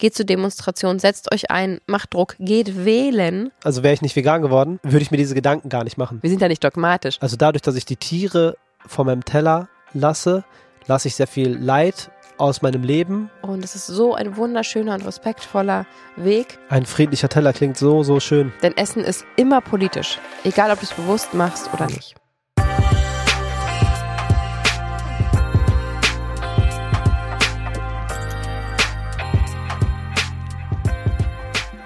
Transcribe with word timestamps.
geht 0.00 0.16
zur 0.16 0.26
Demonstration, 0.26 0.98
setzt 0.98 1.32
euch 1.32 1.50
ein, 1.50 1.80
macht 1.86 2.12
Druck, 2.12 2.34
geht 2.40 2.84
wählen. 2.84 3.52
Also 3.62 3.84
wäre 3.84 3.94
ich 3.94 4.02
nicht 4.02 4.16
vegan 4.16 4.42
geworden, 4.42 4.80
würde 4.82 5.02
ich 5.02 5.12
mir 5.12 5.16
diese 5.16 5.34
Gedanken 5.34 5.68
gar 5.68 5.84
nicht 5.84 5.98
machen. 5.98 6.18
Wir 6.22 6.30
sind 6.30 6.42
ja 6.42 6.48
nicht 6.48 6.64
dogmatisch. 6.64 7.18
Also 7.20 7.36
dadurch, 7.36 7.62
dass 7.62 7.76
ich 7.76 7.84
die 7.84 7.96
Tiere 7.96 8.56
von 8.86 9.06
meinem 9.06 9.24
Teller 9.24 9.68
lasse, 9.92 10.44
lasse 10.86 11.06
ich 11.08 11.14
sehr 11.14 11.28
viel 11.28 11.56
Leid 11.56 12.10
aus 12.38 12.62
meinem 12.62 12.82
Leben. 12.82 13.30
Und 13.42 13.62
es 13.62 13.74
ist 13.74 13.86
so 13.86 14.14
ein 14.14 14.36
wunderschöner 14.36 14.94
und 14.94 15.06
respektvoller 15.06 15.86
Weg. 16.16 16.58
Ein 16.70 16.86
friedlicher 16.86 17.28
Teller 17.28 17.52
klingt 17.52 17.76
so, 17.76 18.02
so 18.02 18.18
schön. 18.18 18.52
Denn 18.62 18.76
Essen 18.76 19.04
ist 19.04 19.24
immer 19.36 19.60
politisch. 19.60 20.18
Egal, 20.42 20.70
ob 20.70 20.80
du 20.80 20.86
es 20.86 20.94
bewusst 20.94 21.34
machst 21.34 21.72
oder 21.74 21.86
nicht. 21.86 22.19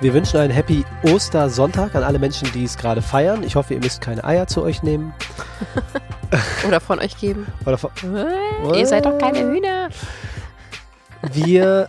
Wir 0.04 0.12
wünschen 0.12 0.38
einen 0.38 0.52
Happy 0.52 0.84
Ostersonntag 1.04 1.94
an 1.94 2.02
alle 2.02 2.18
Menschen, 2.18 2.46
die 2.52 2.64
es 2.64 2.76
gerade 2.76 3.00
feiern. 3.00 3.42
Ich 3.42 3.56
hoffe, 3.56 3.72
ihr 3.72 3.80
müsst 3.80 4.02
keine 4.02 4.22
Eier 4.22 4.46
zu 4.46 4.62
euch 4.62 4.82
nehmen. 4.82 5.14
Oder 6.68 6.78
von 6.78 6.98
euch 6.98 7.16
geben. 7.16 7.46
Oder 7.64 7.78
von 7.78 7.90
Äh, 8.14 8.80
Ihr 8.80 8.86
seid 8.86 9.06
doch 9.06 9.16
keine 9.16 9.38
Hühner. 9.38 9.88
wir 11.32 11.88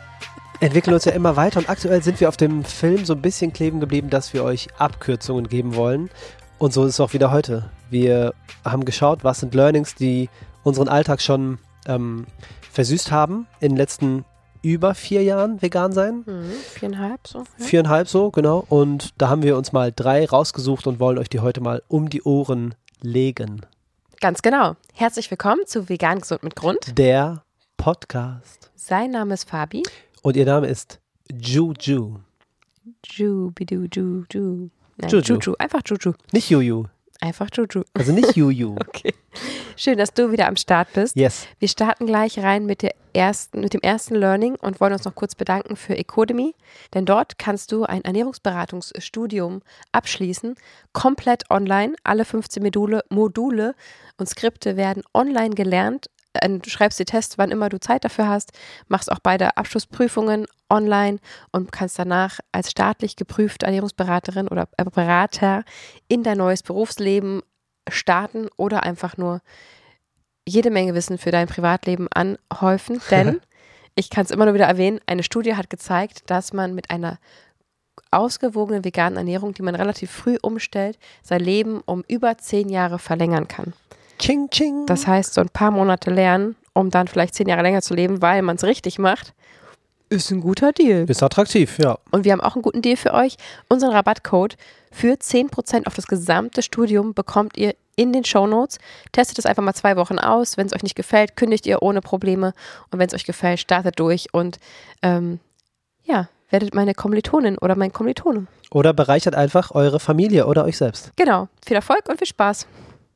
entwickeln 0.61 0.93
uns 0.93 1.03
ja 1.03 1.11
immer 1.11 1.35
weiter 1.35 1.59
und 1.59 1.69
aktuell 1.69 2.01
sind 2.03 2.21
wir 2.21 2.29
auf 2.29 2.37
dem 2.37 2.63
Film 2.63 3.03
so 3.03 3.15
ein 3.15 3.21
bisschen 3.21 3.51
kleben 3.51 3.81
geblieben, 3.81 4.09
dass 4.09 4.33
wir 4.33 4.45
euch 4.45 4.69
Abkürzungen 4.77 5.49
geben 5.49 5.75
wollen. 5.75 6.09
Und 6.57 6.71
so 6.71 6.85
ist 6.85 6.93
es 6.93 6.99
auch 7.01 7.11
wieder 7.11 7.31
heute. 7.31 7.69
Wir 7.89 8.33
haben 8.63 8.85
geschaut, 8.85 9.25
was 9.25 9.41
sind 9.41 9.53
Learnings, 9.53 9.93
die 9.93 10.29
unseren 10.63 10.87
Alltag 10.87 11.21
schon 11.21 11.57
ähm, 11.85 12.27
versüßt 12.71 13.11
haben 13.11 13.45
in 13.59 13.73
den 13.73 13.77
letzten 13.77 14.23
über 14.65 14.95
vier 14.95 15.21
Jahren 15.21 15.61
vegan 15.61 15.91
sein. 15.91 16.23
Mhm, 16.25 16.51
viereinhalb 16.73 17.27
so. 17.27 17.39
Ja. 17.39 17.65
Viereinhalb 17.65 18.07
so, 18.07 18.31
genau. 18.31 18.65
Und 18.67 19.13
da 19.19 19.29
haben 19.29 19.43
wir 19.43 19.57
uns 19.57 19.71
mal 19.71 19.93
drei 19.95 20.25
rausgesucht 20.25 20.87
und 20.87 20.99
wollen 20.99 21.19
euch 21.19 21.29
die 21.29 21.39
heute 21.39 21.61
mal 21.61 21.83
um 21.87 22.09
die 22.09 22.23
Ohren 22.23 22.73
legen. 23.01 23.61
Ganz 24.21 24.41
genau. 24.41 24.75
Herzlich 24.93 25.29
willkommen 25.29 25.67
zu 25.67 25.87
Vegan 25.87 26.19
Gesund 26.19 26.41
mit 26.41 26.55
Grund. 26.55 26.97
Der 26.97 27.43
Podcast. 27.77 28.71
Sein 28.75 29.11
Name 29.11 29.35
ist 29.35 29.47
Fabi. 29.47 29.83
Und 30.23 30.35
ihr 30.35 30.45
Name 30.45 30.65
ist 30.65 30.99
Juju. 31.31 32.15
Ju, 33.05 33.51
bidu, 33.51 33.85
ju, 33.93 34.23
ju. 34.31 34.69
Nein, 34.97 35.09
Juju. 35.11 35.35
Juju. 35.35 35.53
Einfach 35.59 35.81
Juju. 35.85 36.13
Nicht 36.31 36.49
Juju. 36.49 36.85
Einfach 37.21 37.49
Juju. 37.53 37.83
Also 37.93 38.11
nicht 38.11 38.35
Juju. 38.35 38.75
Okay. 38.87 39.13
Schön, 39.75 39.97
dass 39.97 40.13
du 40.13 40.31
wieder 40.31 40.47
am 40.47 40.55
Start 40.55 40.93
bist. 40.93 41.17
Yes. 41.17 41.47
Wir 41.59 41.67
starten 41.67 42.05
gleich 42.05 42.39
rein 42.39 42.65
mit, 42.65 42.81
der 42.81 42.95
ersten, 43.13 43.59
mit 43.59 43.73
dem 43.73 43.81
ersten 43.81 44.15
Learning 44.15 44.55
und 44.55 44.79
wollen 44.79 44.93
uns 44.93 45.03
noch 45.03 45.15
kurz 45.15 45.35
bedanken 45.35 45.75
für 45.75 45.97
Ecodemy, 45.97 46.55
denn 46.93 47.05
dort 47.05 47.37
kannst 47.37 47.73
du 47.73 47.83
ein 47.83 48.03
Ernährungsberatungsstudium 48.05 49.61
abschließen, 49.91 50.55
komplett 50.93 51.49
online. 51.49 51.95
Alle 52.03 52.23
15 52.23 52.63
Module, 52.63 53.03
Module 53.09 53.75
und 54.17 54.29
Skripte 54.29 54.77
werden 54.77 55.03
online 55.13 55.55
gelernt. 55.55 56.07
Äh, 56.41 56.59
Du 56.59 56.69
schreibst 56.69 56.99
die 56.99 57.05
Tests, 57.05 57.37
wann 57.37 57.51
immer 57.51 57.69
du 57.69 57.79
Zeit 57.79 58.03
dafür 58.05 58.27
hast, 58.27 58.51
machst 58.87 59.11
auch 59.11 59.19
beide 59.19 59.57
Abschlussprüfungen 59.57 60.45
online 60.69 61.19
und 61.51 61.71
kannst 61.71 61.99
danach 61.99 62.39
als 62.51 62.71
staatlich 62.71 63.15
geprüfte 63.15 63.65
Ernährungsberaterin 63.65 64.47
oder 64.47 64.67
äh, 64.77 64.85
Berater 64.85 65.63
in 66.07 66.23
dein 66.23 66.37
neues 66.37 66.63
Berufsleben 66.63 67.41
starten 67.89 68.47
oder 68.57 68.83
einfach 68.83 69.17
nur 69.17 69.41
jede 70.47 70.69
Menge 70.69 70.93
Wissen 70.93 71.17
für 71.17 71.31
dein 71.31 71.47
Privatleben 71.47 72.07
anhäufen, 72.13 73.01
denn 73.11 73.41
ich 73.95 74.09
kann 74.09 74.25
es 74.25 74.31
immer 74.31 74.45
nur 74.45 74.53
wieder 74.53 74.65
erwähnen, 74.65 74.99
eine 75.05 75.23
Studie 75.23 75.55
hat 75.55 75.69
gezeigt, 75.69 76.29
dass 76.29 76.53
man 76.53 76.75
mit 76.75 76.89
einer 76.91 77.19
ausgewogenen 78.11 78.83
veganen 78.83 79.17
Ernährung, 79.17 79.53
die 79.53 79.61
man 79.61 79.75
relativ 79.75 80.11
früh 80.11 80.37
umstellt, 80.41 80.97
sein 81.23 81.41
Leben 81.41 81.81
um 81.85 82.03
über 82.07 82.37
zehn 82.37 82.69
Jahre 82.69 82.99
verlängern 82.99 83.47
kann. 83.47 83.73
Ching, 84.19 84.49
ching. 84.49 84.85
Das 84.85 85.07
heißt, 85.07 85.33
so 85.33 85.41
ein 85.41 85.49
paar 85.49 85.71
Monate 85.71 86.09
lernen, 86.11 86.55
um 86.73 86.89
dann 86.89 87.07
vielleicht 87.07 87.35
zehn 87.35 87.47
Jahre 87.47 87.61
länger 87.61 87.81
zu 87.81 87.93
leben, 87.93 88.21
weil 88.21 88.41
man 88.41 88.55
es 88.55 88.63
richtig 88.63 88.99
macht, 88.99 89.33
ist 90.09 90.31
ein 90.31 90.41
guter 90.41 90.71
Deal. 90.71 91.09
ist 91.09 91.23
attraktiv, 91.23 91.79
ja. 91.79 91.97
Und 92.11 92.25
wir 92.25 92.31
haben 92.31 92.41
auch 92.41 92.55
einen 92.55 92.61
guten 92.61 92.81
Deal 92.81 92.95
für 92.95 93.13
euch. 93.13 93.37
Unseren 93.69 93.91
Rabattcode 93.91 94.55
für 94.91 95.13
10% 95.13 95.87
auf 95.87 95.95
das 95.95 96.07
gesamte 96.07 96.61
Studium 96.61 97.13
bekommt 97.13 97.57
ihr 97.57 97.75
in 97.95 98.13
den 98.13 98.23
Shownotes. 98.23 98.77
Testet 99.11 99.39
es 99.39 99.45
einfach 99.45 99.63
mal 99.63 99.73
zwei 99.73 99.95
Wochen 99.95 100.19
aus. 100.19 100.57
Wenn 100.57 100.67
es 100.67 100.73
euch 100.73 100.83
nicht 100.83 100.95
gefällt, 100.95 101.35
kündigt 101.35 101.65
ihr 101.65 101.81
ohne 101.81 102.01
Probleme. 102.01 102.53
Und 102.91 102.99
wenn 102.99 103.07
es 103.07 103.13
euch 103.13 103.25
gefällt, 103.25 103.59
startet 103.59 103.99
durch 103.99 104.27
und 104.31 104.59
ähm, 105.01 105.39
ja, 106.03 106.29
werdet 106.49 106.75
meine 106.75 106.93
Kommilitonin 106.93 107.57
oder 107.57 107.75
mein 107.75 107.91
Kommilitone. 107.91 108.47
Oder 108.69 108.93
bereichert 108.93 109.35
einfach 109.35 109.71
eure 109.71 109.99
Familie 109.99 110.45
oder 110.45 110.65
euch 110.65 110.77
selbst. 110.77 111.11
Genau. 111.15 111.47
Viel 111.65 111.75
Erfolg 111.75 112.07
und 112.07 112.17
viel 112.17 112.27
Spaß. 112.27 112.67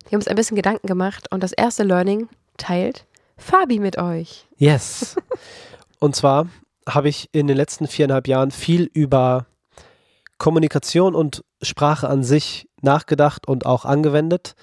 Wir 0.10 0.16
haben 0.16 0.22
uns 0.22 0.28
ein 0.28 0.36
bisschen 0.36 0.56
Gedanken 0.56 0.88
gemacht 0.88 1.28
und 1.32 1.44
das 1.44 1.52
erste 1.52 1.84
Learning 1.84 2.30
teilt 2.58 3.06
Fabi 3.38 3.80
mit 3.80 3.98
euch. 4.00 4.48
Yes. 4.58 5.16
Und 6.00 6.16
zwar 6.16 6.48
habe 6.88 7.10
ich 7.10 7.30
in 7.32 7.46
den 7.48 7.56
letzten 7.56 7.88
viereinhalb 7.88 8.28
Jahren 8.28 8.52
viel 8.52 8.90
über 8.94 9.46
Kommunikation 10.38 11.14
und 11.14 11.44
Sprache 11.62 12.10
an 12.10 12.24
sich 12.24 12.68
nachgedacht 12.82 13.48
und 13.48 13.66
auch 13.66 13.86
angewendet. 13.86 14.56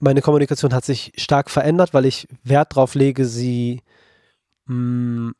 Meine 0.00 0.20
Kommunikation 0.22 0.74
hat 0.74 0.84
sich 0.84 1.12
stark 1.16 1.50
verändert, 1.50 1.94
weil 1.94 2.06
ich 2.06 2.26
Wert 2.42 2.72
darauf 2.74 2.94
lege, 2.94 3.24
sie 3.26 3.82
mh, 4.66 5.32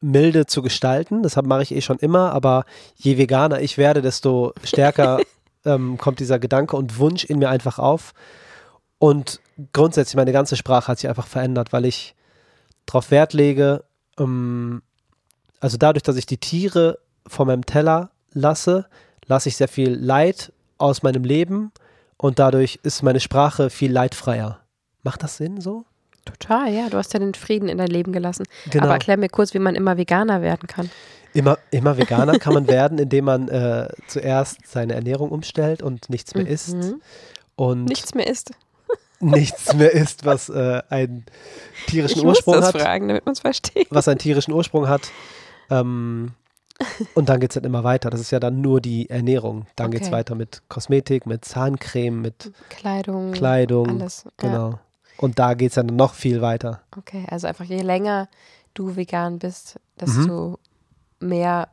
milde 0.00 0.46
zu 0.46 0.62
gestalten. 0.62 1.22
Das 1.22 1.36
hab- 1.36 1.44
mache 1.46 1.62
ich 1.64 1.74
eh 1.74 1.82
schon 1.82 1.98
immer, 1.98 2.32
aber 2.32 2.64
je 2.94 3.18
veganer 3.18 3.60
ich 3.60 3.76
werde, 3.76 4.00
desto 4.00 4.54
stärker 4.64 5.20
ähm, 5.66 5.98
kommt 5.98 6.20
dieser 6.20 6.38
Gedanke 6.38 6.76
und 6.76 6.98
Wunsch 6.98 7.24
in 7.24 7.38
mir 7.38 7.50
einfach 7.50 7.78
auf. 7.78 8.14
Und 9.06 9.40
grundsätzlich 9.72 10.16
meine 10.16 10.32
ganze 10.32 10.56
Sprache 10.56 10.88
hat 10.88 10.98
sich 10.98 11.08
einfach 11.08 11.28
verändert, 11.28 11.72
weil 11.72 11.84
ich 11.84 12.16
darauf 12.86 13.12
Wert 13.12 13.34
lege, 13.34 13.84
ähm, 14.18 14.82
also 15.60 15.76
dadurch, 15.76 16.02
dass 16.02 16.16
ich 16.16 16.26
die 16.26 16.38
Tiere 16.38 16.98
von 17.24 17.46
meinem 17.46 17.64
Teller 17.64 18.10
lasse, 18.32 18.86
lasse 19.26 19.48
ich 19.48 19.56
sehr 19.56 19.68
viel 19.68 19.94
Leid 19.94 20.52
aus 20.78 21.04
meinem 21.04 21.22
Leben 21.22 21.70
und 22.16 22.40
dadurch 22.40 22.80
ist 22.82 23.04
meine 23.04 23.20
Sprache 23.20 23.70
viel 23.70 23.92
leidfreier. 23.92 24.58
Macht 25.04 25.22
das 25.22 25.36
Sinn 25.36 25.60
so? 25.60 25.84
Total, 26.24 26.72
ja. 26.72 26.88
Du 26.88 26.96
hast 26.96 27.12
ja 27.14 27.20
den 27.20 27.34
Frieden 27.34 27.68
in 27.68 27.78
dein 27.78 27.86
Leben 27.86 28.12
gelassen. 28.12 28.44
Genau. 28.72 28.86
Aber 28.86 28.94
erklär 28.94 29.18
mir 29.18 29.28
kurz, 29.28 29.54
wie 29.54 29.60
man 29.60 29.76
immer 29.76 29.96
Veganer 29.98 30.42
werden 30.42 30.66
kann. 30.66 30.90
Immer, 31.32 31.58
immer 31.70 31.96
Veganer 31.96 32.40
kann 32.40 32.54
man 32.54 32.66
werden, 32.78 32.98
indem 32.98 33.26
man 33.26 33.46
äh, 33.46 33.88
zuerst 34.08 34.66
seine 34.66 34.94
Ernährung 34.94 35.30
umstellt 35.30 35.80
und 35.80 36.10
nichts 36.10 36.34
mehr 36.34 36.48
isst 36.48 36.74
Mhm. 36.74 37.00
und 37.54 37.84
Nichts 37.84 38.12
mehr 38.12 38.26
isst. 38.26 38.50
Nichts 39.20 39.74
mehr 39.74 39.92
isst, 39.92 40.24
was 40.24 40.48
äh, 40.48 40.82
einen 40.88 41.24
tierischen 41.86 42.18
Ich 42.18 42.24
muss 42.24 42.36
Ursprung 42.38 42.54
das 42.56 42.66
hat. 42.74 42.80
fragen, 42.80 43.08
damit 43.08 43.24
man 43.26 43.32
es 43.32 43.40
versteht. 43.40 43.88
was 43.90 44.08
einen 44.08 44.18
tierischen 44.18 44.52
Ursprung 44.52 44.88
hat. 44.88 45.10
Ähm, 45.70 46.32
und 47.14 47.28
dann 47.30 47.40
geht 47.40 47.50
es 47.50 47.54
dann 47.54 47.64
immer 47.64 47.84
weiter. 47.84 48.10
Das 48.10 48.20
ist 48.20 48.30
ja 48.30 48.38
dann 48.40 48.60
nur 48.60 48.80
die 48.82 49.08
Ernährung. 49.08 49.66
Dann 49.76 49.90
geht 49.90 50.02
es 50.02 50.08
Okay. 50.08 50.16
weiter 50.16 50.34
mit 50.34 50.62
Kosmetik, 50.68 51.24
mit 51.26 51.44
Zahncreme, 51.44 52.20
mit 52.20 52.52
Kleidung. 52.68 53.32
Kleidung. 53.32 53.88
Alles. 54.00 54.24
Ja. 54.24 54.30
Genau. 54.36 54.78
Und 55.16 55.38
da 55.38 55.54
geht 55.54 55.70
es 55.70 55.76
dann 55.76 55.86
noch 55.86 56.12
viel 56.12 56.42
weiter. 56.42 56.82
Okay, 56.96 57.24
also 57.30 57.46
einfach 57.46 57.64
je 57.64 57.80
länger 57.80 58.28
du 58.74 58.96
vegan 58.96 59.38
bist, 59.38 59.80
desto 59.98 60.58
Mhm. 61.20 61.28
mehr 61.28 61.68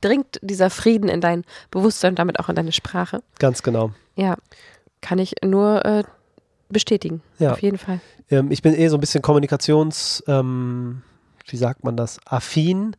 dringt 0.00 0.38
dieser 0.42 0.70
Frieden 0.70 1.08
in 1.08 1.20
dein 1.20 1.42
Bewusstsein 1.72 2.10
und 2.12 2.20
damit 2.20 2.38
auch 2.38 2.48
in 2.48 2.54
deine 2.54 2.70
Sprache. 2.70 3.24
Ganz 3.40 3.64
genau. 3.64 3.90
Ja, 4.14 4.36
kann 5.00 5.18
ich 5.18 5.34
nur 5.44 5.84
äh, 5.84 6.04
bestätigen. 6.68 7.22
Ja. 7.38 7.52
Auf 7.52 7.62
jeden 7.62 7.78
Fall. 7.78 8.00
Ähm, 8.30 8.50
ich 8.50 8.62
bin 8.62 8.74
eh 8.74 8.88
so 8.88 8.96
ein 8.96 9.00
bisschen 9.00 9.22
kommunikations, 9.22 10.22
ähm, 10.26 11.02
wie 11.46 11.56
sagt 11.56 11.84
man 11.84 11.96
das, 11.96 12.18
affin. 12.26 12.96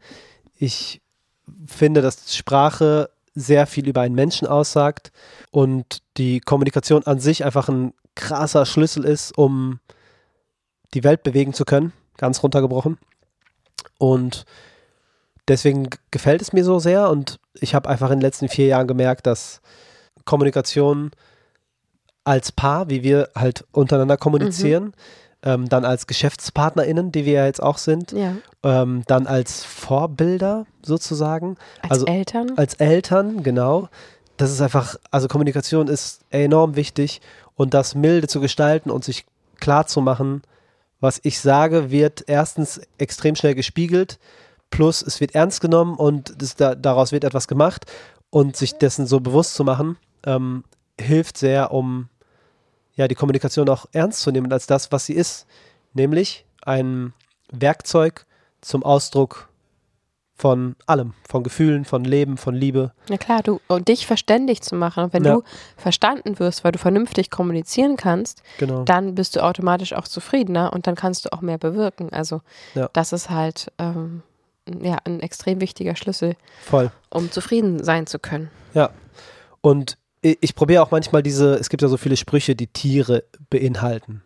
Ich 0.56 1.02
finde, 1.68 2.02
dass 2.02 2.36
Sprache 2.36 3.10
sehr 3.36 3.68
viel 3.68 3.88
über 3.88 4.02
einen 4.02 4.16
Menschen 4.16 4.48
aussagt 4.48 5.12
und 5.52 6.00
die 6.18 6.40
Kommunikation 6.40 7.04
an 7.04 7.20
sich 7.20 7.46
einfach 7.46 7.70
ein 7.70 7.94
krasser 8.16 8.66
Schlüssel 8.66 9.06
ist, 9.06 9.38
um 9.38 9.80
die 10.94 11.04
Welt 11.04 11.24
bewegen 11.24 11.54
zu 11.54 11.64
können, 11.64 11.94
ganz 12.18 12.44
runtergebrochen. 12.44 12.98
Und 13.98 14.46
deswegen 15.48 15.90
gefällt 16.12 16.42
es 16.42 16.54
mir 16.54 16.64
so 16.64 16.80
sehr 16.80 17.10
und 17.10 17.40
ich 17.54 17.76
habe 17.76 17.90
einfach 17.90 18.10
in 18.10 18.18
den 18.18 18.26
letzten 18.26 18.50
vier 18.50 18.68
Jahren 18.68 18.88
gemerkt, 18.88 19.28
dass 19.28 19.62
Kommunikation 20.26 21.12
als 22.30 22.52
Paar, 22.52 22.90
wie 22.90 23.02
wir 23.02 23.30
halt 23.36 23.66
untereinander 23.72 24.16
kommunizieren, 24.18 24.94
ähm, 25.42 25.68
dann 25.68 25.84
als 25.84 26.06
GeschäftspartnerInnen, 26.06 27.12
die 27.12 27.26
wir 27.26 27.34
ja 27.34 27.46
jetzt 27.46 27.64
auch 27.64 27.78
sind, 27.80 28.12
Ja. 28.12 28.36
ähm, 28.64 29.04
dann 29.08 29.26
als 29.26 29.64
Vorbilder 29.64 30.66
sozusagen, 30.84 31.58
Als 31.82 31.92
Also, 31.92 32.06
Eltern. 32.06 32.52
als 32.56 32.76
Eltern, 32.76 33.42
genau. 33.42 33.90
Das 34.38 34.52
ist 34.52 34.62
einfach, 34.62 34.96
also 35.12 35.28
Kommunikation 35.28 35.88
ist 35.88 36.22
enorm 36.30 36.76
wichtig 36.76 37.20
und 37.56 37.74
das 37.74 37.96
milde 37.96 38.28
zu 38.28 38.40
gestalten 38.42 38.92
und 38.92 39.04
sich 39.04 39.26
klar 39.60 39.88
zu 39.88 40.00
machen, 40.02 40.44
was 41.00 41.20
ich 41.24 41.40
sage, 41.40 41.90
wird 41.90 42.26
erstens 42.28 42.80
extrem 42.98 43.36
schnell 43.36 43.56
gespiegelt, 43.56 44.20
plus 44.70 45.02
es 45.02 45.20
wird 45.20 45.34
ernst 45.34 45.62
genommen 45.62 45.96
und 45.96 46.34
das, 46.42 46.56
da, 46.56 46.76
daraus 46.76 47.12
wird 47.12 47.24
etwas 47.24 47.48
gemacht 47.48 47.86
und 48.30 48.56
sich 48.56 48.74
dessen 48.78 49.08
so 49.08 49.20
bewusst 49.20 49.56
zu 49.56 49.64
machen, 49.64 49.98
ähm, 50.26 50.64
hilft 51.00 51.38
sehr, 51.38 51.72
um 51.72 52.10
ja, 53.00 53.08
die 53.08 53.16
Kommunikation 53.16 53.70
auch 53.70 53.86
ernst 53.94 54.20
zu 54.20 54.30
nehmen 54.32 54.52
als 54.52 54.68
das, 54.68 54.92
was 54.92 55.06
sie 55.06 55.14
ist, 55.14 55.48
nämlich 55.94 56.46
ein 56.64 57.14
Werkzeug 57.50 58.26
zum 58.60 58.84
Ausdruck 58.84 59.48
von 60.36 60.76
allem, 60.86 61.14
von 61.30 61.44
Gefühlen, 61.44 61.86
von 61.86 62.04
Leben, 62.04 62.36
von 62.38 62.56
Liebe. 62.56 62.92
Ja 63.10 63.18
klar, 63.18 63.42
du 63.42 63.60
und 63.68 63.88
dich 63.88 64.06
verständig 64.06 64.62
zu 64.62 64.76
machen. 64.76 65.06
Und 65.06 65.14
wenn 65.14 65.24
Ja. 65.24 65.36
du 65.36 65.44
verstanden 65.78 66.40
wirst, 66.40 66.64
weil 66.64 66.72
du 66.74 66.80
vernünftig 66.80 67.30
kommunizieren 67.30 67.96
kannst, 67.98 68.42
Genau. 68.58 68.84
dann 68.84 69.16
bist 69.16 69.36
du 69.36 69.44
automatisch 69.44 69.94
auch 69.94 70.08
zufriedener 70.08 70.72
und 70.74 70.88
dann 70.88 70.96
kannst 70.96 71.26
du 71.26 71.32
auch 71.34 71.42
mehr 71.42 71.58
bewirken. 71.58 72.12
Also 72.12 72.42
Ja. 72.76 72.90
das 72.94 73.12
ist 73.14 73.30
halt 73.30 73.72
ähm, 73.80 74.24
ja, 74.82 74.98
ein 75.06 75.22
extrem 75.22 75.62
wichtiger 75.62 75.96
Schlüssel, 75.96 76.36
Voll. 76.66 76.92
um 77.10 77.32
zufrieden 77.32 77.84
sein 77.84 78.08
zu 78.08 78.20
können. 78.20 78.50
Ja. 78.74 78.90
Und 79.62 79.98
ich, 80.22 80.56
probiere 80.56 80.82
auch 80.84 80.92
manchmal 80.92 81.24
diese, 81.24 81.56
es 81.56 81.70
gibt 81.70 81.82
ja 81.82 81.88
so 81.88 81.98
viele 81.98 82.18
Sprüche, 82.18 82.56
die 82.56 82.68
Tiere 82.68 83.24
beinhalten. 83.50 84.22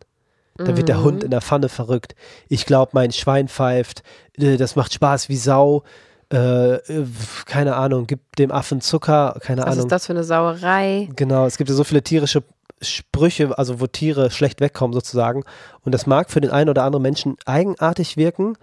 Da 0.57 0.77
wird 0.77 0.87
der 0.87 0.97
Mhm. 0.99 1.03
Hund 1.03 1.23
in 1.23 1.31
der 1.31 1.41
Pfanne 1.41 1.67
verrückt. 1.67 2.13
Ich 2.47 2.65
glaube, 2.67 2.91
mein 2.93 3.11
Schwein 3.11 3.47
pfeift. 3.47 4.03
Äh, 4.37 4.57
Das 4.57 4.75
macht 4.75 4.93
Spaß 4.93 5.27
wie 5.29 5.35
Sau. 5.37 5.83
Äh, 6.31 6.75
äh, 6.75 7.05
keine 7.45 7.75
Ahnung, 7.75 8.05
gibt 8.07 8.37
dem 8.37 8.51
Affen 8.51 8.79
Zucker. 8.81 9.35
Keine 9.41 9.61
Was 9.61 9.67
Ahnung. 9.71 9.79
ist 9.85 9.91
das 9.91 10.05
für 10.05 10.13
eine 10.13 10.23
Sauerei? 10.23 11.09
Genau, 11.15 11.45
es 11.47 11.57
gibt 11.57 11.69
ja 11.71 11.75
so 11.75 11.83
viele 11.83 12.03
tierische 12.03 12.43
Sprüche, 12.81 13.57
also 13.57 13.79
wo 13.79 13.87
Tiere 13.87 14.29
schlecht 14.29 14.61
wegkommen 14.61 14.93
sozusagen. 14.93 15.43
Und 15.81 15.91
das 15.91 16.05
mag 16.05 16.29
für 16.29 16.41
den 16.41 16.51
einen 16.51 16.69
oder 16.69 16.83
anderen 16.83 17.01
Menschen 17.03 17.35
eigenartig 17.45 18.15
wirken, 18.17 18.55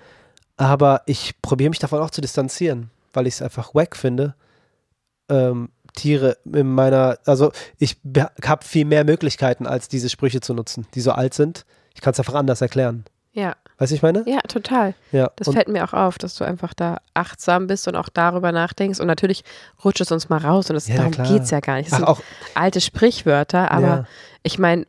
aber 0.56 1.02
ich 1.06 1.40
probiere 1.42 1.70
mich 1.70 1.78
davon 1.80 2.00
auch 2.00 2.10
zu 2.10 2.20
distanzieren, 2.20 2.90
weil 3.12 3.26
ich 3.26 3.34
es 3.34 3.42
einfach 3.42 3.74
wack 3.74 3.96
finde. 3.96 4.34
Ähm, 5.28 5.70
Tiere 5.94 6.36
in 6.44 6.72
meiner, 6.72 7.18
also 7.26 7.52
ich 7.78 7.96
habe 8.44 8.64
viel 8.64 8.84
mehr 8.84 9.04
Möglichkeiten, 9.04 9.66
als 9.66 9.88
diese 9.88 10.08
Sprüche 10.08 10.40
zu 10.40 10.54
nutzen, 10.54 10.86
die 10.94 11.00
so 11.00 11.12
alt 11.12 11.34
sind. 11.34 11.64
Ich 11.94 12.00
kann 12.00 12.12
es 12.12 12.18
einfach 12.18 12.34
anders 12.34 12.60
erklären. 12.60 13.04
Ja, 13.32 13.54
Weißt 13.78 13.92
du, 13.92 13.96
ich 13.96 14.02
meine? 14.02 14.24
ja, 14.26 14.40
total. 14.40 14.94
Ja. 15.12 15.30
Das 15.36 15.48
und, 15.48 15.54
fällt 15.54 15.68
mir 15.68 15.84
auch 15.84 15.92
auf, 15.94 16.18
dass 16.18 16.34
du 16.34 16.44
einfach 16.44 16.74
da 16.74 16.98
achtsam 17.14 17.66
bist 17.68 17.86
und 17.88 17.94
auch 17.96 18.08
darüber 18.08 18.50
nachdenkst. 18.52 18.98
Und 19.00 19.06
natürlich 19.06 19.44
rutscht 19.84 20.00
es 20.00 20.10
uns 20.12 20.28
mal 20.28 20.38
raus 20.38 20.68
und 20.68 20.74
das, 20.74 20.88
Ja, 20.88 20.96
darum 20.96 21.12
geht 21.12 21.42
es 21.44 21.50
ja 21.50 21.60
gar 21.60 21.76
nicht. 21.76 21.86
Das 21.86 21.94
ach, 21.94 21.98
sind 21.98 22.08
auch, 22.08 22.20
alte 22.54 22.80
Sprichwörter, 22.80 23.70
aber 23.70 23.86
Ja. 23.86 24.04
ich 24.42 24.58
meine, 24.58 24.84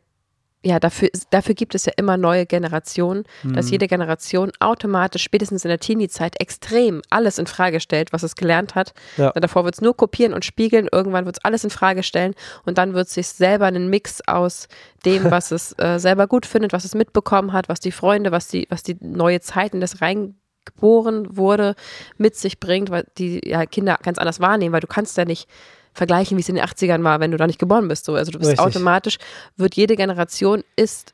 ja, 0.64 0.78
dafür, 0.78 1.08
dafür 1.30 1.54
gibt 1.56 1.74
es 1.74 1.86
ja 1.86 1.92
immer 1.96 2.16
neue 2.16 2.46
Generationen, 2.46 3.24
dass 3.42 3.66
Mhm. 3.66 3.72
jede 3.72 3.88
Generation 3.88 4.52
automatisch 4.60 5.24
spätestens 5.24 5.64
in 5.64 5.68
der 5.70 5.80
Teenie-Zeit 5.80 6.40
extrem 6.40 7.02
alles 7.10 7.38
in 7.38 7.46
Frage 7.48 7.80
stellt, 7.80 8.12
was 8.12 8.22
es 8.22 8.36
gelernt 8.36 8.76
hat. 8.76 8.94
Ja. 9.16 9.32
Davor 9.32 9.64
wird 9.64 9.74
es 9.74 9.80
nur 9.80 9.96
kopieren 9.96 10.32
und 10.32 10.44
spiegeln, 10.44 10.88
irgendwann 10.92 11.26
wird 11.26 11.38
es 11.38 11.44
alles 11.44 11.64
in 11.64 11.70
Frage 11.70 12.04
stellen 12.04 12.34
und 12.64 12.78
dann 12.78 12.94
wird 12.94 13.08
es 13.08 13.14
sich 13.14 13.26
selber 13.26 13.66
einen 13.66 13.88
Mix 13.90 14.20
aus 14.28 14.68
dem, 15.04 15.30
was 15.30 15.50
es 15.50 15.72
äh, 15.78 15.98
selber 15.98 16.28
gut 16.28 16.46
findet, 16.46 16.72
was 16.72 16.84
es 16.84 16.94
mitbekommen 16.94 17.52
hat, 17.52 17.68
was 17.68 17.80
die 17.80 17.90
Freunde, 17.92 18.30
was 18.30 18.46
die, 18.46 18.66
was 18.70 18.84
die 18.84 18.96
neue 19.00 19.40
Zeit 19.40 19.74
in 19.74 19.80
das 19.80 20.00
reingeboren 20.00 21.36
wurde, 21.36 21.74
mit 22.18 22.36
sich 22.36 22.60
bringt, 22.60 22.90
weil 22.90 23.04
die 23.18 23.40
ja, 23.44 23.66
Kinder 23.66 23.98
ganz 24.02 24.18
anders 24.18 24.38
wahrnehmen, 24.38 24.72
weil 24.72 24.80
du 24.80 24.86
kannst 24.86 25.16
ja 25.16 25.24
nicht 25.24 25.48
vergleichen, 25.94 26.36
wie 26.36 26.40
es 26.42 26.48
in 26.48 26.54
den 26.54 26.64
80ern 26.64 27.02
war, 27.04 27.20
wenn 27.20 27.30
du 27.30 27.36
da 27.36 27.46
nicht 27.46 27.58
geboren 27.58 27.88
bist. 27.88 28.04
So. 28.06 28.14
Also 28.14 28.32
du 28.32 28.38
bist 28.38 28.50
Richtig. 28.52 28.66
automatisch, 28.66 29.18
wird 29.56 29.74
jede 29.74 29.96
Generation 29.96 30.64
ist 30.76 31.12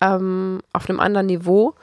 ähm, 0.00 0.60
auf 0.72 0.88
einem 0.88 1.00
anderen 1.00 1.26
Niveau 1.26 1.74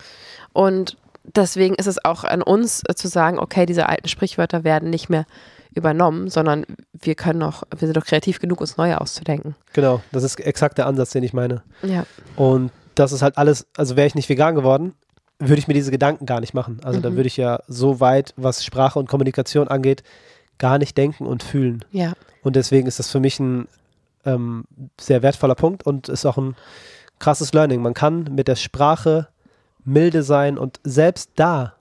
und 0.54 0.98
deswegen 1.36 1.76
ist 1.76 1.88
es 1.88 2.04
auch 2.04 2.24
an 2.24 2.42
uns 2.42 2.84
äh, 2.88 2.96
zu 2.96 3.08
sagen, 3.08 3.40
okay, 3.40 3.66
diese 3.66 3.88
alten 3.90 4.08
Sprichwörter 4.08 4.64
werden 4.64 4.90
nicht 4.90 5.10
mehr 5.10 5.26
übernommen, 5.76 6.30
sondern 6.30 6.66
wir 6.94 7.16
können 7.16 7.44
auch, 7.44 7.64
wir 7.78 7.88
sind 7.88 7.96
doch 7.96 8.06
kreativ 8.06 8.40
genug, 8.40 8.60
uns 8.60 8.78
neue 8.78 9.00
auszudenken. 9.00 9.56
genau, 9.74 10.02
das 10.12 10.24
ist 10.24 10.40
exakt 10.40 10.78
der 10.78 10.88
Ansatz, 10.88 11.12
den 11.12 11.24
ich 11.24 11.34
meine. 11.34 11.62
Ja. 11.84 12.06
Und 12.36 12.72
das 12.96 13.12
ist 13.12 13.22
halt 13.22 13.38
alles, 13.38 13.68
also 13.78 13.96
wäre 13.96 14.08
ich 14.08 14.16
nicht 14.16 14.28
vegan 14.30 14.56
geworden, 14.56 14.94
würde 15.38 15.60
ich 15.60 15.68
mir 15.68 15.74
diese 15.76 15.92
Gedanken 15.92 16.26
gar 16.26 16.40
nicht 16.42 16.54
machen. 16.54 16.82
Also 16.84 17.00
da 17.00 17.12
Mhm. 17.12 17.16
würde 17.16 17.28
ich 17.28 17.38
ja 17.38 17.60
so 17.68 18.00
weit, 18.02 18.34
was 18.36 18.66
Sprache 18.66 18.98
und 19.00 19.08
Kommunikation 19.08 19.68
angeht, 19.70 20.04
gar 20.58 20.78
nicht 20.80 20.98
denken 20.98 21.26
und 21.26 21.44
fühlen. 21.44 21.86
Ja. 21.92 22.14
Und 22.44 22.56
deswegen 22.56 22.88
ist 22.88 23.00
das 23.00 23.12
für 23.12 23.20
mich 23.20 23.40
ein 23.40 23.68
ähm, 24.26 24.66
sehr 25.00 25.22
wertvoller 25.22 25.56
Punkt 25.56 25.84
und 25.86 26.10
ist 26.10 26.26
auch 26.26 26.38
ein 26.38 26.56
krasses 27.20 27.54
Learning. 27.54 27.82
Man 27.82 27.94
kann 27.94 28.24
mit 28.36 28.48
der 28.48 28.56
Sprache 28.56 29.28
milde 29.84 30.24
sein 30.24 30.58
und 30.58 30.80
selbst 30.84 31.32
da 31.36 31.74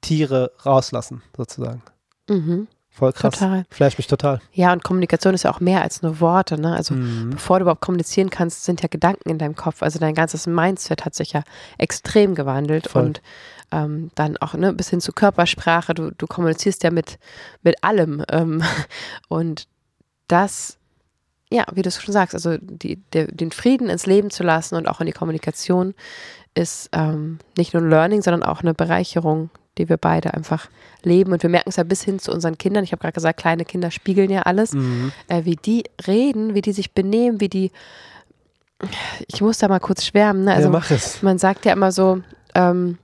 Tiere 0.00 0.52
rauslassen, 0.64 1.22
sozusagen. 1.36 1.82
Mhm. 2.28 2.68
Voll 2.92 3.12
krass. 3.12 3.34
Total. 3.34 3.64
Flasht 3.70 3.98
mich 3.98 4.08
total. 4.08 4.40
Ja, 4.52 4.72
und 4.72 4.82
Kommunikation 4.82 5.32
ist 5.34 5.44
ja 5.44 5.52
auch 5.52 5.60
mehr 5.60 5.82
als 5.82 6.02
nur 6.02 6.18
Worte. 6.20 6.60
Ne? 6.60 6.74
Also 6.74 6.94
Mhm. 6.94 7.30
bevor 7.30 7.58
du 7.58 7.62
überhaupt 7.64 7.80
kommunizieren 7.80 8.30
kannst, 8.30 8.64
sind 8.64 8.82
ja 8.82 8.88
Gedanken 8.88 9.28
in 9.30 9.38
deinem 9.38 9.54
Kopf. 9.54 9.82
Also 9.82 9.98
dein 10.00 10.14
ganzes 10.14 10.46
Mindset 10.46 11.04
hat 11.04 11.14
sich 11.14 11.32
ja 11.32 11.42
extrem 11.78 12.34
gewandelt 12.34 12.88
Voll. 12.88 13.04
und 13.04 13.22
ähm, 13.72 14.10
dann 14.14 14.36
auch 14.38 14.54
ne, 14.54 14.72
bis 14.72 14.90
hin 14.90 15.00
zu 15.00 15.12
Körpersprache. 15.12 15.94
Du, 15.94 16.10
du 16.10 16.26
kommunizierst 16.26 16.82
ja 16.82 16.90
mit, 16.90 17.18
mit 17.62 17.82
allem. 17.82 18.24
Ähm, 18.30 18.62
und 19.28 19.66
das, 20.28 20.78
ja, 21.50 21.64
wie 21.72 21.82
du 21.82 21.88
es 21.88 22.02
schon 22.02 22.12
sagst, 22.12 22.34
also 22.34 22.56
die, 22.60 22.96
der, 23.12 23.26
den 23.26 23.52
Frieden 23.52 23.88
ins 23.88 24.06
Leben 24.06 24.30
zu 24.30 24.42
lassen 24.42 24.76
und 24.76 24.88
auch 24.88 25.00
in 25.00 25.06
die 25.06 25.12
Kommunikation 25.12 25.94
ist 26.54 26.88
ähm, 26.92 27.38
nicht 27.56 27.74
nur 27.74 27.82
ein 27.82 27.90
Learning, 27.90 28.22
sondern 28.22 28.42
auch 28.42 28.60
eine 28.62 28.74
Bereicherung, 28.74 29.50
die 29.78 29.88
wir 29.88 29.96
beide 29.96 30.34
einfach 30.34 30.68
leben. 31.02 31.32
Und 31.32 31.42
wir 31.42 31.50
merken 31.50 31.70
es 31.70 31.76
ja 31.76 31.84
bis 31.84 32.02
hin 32.02 32.18
zu 32.18 32.32
unseren 32.32 32.58
Kindern. 32.58 32.82
Ich 32.84 32.92
habe 32.92 33.00
gerade 33.00 33.12
gesagt, 33.12 33.38
kleine 33.40 33.64
Kinder 33.64 33.90
spiegeln 33.90 34.30
ja 34.30 34.42
alles 34.42 34.72
Mhm. 34.72 35.12
äh, 35.28 35.44
wie 35.44 35.56
die 35.56 35.84
reden, 36.06 36.54
wie 36.54 36.60
die 36.60 36.72
sich 36.72 36.92
benehmen, 36.92 37.40
wie 37.40 37.48
die. 37.48 37.70
Ich 39.28 39.40
muss 39.40 39.58
da 39.58 39.68
mal 39.68 39.78
kurz 39.78 40.04
schwärmen. 40.04 40.44
Ne? 40.44 40.54
Also 40.54 40.68
ja, 40.68 40.72
mach 40.72 40.90
es. 40.90 41.22
man 41.22 41.38
sagt 41.38 41.66
ja 41.66 41.72
immer 41.72 41.92
so, 41.92 42.20
ähm, 42.54 42.98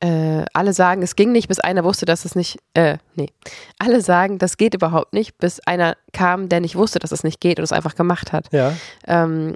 äh, 0.00 0.44
alle 0.52 0.72
sagen, 0.72 1.02
es 1.02 1.16
ging 1.16 1.32
nicht, 1.32 1.48
bis 1.48 1.60
einer 1.60 1.84
wusste, 1.84 2.04
dass 2.06 2.24
es 2.24 2.34
nicht, 2.34 2.58
äh, 2.74 2.98
nee, 3.14 3.30
alle 3.78 4.00
sagen, 4.00 4.38
das 4.38 4.56
geht 4.56 4.74
überhaupt 4.74 5.12
nicht, 5.12 5.38
bis 5.38 5.60
einer 5.60 5.96
kam, 6.12 6.48
der 6.48 6.60
nicht 6.60 6.76
wusste, 6.76 6.98
dass 6.98 7.12
es 7.12 7.24
nicht 7.24 7.40
geht 7.40 7.58
und 7.58 7.64
es 7.64 7.72
einfach 7.72 7.94
gemacht 7.94 8.32
hat. 8.32 8.52
Ja. 8.52 8.72
Ähm, 9.06 9.54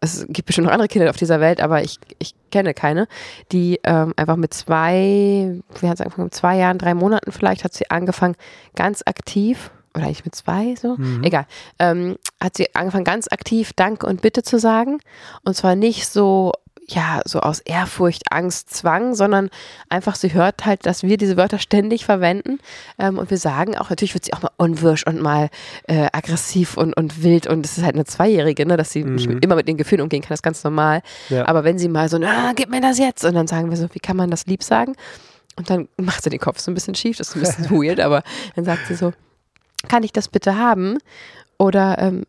es 0.00 0.26
gibt 0.28 0.46
bestimmt 0.46 0.66
noch 0.66 0.72
andere 0.72 0.88
Kinder 0.88 1.08
auf 1.08 1.16
dieser 1.16 1.40
Welt, 1.40 1.60
aber 1.60 1.82
ich, 1.82 1.98
ich 2.18 2.34
kenne 2.50 2.74
keine, 2.74 3.08
die 3.52 3.80
ähm, 3.84 4.12
einfach 4.16 4.36
mit 4.36 4.52
zwei, 4.54 5.60
wie 5.80 5.88
hat 5.88 5.98
sie 5.98 6.04
angefangen, 6.04 6.26
mit 6.26 6.34
zwei 6.34 6.56
Jahren, 6.56 6.78
drei 6.78 6.94
Monaten 6.94 7.32
vielleicht, 7.32 7.64
hat 7.64 7.72
sie 7.72 7.90
angefangen, 7.90 8.36
ganz 8.74 9.02
aktiv, 9.06 9.70
oder 9.94 10.04
eigentlich 10.04 10.24
mit 10.26 10.34
zwei 10.34 10.74
so, 10.76 10.96
Mhm. 10.96 11.24
egal, 11.24 11.46
ähm, 11.78 12.16
hat 12.42 12.56
sie 12.56 12.74
angefangen, 12.74 13.04
ganz 13.04 13.28
aktiv 13.30 13.72
Danke 13.74 14.06
und 14.06 14.20
Bitte 14.20 14.42
zu 14.42 14.58
sagen. 14.58 14.98
Und 15.44 15.56
zwar 15.56 15.74
nicht 15.74 16.06
so, 16.08 16.52
ja, 16.88 17.20
so 17.24 17.40
aus 17.40 17.60
Ehrfurcht, 17.60 18.22
Angst, 18.30 18.70
Zwang, 18.70 19.14
sondern 19.14 19.50
einfach, 19.88 20.14
sie 20.14 20.32
hört 20.32 20.64
halt, 20.64 20.86
dass 20.86 21.02
wir 21.02 21.16
diese 21.16 21.36
Wörter 21.36 21.58
ständig 21.58 22.04
verwenden. 22.04 22.58
Ähm, 22.98 23.18
und 23.18 23.30
wir 23.30 23.38
sagen 23.38 23.76
auch, 23.76 23.90
natürlich 23.90 24.14
wird 24.14 24.24
sie 24.24 24.32
auch 24.34 24.42
mal 24.42 24.52
unwirsch 24.56 25.04
und 25.04 25.20
mal 25.20 25.48
äh, 25.88 26.06
aggressiv 26.12 26.76
und, 26.76 26.96
und 26.96 27.22
wild. 27.22 27.46
Und 27.48 27.66
es 27.66 27.76
ist 27.76 27.84
halt 27.84 27.96
eine 27.96 28.04
Zweijährige, 28.04 28.66
ne, 28.66 28.76
dass 28.76 28.92
sie 28.92 29.02
nicht 29.02 29.28
Mhm. 29.28 29.38
immer 29.38 29.56
mit 29.56 29.66
den 29.66 29.76
Gefühlen 29.76 30.02
umgehen 30.02 30.22
kann, 30.22 30.28
das 30.28 30.38
ist 30.38 30.44
ganz 30.44 30.62
normal. 30.62 31.02
Ja. 31.28 31.48
Aber 31.48 31.64
wenn 31.64 31.78
sie 31.78 31.88
mal 31.88 32.08
so, 32.08 32.18
ah, 32.24 32.52
gib 32.54 32.70
mir 32.70 32.80
das 32.80 32.98
jetzt. 32.98 33.24
Und 33.24 33.34
dann 33.34 33.46
sagen 33.48 33.68
wir 33.70 33.76
so, 33.76 33.88
wie 33.92 33.98
kann 33.98 34.16
man 34.16 34.30
das 34.30 34.46
lieb 34.46 34.62
sagen? 34.62 34.94
Und 35.56 35.70
dann 35.70 35.88
macht 35.96 36.22
sie 36.22 36.30
den 36.30 36.38
Kopf 36.40 36.60
so 36.60 36.70
ein 36.70 36.74
bisschen 36.74 36.94
schief, 36.94 37.16
das 37.16 37.30
ist 37.30 37.36
ein 37.36 37.40
bisschen 37.40 37.70
weird, 37.82 37.98
aber 37.98 38.22
dann 38.54 38.64
sagt 38.64 38.86
sie 38.86 38.94
so, 38.94 39.12
kann 39.88 40.02
ich 40.02 40.12
das 40.12 40.28
bitte 40.28 40.56
haben? 40.56 40.98
Oder, 41.58 41.98
ähm, 41.98 42.24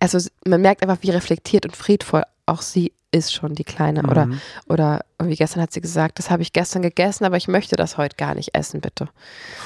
also 0.00 0.18
man 0.44 0.60
merkt 0.60 0.82
einfach, 0.82 0.98
wie 1.00 1.10
reflektiert 1.10 1.64
und 1.64 1.76
friedvoll 1.76 2.24
auch 2.44 2.62
sie 2.62 2.92
ist 3.16 3.32
schon, 3.34 3.54
die 3.54 3.64
Kleine. 3.64 4.02
Oder, 4.08 4.26
Mhm. 4.26 4.40
oder 4.68 5.00
wie 5.22 5.34
gestern 5.34 5.62
hat 5.62 5.72
sie 5.72 5.80
gesagt, 5.80 6.18
das 6.18 6.30
habe 6.30 6.42
ich 6.42 6.52
gestern 6.52 6.82
gegessen, 6.82 7.24
aber 7.24 7.36
ich 7.36 7.48
möchte 7.48 7.74
das 7.76 7.96
heute 7.96 8.16
gar 8.16 8.34
nicht 8.34 8.54
essen, 8.54 8.80
bitte. 8.80 9.08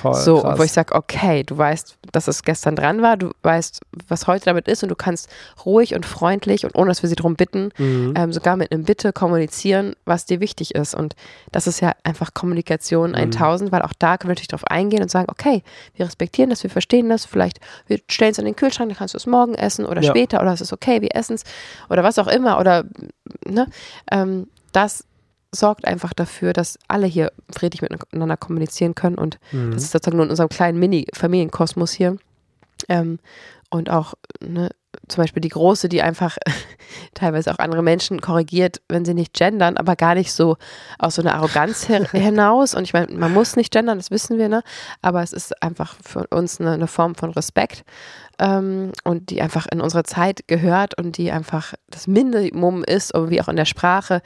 Voll 0.00 0.14
so, 0.14 0.40
krass. 0.42 0.59
wo 0.59 0.62
ich 0.62 0.73
sage, 0.73 0.95
okay, 0.95 1.42
du 1.42 1.59
weißt, 1.59 1.97
dass 2.12 2.28
es 2.28 2.42
gestern 2.45 2.76
dran 2.76 3.02
war, 3.02 3.16
du 3.16 3.30
weißt, 3.42 3.80
was 4.09 4.26
heute 4.28 4.45
damit 4.45 4.69
ist 4.69 4.83
und 4.85 4.88
du 4.90 4.95
kannst 4.97 5.28
ruhig 5.66 5.95
und 5.95 6.07
freundlich 6.07 6.64
und 6.64 6.76
ohne, 6.76 6.88
dass 6.90 7.02
wir 7.02 7.09
sie 7.09 7.16
darum 7.16 7.35
bitten, 7.35 7.71
Mhm. 7.78 8.14
ähm, 8.16 8.33
sogar 8.33 8.57
mit 8.57 8.71
einem 8.73 8.85
Bitte 8.85 9.12
kommunizieren, 9.12 9.95
was 10.04 10.25
dir 10.25 10.38
wichtig 10.40 10.75
ist. 10.76 10.95
Und 10.95 11.16
das 11.52 11.66
ist 11.66 11.80
ja 11.80 11.92
einfach 12.04 12.33
Kommunikation 12.33 13.11
Mhm. 13.11 13.16
1000, 13.16 13.73
weil 13.73 13.83
auch 13.83 13.92
da 13.99 14.16
können 14.19 14.28
wir 14.28 14.35
natürlich 14.35 14.49
drauf 14.49 14.64
eingehen 14.69 15.02
und 15.02 15.11
sagen, 15.11 15.26
okay, 15.30 15.62
wir 15.95 16.07
respektieren 16.07 16.50
das, 16.50 16.62
wir 16.62 16.71
verstehen 16.71 17.09
das, 17.09 17.25
vielleicht 17.25 17.59
wir 17.88 17.99
stellen 18.09 18.30
es 18.33 18.38
in 18.38 18.45
den 18.45 18.57
Kühlschrank, 18.57 18.88
dann 18.90 18.97
kannst 18.99 19.14
du 19.14 19.19
es 19.19 19.26
morgen 19.26 19.54
essen 19.54 19.85
oder 19.85 20.00
Ja. 20.02 20.11
später 20.11 20.40
oder 20.40 20.52
es 20.52 20.61
ist 20.61 20.73
okay, 20.73 21.00
wir 21.02 21.14
essen 21.16 21.35
es 21.35 21.45
oder 21.88 22.04
was 22.04 22.19
auch 22.19 22.28
immer 22.28 22.59
oder 22.61 22.85
ne, 23.47 23.66
ähm, 24.11 24.47
das 24.73 25.04
sorgt 25.52 25.85
einfach 25.85 26.12
dafür, 26.12 26.52
dass 26.52 26.78
alle 26.87 27.06
hier 27.06 27.32
friedlich 27.50 27.82
miteinander 27.82 28.37
kommunizieren 28.37 28.94
können 28.94 29.16
und 29.16 29.38
Mhm. 29.52 29.73
das 29.73 29.82
ist 29.82 29.90
sozusagen 29.92 30.16
nur 30.16 30.26
in 30.26 30.30
unserem 30.30 30.49
kleinen 30.49 30.78
Mini-Familienkosmos 30.78 31.92
hier. 31.92 32.16
Ähm, 32.88 33.18
und 33.68 33.90
auch 33.90 34.14
ne, 34.40 34.70
zum 35.09 35.23
Beispiel 35.23 35.40
die 35.40 35.49
Große, 35.49 35.88
die 35.88 36.02
einfach 36.02 36.37
teilweise 37.14 37.52
auch 37.52 37.59
andere 37.59 37.82
Menschen 37.82 38.20
korrigiert, 38.20 38.80
wenn 38.88 39.04
sie 39.04 39.14
nicht 39.14 39.35
gendern, 39.35 39.76
aber 39.76 39.97
gar 39.97 40.14
nicht 40.14 40.32
so 40.32 40.56
aus 40.99 41.16
so 41.16 41.23
einer 41.23 41.35
Arroganz 41.35 41.85
hinaus. 42.12 42.75
Und 42.75 42.85
ich 42.85 42.92
meine, 42.92 43.12
man 43.12 43.32
muss 43.32 43.56
nicht 43.56 43.73
gendern, 43.73 43.99
das 43.99 44.11
wissen 44.11 44.38
wir, 44.38 44.49
ne? 44.49 44.62
Aber 45.02 45.23
es 45.23 45.32
ist 45.32 45.62
einfach 45.62 45.97
für 46.02 46.26
uns 46.28 46.61
eine, 46.61 46.73
eine 46.73 46.87
Form 46.87 47.14
von 47.14 47.30
Respekt 47.30 47.85
ähm, 48.40 48.92
und 49.04 49.30
die 49.30 49.42
einfach 49.42 49.66
in 49.70 49.80
unsere 49.80 50.02
Zeit 50.02 50.49
gehört 50.49 50.99
und 50.99 51.18
die 51.18 51.30
einfach 51.30 51.75
das 51.88 52.06
Minimum 52.06 52.82
ist, 52.82 53.12
irgendwie 53.14 53.40
auch 53.40 53.49
in 53.49 53.56
der 53.56 53.66
Sprache, 53.66 54.23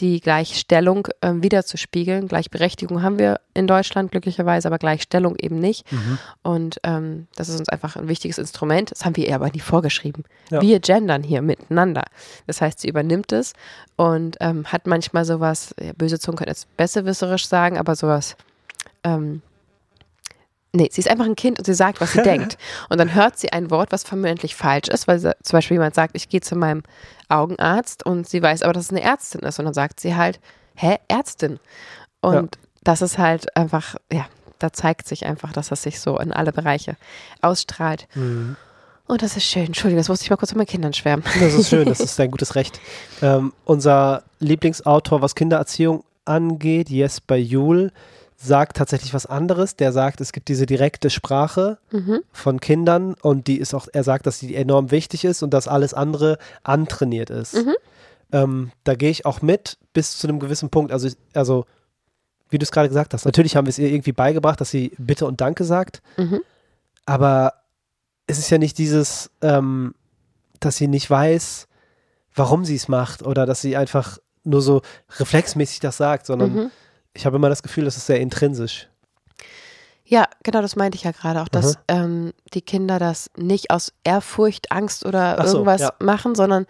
die 0.00 0.20
Gleichstellung 0.20 1.08
ähm, 1.20 1.42
wiederzuspiegeln. 1.42 2.28
Gleichberechtigung 2.28 3.02
haben 3.02 3.18
wir 3.18 3.40
in 3.52 3.66
Deutschland 3.66 4.10
glücklicherweise, 4.10 4.68
aber 4.68 4.78
Gleichstellung 4.78 5.36
eben 5.36 5.58
nicht. 5.58 5.90
Mhm. 5.92 6.18
Und 6.42 6.78
ähm, 6.82 7.26
das 7.36 7.50
ist 7.50 7.60
uns 7.60 7.68
einfach 7.68 7.96
ein 7.96 8.08
wichtiges 8.08 8.38
Instrument. 8.38 8.90
Das 8.90 9.04
haben 9.04 9.16
wir 9.16 9.28
ihr 9.28 9.34
aber 9.34 9.50
nie 9.50 9.60
vorgeschrieben. 9.60 10.24
Ja. 10.50 10.62
Wir 10.62 10.80
gendern 10.80 11.22
hier 11.22 11.42
miteinander. 11.42 12.04
Das 12.46 12.62
heißt, 12.62 12.80
sie 12.80 12.88
übernimmt 12.88 13.32
es 13.32 13.52
und 13.96 14.38
ähm, 14.40 14.64
hat 14.64 14.86
manchmal 14.86 15.26
sowas, 15.26 15.74
ja, 15.78 15.92
böse 15.92 16.18
Zungen 16.18 16.38
können 16.38 16.50
jetzt 16.50 16.74
besserwisserisch 16.78 17.46
sagen, 17.46 17.76
aber 17.76 17.94
sowas, 17.96 18.36
ähm, 19.04 19.42
Nee, 20.72 20.88
sie 20.92 21.00
ist 21.00 21.10
einfach 21.10 21.24
ein 21.24 21.36
Kind 21.36 21.58
und 21.58 21.64
sie 21.64 21.74
sagt, 21.74 22.00
was 22.00 22.12
sie 22.12 22.22
denkt. 22.22 22.58
Und 22.88 22.98
dann 22.98 23.14
hört 23.14 23.38
sie 23.38 23.52
ein 23.52 23.70
Wort, 23.70 23.90
was 23.90 24.04
vermutlich 24.04 24.54
falsch 24.54 24.88
ist, 24.88 25.08
weil 25.08 25.18
sie, 25.18 25.34
zum 25.42 25.56
Beispiel 25.56 25.76
jemand 25.76 25.94
sagt, 25.94 26.14
ich 26.14 26.28
gehe 26.28 26.40
zu 26.40 26.56
meinem 26.56 26.82
Augenarzt 27.28 28.04
und 28.04 28.28
sie 28.28 28.42
weiß 28.42 28.62
aber, 28.62 28.72
dass 28.72 28.84
es 28.84 28.90
eine 28.90 29.02
Ärztin 29.02 29.40
ist. 29.42 29.58
Und 29.58 29.64
dann 29.64 29.74
sagt 29.74 30.00
sie 30.00 30.14
halt, 30.14 30.40
hä, 30.74 30.96
Ärztin? 31.08 31.58
Und 32.20 32.56
ja. 32.56 32.62
das 32.84 33.02
ist 33.02 33.18
halt 33.18 33.56
einfach, 33.56 33.96
ja, 34.12 34.26
da 34.58 34.72
zeigt 34.72 35.08
sich 35.08 35.24
einfach, 35.24 35.52
dass 35.52 35.68
das 35.68 35.82
sich 35.82 36.00
so 36.00 36.18
in 36.18 36.32
alle 36.32 36.52
Bereiche 36.52 36.96
ausstrahlt. 37.40 38.06
Mhm. 38.14 38.56
Und 39.06 39.22
das 39.22 39.36
ist 39.38 39.44
schön. 39.44 39.66
Entschuldigung, 39.66 40.00
das 40.00 40.10
musste 40.10 40.24
ich 40.24 40.30
mal 40.30 40.36
kurz 40.36 40.50
mit 40.50 40.58
meinen 40.58 40.66
Kindern 40.66 40.92
schwärmen. 40.92 41.24
Das 41.40 41.54
ist 41.54 41.70
schön, 41.70 41.88
das 41.88 42.00
ist 42.00 42.18
dein 42.18 42.30
gutes 42.30 42.54
Recht. 42.54 42.78
Ähm, 43.22 43.54
unser 43.64 44.22
Lieblingsautor, 44.38 45.22
was 45.22 45.34
Kindererziehung 45.34 46.04
angeht, 46.26 46.90
Jesper 46.90 47.36
Juhl, 47.36 47.90
sagt 48.40 48.76
tatsächlich 48.76 49.12
was 49.12 49.26
anderes. 49.26 49.76
Der 49.76 49.92
sagt, 49.92 50.20
es 50.20 50.32
gibt 50.32 50.48
diese 50.48 50.64
direkte 50.64 51.10
Sprache 51.10 51.78
mhm. 51.90 52.20
von 52.32 52.60
Kindern 52.60 53.14
und 53.20 53.48
die 53.48 53.58
ist 53.58 53.74
auch, 53.74 53.88
er 53.92 54.04
sagt, 54.04 54.26
dass 54.26 54.38
die 54.38 54.54
enorm 54.54 54.90
wichtig 54.90 55.24
ist 55.24 55.42
und 55.42 55.52
dass 55.52 55.66
alles 55.66 55.92
andere 55.92 56.38
antrainiert 56.62 57.30
ist. 57.30 57.54
Mhm. 57.54 57.74
Ähm, 58.30 58.70
da 58.84 58.94
gehe 58.94 59.10
ich 59.10 59.26
auch 59.26 59.42
mit 59.42 59.78
bis 59.92 60.18
zu 60.18 60.28
einem 60.28 60.38
gewissen 60.38 60.70
Punkt. 60.70 60.92
Also, 60.92 61.08
also 61.34 61.66
wie 62.48 62.58
du 62.58 62.62
es 62.62 62.70
gerade 62.70 62.88
gesagt 62.88 63.12
hast, 63.12 63.24
natürlich 63.24 63.56
haben 63.56 63.66
wir 63.66 63.70
es 63.70 63.78
ihr 63.78 63.90
irgendwie 63.90 64.12
beigebracht, 64.12 64.60
dass 64.60 64.70
sie 64.70 64.92
Bitte 64.98 65.26
und 65.26 65.40
Danke 65.40 65.64
sagt. 65.64 66.00
Mhm. 66.16 66.40
Aber 67.06 67.54
es 68.28 68.38
ist 68.38 68.50
ja 68.50 68.58
nicht 68.58 68.78
dieses, 68.78 69.30
ähm, 69.42 69.94
dass 70.60 70.76
sie 70.76 70.86
nicht 70.86 71.10
weiß, 71.10 71.66
warum 72.34 72.64
sie 72.64 72.76
es 72.76 72.86
macht 72.86 73.22
oder 73.22 73.46
dass 73.46 73.62
sie 73.62 73.76
einfach 73.76 74.18
nur 74.44 74.62
so 74.62 74.82
reflexmäßig 75.18 75.80
das 75.80 75.96
sagt, 75.96 76.26
sondern 76.26 76.54
mhm 76.54 76.70
ich 77.18 77.26
habe 77.26 77.36
immer 77.36 77.48
das 77.48 77.64
Gefühl, 77.64 77.84
das 77.84 77.96
ist 77.96 78.06
sehr 78.06 78.20
intrinsisch. 78.20 78.88
Ja, 80.04 80.26
genau, 80.44 80.62
das 80.62 80.76
meinte 80.76 80.96
ich 80.96 81.02
ja 81.02 81.10
gerade 81.10 81.42
auch, 81.42 81.48
dass 81.48 81.78
ähm, 81.88 82.32
die 82.54 82.62
Kinder 82.62 82.98
das 82.98 83.28
nicht 83.36 83.70
aus 83.70 83.92
Ehrfurcht, 84.04 84.70
Angst 84.70 85.04
oder 85.04 85.36
so, 85.46 85.58
irgendwas 85.58 85.80
ja. 85.80 85.92
machen, 85.98 86.34
sondern 86.34 86.66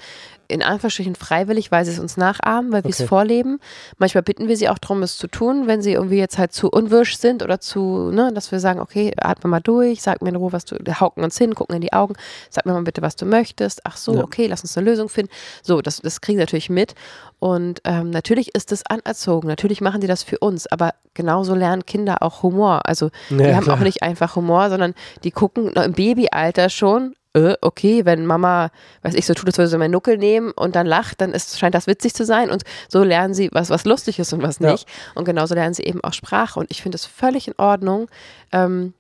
in 0.49 0.63
Anführungsstrichen 0.63 1.15
freiwillig, 1.15 1.71
weil 1.71 1.85
sie 1.85 1.93
es 1.93 1.99
uns 1.99 2.17
nachahmen, 2.17 2.73
weil 2.73 2.83
wir 2.83 2.91
okay. 2.91 3.03
es 3.03 3.09
vorleben. 3.09 3.61
Manchmal 3.99 4.23
bitten 4.23 4.49
wir 4.49 4.57
sie 4.57 4.69
auch 4.69 4.79
darum, 4.79 5.03
es 5.03 5.19
zu 5.19 5.29
tun, 5.29 5.67
wenn 5.67 5.83
sie 5.83 5.93
irgendwie 5.93 6.17
jetzt 6.17 6.39
halt 6.39 6.53
zu 6.53 6.71
unwirsch 6.71 7.17
sind 7.19 7.43
oder 7.43 7.61
zu, 7.61 8.11
ne, 8.11 8.33
dass 8.33 8.51
wir 8.51 8.59
sagen, 8.59 8.81
okay, 8.81 9.13
atme 9.19 9.51
mal 9.51 9.61
durch, 9.61 10.01
sag 10.01 10.23
mir 10.23 10.31
in 10.31 10.37
Ruhe, 10.37 10.53
was 10.53 10.65
du, 10.65 10.77
wir 10.83 11.01
hauken 11.01 11.23
uns 11.23 11.37
hin, 11.37 11.55
gucken 11.55 11.77
in 11.77 11.83
die 11.83 11.93
Augen, 11.93 12.15
sag 12.49 12.65
mir 12.65 12.73
mal 12.73 12.83
bitte, 12.83 13.03
was 13.03 13.15
du 13.15 13.27
möchtest. 13.27 13.83
Ach 13.85 13.97
so, 13.97 14.15
ja. 14.15 14.25
okay, 14.25 14.47
lass 14.47 14.63
uns 14.63 14.77
eine 14.77 14.89
Lösung 14.89 15.11
finden. 15.11 15.31
So, 15.63 15.83
das, 15.83 16.01
das 16.01 16.23
kriegen 16.23 16.39
sie 16.39 16.43
natürlich 16.43 16.71
mit. 16.71 16.95
Und 17.39 17.83
ähm, 17.85 18.11
natürlich 18.11 18.55
ist 18.55 18.73
es 18.73 18.85
anerzogen, 18.87 19.49
natürlich 19.49 19.81
machen 19.81 20.01
die 20.01 20.07
das 20.07 20.23
für 20.23 20.39
uns, 20.39 20.67
aber 20.67 20.95
genauso 21.15 21.55
lernen 21.55 21.85
Kinder 21.85 22.23
auch 22.23 22.43
Humor. 22.43 22.87
Also 22.87 23.11
die 23.29 23.37
ja, 23.37 23.55
haben 23.55 23.65
klar. 23.65 23.77
auch 23.77 23.83
nicht 23.83 24.03
einfach 24.03 24.35
Humor, 24.35 24.71
sondern 24.71 24.95
die 25.25 25.31
gucken 25.31 25.73
im 25.73 25.93
Babyalter 25.93 26.71
schon, 26.71 27.15
äh, 27.39 27.57
okay, 27.61 28.05
wenn 28.05 28.27
Mama, 28.27 28.71
weiß 29.03 29.15
ich, 29.15 29.27
so 29.27 29.35
tut, 29.35 29.47
als 29.47 29.59
würde 29.59 29.69
sie 29.69 29.79
meinen 29.79 29.93
Nuckel 29.93 30.19
nehmen 30.19 30.53
und 30.53 30.77
dann 30.77 30.87
lacht, 30.87 31.21
dann 31.21 31.33
ist, 31.33 31.59
scheint 31.59 31.75
das 31.75 31.87
witzig 31.87 32.15
zu 32.15 32.25
sein 32.25 32.51
und 32.51 32.65
so 32.89 33.03
lernen 33.03 33.35
sie, 33.35 33.51
was, 33.53 33.71
was 33.71 33.85
lustig 33.85 34.19
ist 34.19 34.33
und 34.33 34.43
was 34.43 34.61
nicht. 34.61 34.89
Ja. 34.89 34.95
Und 35.15 35.25
genauso 35.25 35.55
lernen 35.55 35.75
sie 35.75 35.85
eben 35.85 36.03
auch 36.03 36.13
Sprache 36.13 36.59
und 36.61 36.71
ich 36.71 36.83
finde 36.83 36.97
es 36.97 37.07
völlig 37.07 37.49
in 37.49 37.55
Ordnung, 37.57 38.09
ähm, 38.53 38.95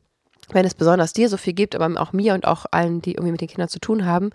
wenn 0.50 0.64
es 0.64 0.74
besonders 0.74 1.12
dir 1.12 1.28
so 1.28 1.36
viel 1.36 1.52
gibt, 1.52 1.74
aber 1.76 2.00
auch 2.00 2.12
mir 2.12 2.34
und 2.34 2.46
auch 2.46 2.64
allen, 2.70 3.02
die 3.02 3.12
irgendwie 3.12 3.32
mit 3.32 3.40
den 3.40 3.48
Kindern 3.48 3.68
zu 3.68 3.80
tun 3.80 4.06
haben, 4.06 4.30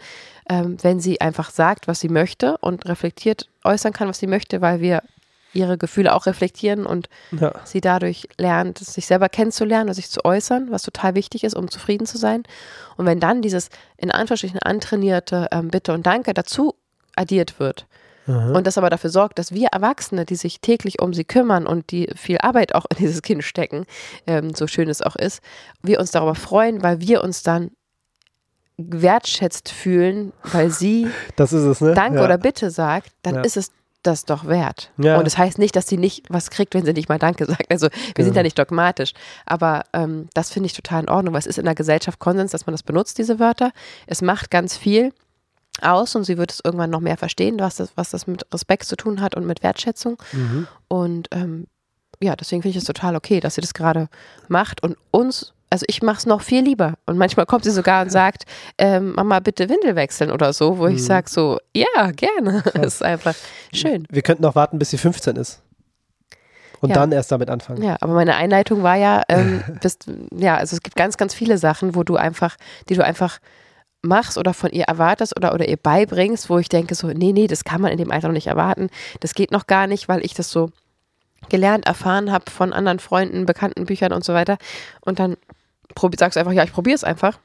ähm, 0.47 0.77
wenn 0.81 0.99
sie 0.99 1.21
einfach 1.21 1.49
sagt, 1.49 1.87
was 1.87 1.99
sie 1.99 2.09
möchte 2.09 2.57
und 2.59 2.85
reflektiert 2.85 3.49
äußern 3.63 3.93
kann, 3.93 4.07
was 4.07 4.19
sie 4.19 4.27
möchte, 4.27 4.61
weil 4.61 4.79
wir 4.79 5.01
ihre 5.53 5.77
Gefühle 5.77 6.13
auch 6.13 6.25
reflektieren 6.25 6.85
und 6.85 7.09
ja. 7.31 7.53
sie 7.63 7.81
dadurch 7.81 8.27
lernt, 8.37 8.79
sich 8.79 9.05
selber 9.05 9.29
kennenzulernen 9.29 9.89
und 9.89 9.95
sich 9.95 10.09
zu 10.09 10.25
äußern, 10.25 10.71
was 10.71 10.81
total 10.81 11.15
wichtig 11.15 11.43
ist, 11.43 11.55
um 11.55 11.69
zufrieden 11.69 12.05
zu 12.05 12.17
sein. 12.17 12.43
Und 12.97 13.05
wenn 13.05 13.19
dann 13.19 13.41
dieses 13.41 13.69
in 13.97 14.11
Anführungsstrichen 14.11 14.59
antrainierte 14.59 15.47
ähm, 15.51 15.69
Bitte 15.69 15.93
und 15.93 16.05
Danke 16.05 16.33
dazu 16.33 16.75
addiert 17.15 17.59
wird, 17.59 17.85
mhm. 18.25 18.55
und 18.55 18.67
das 18.67 18.77
aber 18.77 18.89
dafür 18.89 19.09
sorgt, 19.09 19.39
dass 19.39 19.51
wir 19.51 19.69
Erwachsene, 19.69 20.25
die 20.25 20.35
sich 20.35 20.59
täglich 20.61 21.01
um 21.01 21.13
sie 21.13 21.23
kümmern 21.23 21.67
und 21.67 21.91
die 21.91 22.09
viel 22.15 22.39
Arbeit 22.39 22.75
auch 22.75 22.85
in 22.89 22.97
dieses 22.97 23.21
Kind 23.21 23.43
stecken, 23.43 23.85
ähm, 24.27 24.53
so 24.53 24.67
schön 24.67 24.89
es 24.89 25.01
auch 25.01 25.15
ist, 25.15 25.41
wir 25.81 25.99
uns 25.99 26.11
darüber 26.11 26.35
freuen, 26.35 26.81
weil 26.81 26.99
wir 27.01 27.23
uns 27.23 27.43
dann 27.43 27.71
wertschätzt 28.77 29.69
fühlen, 29.69 30.33
weil 30.51 30.71
sie 30.71 31.07
es, 31.37 31.81
ne? 31.81 31.93
Danke 31.93 32.19
ja. 32.19 32.25
oder 32.25 32.37
Bitte 32.37 32.71
sagt, 32.71 33.11
dann 33.21 33.35
ja. 33.35 33.41
ist 33.41 33.57
es 33.57 33.71
das 34.03 34.25
doch 34.25 34.45
wert. 34.45 34.91
Ja. 34.97 35.17
Und 35.17 35.25
das 35.25 35.37
heißt 35.37 35.57
nicht, 35.57 35.75
dass 35.75 35.87
sie 35.87 35.97
nicht 35.97 36.25
was 36.29 36.49
kriegt, 36.49 36.73
wenn 36.73 36.85
sie 36.85 36.93
nicht 36.93 37.09
mal 37.09 37.19
Danke 37.19 37.45
sagt. 37.45 37.71
Also 37.71 37.87
wir 37.87 38.13
genau. 38.13 38.25
sind 38.25 38.35
ja 38.35 38.43
nicht 38.43 38.59
dogmatisch. 38.59 39.13
Aber 39.45 39.83
ähm, 39.93 40.27
das 40.33 40.51
finde 40.51 40.67
ich 40.67 40.73
total 40.73 41.03
in 41.03 41.09
Ordnung, 41.09 41.33
weil 41.33 41.39
es 41.39 41.47
ist 41.47 41.57
in 41.57 41.65
der 41.65 41.75
Gesellschaft 41.75 42.19
Konsens, 42.19 42.51
dass 42.51 42.65
man 42.65 42.73
das 42.73 42.83
benutzt, 42.83 43.17
diese 43.17 43.39
Wörter. 43.39 43.71
Es 44.05 44.21
macht 44.21 44.51
ganz 44.51 44.77
viel 44.77 45.13
aus 45.81 46.15
und 46.15 46.23
sie 46.23 46.37
wird 46.37 46.51
es 46.51 46.61
irgendwann 46.63 46.89
noch 46.89 46.99
mehr 46.99 47.17
verstehen, 47.17 47.59
was 47.59 47.77
das, 47.77 47.91
was 47.95 48.11
das 48.11 48.27
mit 48.27 48.45
Respekt 48.53 48.85
zu 48.85 48.95
tun 48.95 49.21
hat 49.21 49.35
und 49.35 49.45
mit 49.45 49.63
Wertschätzung. 49.63 50.21
Mhm. 50.31 50.67
Und 50.87 51.27
ähm, 51.31 51.67
ja, 52.21 52.35
deswegen 52.35 52.61
finde 52.61 52.77
ich 52.77 52.81
es 52.81 52.87
total 52.87 53.15
okay, 53.15 53.39
dass 53.39 53.55
sie 53.55 53.61
das 53.61 53.73
gerade 53.73 54.07
macht 54.47 54.83
und 54.83 54.97
uns 55.11 55.53
also 55.73 55.85
ich 55.89 56.03
mache 56.03 56.19
es 56.19 56.27
noch 56.27 56.43
viel 56.43 56.63
lieber. 56.63 56.93
Und 57.07 57.17
manchmal 57.17 57.47
kommt 57.47 57.63
sie 57.63 57.71
sogar 57.71 58.03
und 58.03 58.11
sagt, 58.11 58.43
ähm, 58.77 59.13
Mama, 59.15 59.39
bitte 59.39 59.69
Windel 59.69 59.95
wechseln 59.95 60.29
oder 60.29 60.53
so, 60.53 60.77
wo 60.77 60.87
mhm. 60.87 60.95
ich 60.95 61.03
sage 61.03 61.27
so, 61.27 61.57
ja, 61.75 62.11
gerne. 62.11 62.61
Das 62.75 62.95
ist 62.95 63.03
einfach 63.03 63.33
schön. 63.73 64.05
Wir 64.11 64.21
könnten 64.21 64.43
noch 64.43 64.53
warten, 64.53 64.77
bis 64.77 64.91
sie 64.91 64.99
15 64.99 65.35
ist. 65.35 65.63
Und 66.79 66.89
ja. 66.89 66.95
dann 66.95 67.11
erst 67.11 67.31
damit 67.31 67.49
anfangen. 67.49 67.81
Ja, 67.81 67.97
aber 68.01 68.13
meine 68.13 68.35
Einleitung 68.35 68.83
war 68.83 68.97
ja, 68.97 69.23
ähm, 69.29 69.63
bist, 69.81 70.05
ja, 70.37 70.57
also 70.57 70.75
es 70.75 70.83
gibt 70.83 70.95
ganz, 70.95 71.17
ganz 71.17 71.33
viele 71.33 71.57
Sachen, 71.57 71.95
wo 71.95 72.03
du 72.03 72.17
einfach, 72.17 72.55
die 72.87 72.93
du 72.93 73.03
einfach 73.03 73.39
machst 74.03 74.37
oder 74.37 74.53
von 74.53 74.69
ihr 74.69 74.83
erwartest 74.83 75.35
oder, 75.35 75.55
oder 75.55 75.67
ihr 75.67 75.77
beibringst, 75.77 76.51
wo 76.51 76.59
ich 76.59 76.69
denke 76.69 76.93
so, 76.93 77.07
nee, 77.07 77.33
nee, 77.33 77.47
das 77.47 77.63
kann 77.63 77.81
man 77.81 77.91
in 77.91 77.97
dem 77.97 78.11
Alter 78.11 78.27
noch 78.27 78.35
nicht 78.35 78.47
erwarten. 78.47 78.89
Das 79.21 79.33
geht 79.33 79.51
noch 79.51 79.65
gar 79.65 79.87
nicht, 79.87 80.07
weil 80.07 80.23
ich 80.23 80.35
das 80.35 80.51
so 80.51 80.69
gelernt, 81.49 81.87
erfahren 81.87 82.31
habe 82.31 82.51
von 82.51 82.73
anderen 82.73 82.99
Freunden, 82.99 83.47
bekannten 83.47 83.85
Büchern 83.85 84.13
und 84.13 84.23
so 84.23 84.35
weiter. 84.35 84.57
Und 85.01 85.17
dann 85.17 85.35
sagst 86.17 86.37
einfach, 86.37 86.51
ja, 86.51 86.63
ich 86.63 86.73
probiere 86.73 86.95
es 86.95 87.03
einfach. 87.03 87.39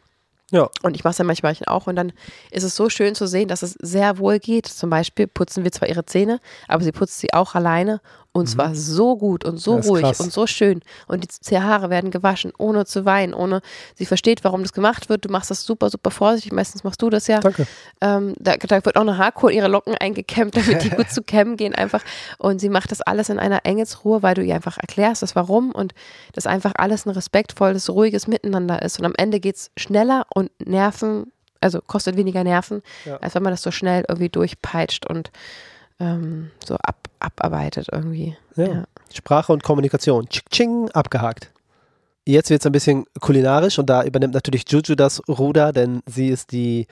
Ja. 0.51 0.69
Und 0.83 0.97
ich 0.97 1.05
mache 1.05 1.13
es 1.13 1.19
ja 1.19 1.25
manchmal 1.25 1.55
auch. 1.67 1.87
Und 1.87 1.97
dann 1.97 2.13
ist 2.51 2.63
es 2.63 2.75
so 2.75 2.89
schön 2.89 3.15
zu 3.15 3.27
sehen, 3.27 3.49
dass 3.49 3.63
es 3.63 3.73
sehr 3.81 4.19
wohl 4.19 4.39
geht. 4.39 4.67
Zum 4.67 4.89
Beispiel 4.89 5.27
putzen 5.27 5.65
wir 5.65 5.73
zwar 5.73 5.89
ihre 5.89 6.07
Zähne, 6.07 6.41
aber 6.69 6.83
sie 6.83 6.93
putzt 6.93 7.19
sie 7.19 7.33
auch 7.35 7.55
alleine. 7.55 8.01
Und 8.33 8.45
mhm. 8.45 8.53
zwar 8.53 8.75
so 8.75 9.17
gut 9.17 9.45
und 9.45 9.59
so 9.59 9.77
ruhig 9.77 10.03
krass. 10.03 10.21
und 10.21 10.33
so 10.33 10.47
schön. 10.47 10.81
Und 11.07 11.27
die 11.51 11.59
Haare 11.59 11.91
werden 11.91 12.11
gewaschen, 12.11 12.53
ohne 12.59 12.85
zu 12.85 13.05
weinen, 13.05 13.35
ohne, 13.35 13.63
sie 13.97 14.07
versteht, 14.07 14.45
warum 14.45 14.63
das 14.63 14.73
gemacht 14.73 15.09
wird. 15.09 15.25
Du 15.25 15.29
machst 15.31 15.51
das 15.51 15.65
super, 15.65 15.91
super 15.91 16.11
vorsichtig. 16.11 16.53
Meistens 16.53 16.85
machst 16.85 17.01
du 17.03 17.11
das 17.11 17.27
ja. 17.27 17.41
Danke. 17.41 17.67
Ähm, 18.01 18.35
da, 18.39 18.57
da, 18.57 18.85
wird 18.85 18.97
auch 18.97 19.03
eine 19.03 19.19
Haarkur 19.19 19.51
in 19.51 19.57
ihre 19.57 19.69
Locken 19.69 19.95
eingekämmt, 19.95 20.57
damit 20.57 20.85
die 20.85 20.91
gut 20.97 21.11
zu 21.11 21.23
kämmen 21.23 21.57
gehen 21.57 21.75
einfach. 21.75 22.05
Und 22.39 22.61
sie 22.61 22.69
macht 22.69 22.91
das 22.91 23.01
alles 23.01 23.29
in 23.29 23.39
einer 23.39 23.65
Engelsruhe, 23.65 24.23
weil 24.23 24.35
du 24.35 24.43
ihr 24.43 24.55
einfach 24.55 24.79
erklärst, 24.79 25.23
das 25.23 25.35
Warum 25.35 25.73
und 25.73 25.95
das 26.35 26.47
einfach 26.47 26.73
alles 26.77 27.07
ein 27.07 27.11
respektvolles, 27.11 27.91
ruhiges 27.91 28.27
Miteinander 28.27 28.83
ist. 28.83 28.99
Und 28.99 29.07
am 29.07 29.15
Ende 29.17 29.41
geht 29.41 29.57
es 29.57 29.71
schneller 29.77 30.27
und 30.35 30.51
Nerven, 30.65 31.33
also 31.61 31.81
kostet 31.81 32.17
weniger 32.17 32.45
Nerven, 32.45 32.83
ja. 33.05 33.17
als 33.17 33.35
wenn 33.35 33.43
man 33.43 33.53
das 33.53 33.63
so 33.63 33.71
schnell 33.71 34.05
irgendwie 34.07 34.29
durchpeitscht 34.29 35.07
und 35.09 35.31
ähm, 36.01 36.51
so 36.65 36.77
ab, 36.77 36.98
abarbeitet 37.21 37.89
irgendwie. 37.93 38.37
Ja. 38.57 38.67
ja. 38.67 38.85
Sprache 39.13 39.53
und 39.53 39.63
Kommunikation. 39.63 40.29
Tsching, 40.29 40.91
abgehakt. 40.91 41.53
Jetzt 42.27 42.51
wird 42.51 42.61
es 42.61 42.67
ein 42.67 42.73
bisschen 42.73 43.07
kulinarisch 43.21 43.79
und 43.79 43.89
da 43.89 44.05
übernimmt 44.05 44.35
natürlich 44.35 44.65
Juju 44.69 44.95
das 44.95 45.23
Ruder, 45.29 45.73
denn 45.73 46.03
sie 46.07 46.29
ist 46.29 46.53
die 46.53 46.87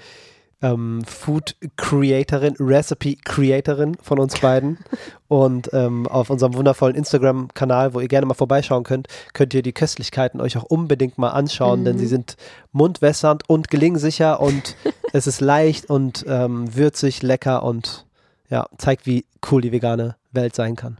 ähm, 0.63 1.05
Food 1.05 1.57
Creatorin, 1.77 2.57
Recipe 2.59 3.17
Creatorin 3.23 3.97
von 4.01 4.19
uns 4.19 4.41
beiden. 4.41 4.79
Und 5.29 5.71
ähm, 5.73 6.07
auf 6.07 6.31
unserem 6.31 6.55
wundervollen 6.55 6.95
Instagram-Kanal, 6.95 7.93
wo 7.95 8.01
ihr 8.01 8.07
gerne 8.07 8.27
mal 8.27 8.35
vorbeischauen 8.35 8.85
könnt, 8.85 9.09
könnt 9.35 9.53
ihr 9.55 9.63
die 9.63 9.73
Köstlichkeiten 9.73 10.41
euch 10.41 10.57
auch 10.57 10.63
unbedingt 10.63 11.19
mal 11.19 11.31
anschauen, 11.31 11.81
mhm. 11.81 11.85
denn 11.85 11.99
sie 11.99 12.07
sind 12.07 12.37
mundwässernd 12.71 13.43
und 13.49 13.69
gelingsicher 13.69 14.41
und 14.41 14.77
Es 15.17 15.27
ist 15.27 15.41
leicht 15.41 15.89
und 15.89 16.25
ähm, 16.29 16.75
würzig, 16.75 17.23
lecker 17.23 17.63
und 17.63 18.06
ja, 18.49 18.69
zeigt, 18.79 19.07
wie 19.07 19.25
cool 19.51 19.63
die 19.63 19.73
vegane 19.73 20.17
Welt 20.33 20.55
sein 20.55 20.77
kann. 20.77 20.99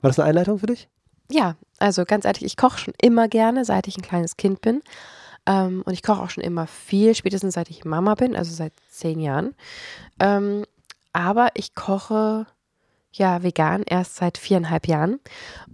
War 0.00 0.10
das 0.10 0.18
eine 0.18 0.28
Einleitung 0.28 0.58
für 0.58 0.66
dich? 0.66 0.88
Ja, 1.30 1.56
also 1.78 2.04
ganz 2.04 2.24
ehrlich, 2.24 2.44
ich 2.44 2.56
koche 2.56 2.78
schon 2.78 2.94
immer 3.00 3.28
gerne, 3.28 3.64
seit 3.64 3.88
ich 3.88 3.96
ein 3.96 4.02
kleines 4.02 4.36
Kind 4.36 4.60
bin. 4.60 4.82
Ähm, 5.46 5.82
und 5.84 5.92
ich 5.92 6.02
koche 6.02 6.22
auch 6.22 6.30
schon 6.30 6.44
immer 6.44 6.66
viel, 6.66 7.14
spätestens 7.14 7.54
seit 7.54 7.70
ich 7.70 7.84
Mama 7.84 8.14
bin, 8.14 8.36
also 8.36 8.52
seit 8.52 8.72
zehn 8.90 9.20
Jahren. 9.20 9.54
Ähm, 10.20 10.64
aber 11.12 11.50
ich 11.54 11.74
koche 11.74 12.46
ja 13.12 13.42
vegan 13.42 13.82
erst 13.82 14.16
seit 14.16 14.38
viereinhalb 14.38 14.86
Jahren. 14.86 15.20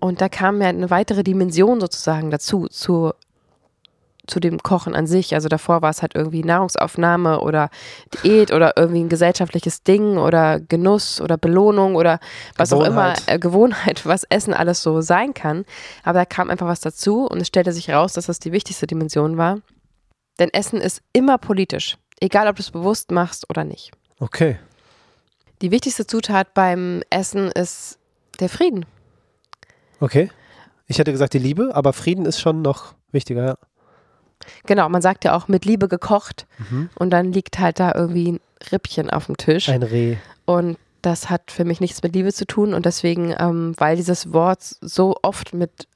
Und 0.00 0.21
da 0.21 0.28
kam 0.28 0.61
ja 0.61 0.68
eine 0.68 0.90
weitere 0.90 1.23
Dimension 1.23 1.80
sozusagen 1.80 2.30
dazu, 2.30 2.66
zu 2.68 3.12
zu 4.28 4.40
dem 4.40 4.62
Kochen 4.62 4.94
an 4.94 5.06
sich. 5.06 5.35
Also 5.35 5.49
davor 5.49 5.82
war 5.82 5.90
es 5.90 6.02
halt 6.02 6.14
irgendwie 6.14 6.42
Nahrungsaufnahme 6.42 7.40
oder 7.40 7.70
Diät 8.14 8.52
oder 8.52 8.75
irgendwie 8.76 9.00
ein 9.00 9.08
gesellschaftliches 9.08 9.82
Ding 9.82 10.18
oder 10.18 10.61
Genuss 10.61 11.20
oder 11.20 11.37
Belohnung 11.37 11.97
oder 11.97 12.20
was 12.56 12.73
auch 12.73 12.85
immer, 12.85 13.14
äh, 13.26 13.38
Gewohnheit, 13.38 14.02
was 14.06 14.25
Essen 14.25 14.54
alles 14.54 14.82
so 14.82 15.00
sein 15.00 15.35
kann. 15.35 15.64
Aber 16.04 16.20
da 16.20 16.25
kam 16.25 16.50
einfach 16.50 16.66
was 16.66 16.80
dazu 16.80 17.26
und 17.26 17.40
es 17.40 17.49
stellte 17.49 17.73
sich 17.73 17.90
raus, 17.90 18.12
dass 18.12 18.26
das 18.26 18.38
die 18.38 18.52
wichtigste 18.52 18.87
Dimension 18.87 19.37
war. 19.37 19.58
Denn 20.38 20.50
Essen 20.52 20.80
ist 20.80 21.02
immer 21.12 21.38
politisch, 21.38 21.99
egal 22.20 22.47
ob 22.47 22.56
du 22.56 22.62
es 22.62 22.70
bewusst 22.70 23.11
machst 23.11 23.50
oder 23.50 23.64
nicht. 23.64 23.90
Okay. 24.20 24.58
Die 25.62 25.73
wichtigste 25.73 26.06
Zutat 26.06 26.54
beim 26.54 27.02
Essen 27.11 27.50
ist 27.50 27.99
der 28.38 28.49
Frieden. 28.49 28.87
Okay. 30.00 30.30
Ich 30.87 30.99
hätte 30.99 31.12
gesagt 31.12 31.35
die 31.35 31.38
Liebe, 31.38 31.75
aber 31.75 31.92
Frieden 31.92 32.25
ist 32.25 32.40
schon 32.40 32.62
noch 32.62 32.94
wichtiger, 33.12 33.44
ja. 33.44 33.58
Genau, 34.66 34.88
man 34.88 35.02
sagt 35.02 35.25
ja 35.25 35.37
auch 35.37 35.49
mit 35.49 35.64
Liebe 35.64 35.88
gekocht 35.88 36.47
mhm. 36.71 36.90
und 36.95 37.11
dann 37.11 37.33
liegt 37.33 37.59
halt 37.59 37.80
da 37.80 37.92
irgendwie 37.95 38.33
ein 38.33 38.40
Rippchen 38.73 39.11
auf 39.11 39.26
dem 39.26 39.37
Tisch. 39.37 39.68
Ein 39.68 39.83
Reh. 39.83 40.16
Und 40.45 40.78
das 41.02 41.30
hat 41.30 41.50
für 41.50 41.64
mich 41.64 41.80
nichts 41.80 42.02
mit 42.02 42.14
Liebe 42.14 42.33
zu 42.33 42.47
tun 42.47 42.75
und 42.75 42.87
deswegen, 42.87 43.35
ähm, 43.38 43.75
weil 43.76 43.97
dieses 43.97 44.33
Wort 44.33 44.62
so 44.62 45.16
oft 45.23 45.54
mit 45.54 45.87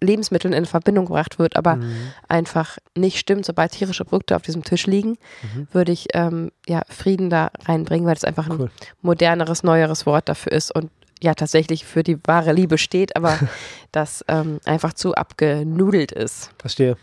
Lebensmitteln 0.00 0.54
in 0.54 0.64
Verbindung 0.64 1.06
gebracht 1.06 1.38
wird, 1.38 1.56
aber 1.56 1.76
mhm. 1.76 2.12
einfach 2.28 2.78
nicht 2.96 3.18
stimmt, 3.18 3.44
sobald 3.44 3.72
tierische 3.72 4.04
Produkte 4.04 4.34
auf 4.34 4.42
diesem 4.42 4.64
Tisch 4.64 4.86
liegen, 4.86 5.18
mhm. 5.42 5.68
würde 5.72 5.92
ich 5.92 6.08
ähm, 6.14 6.50
ja 6.66 6.82
Frieden 6.88 7.28
da 7.28 7.50
reinbringen, 7.66 8.06
weil 8.06 8.16
es 8.16 8.24
einfach 8.24 8.48
ein 8.48 8.60
cool. 8.60 8.70
moderneres, 9.02 9.62
neueres 9.62 10.06
Wort 10.06 10.28
dafür 10.28 10.52
ist 10.52 10.74
und 10.74 10.90
ja 11.22 11.34
tatsächlich 11.34 11.84
für 11.84 12.02
die 12.02 12.18
wahre 12.24 12.52
Liebe 12.52 12.78
steht, 12.78 13.14
aber 13.14 13.38
das 13.92 14.24
ähm, 14.28 14.60
einfach 14.64 14.94
zu 14.94 15.14
abgenudelt 15.14 16.12
ist. 16.12 16.50
Verstehe. 16.58 16.96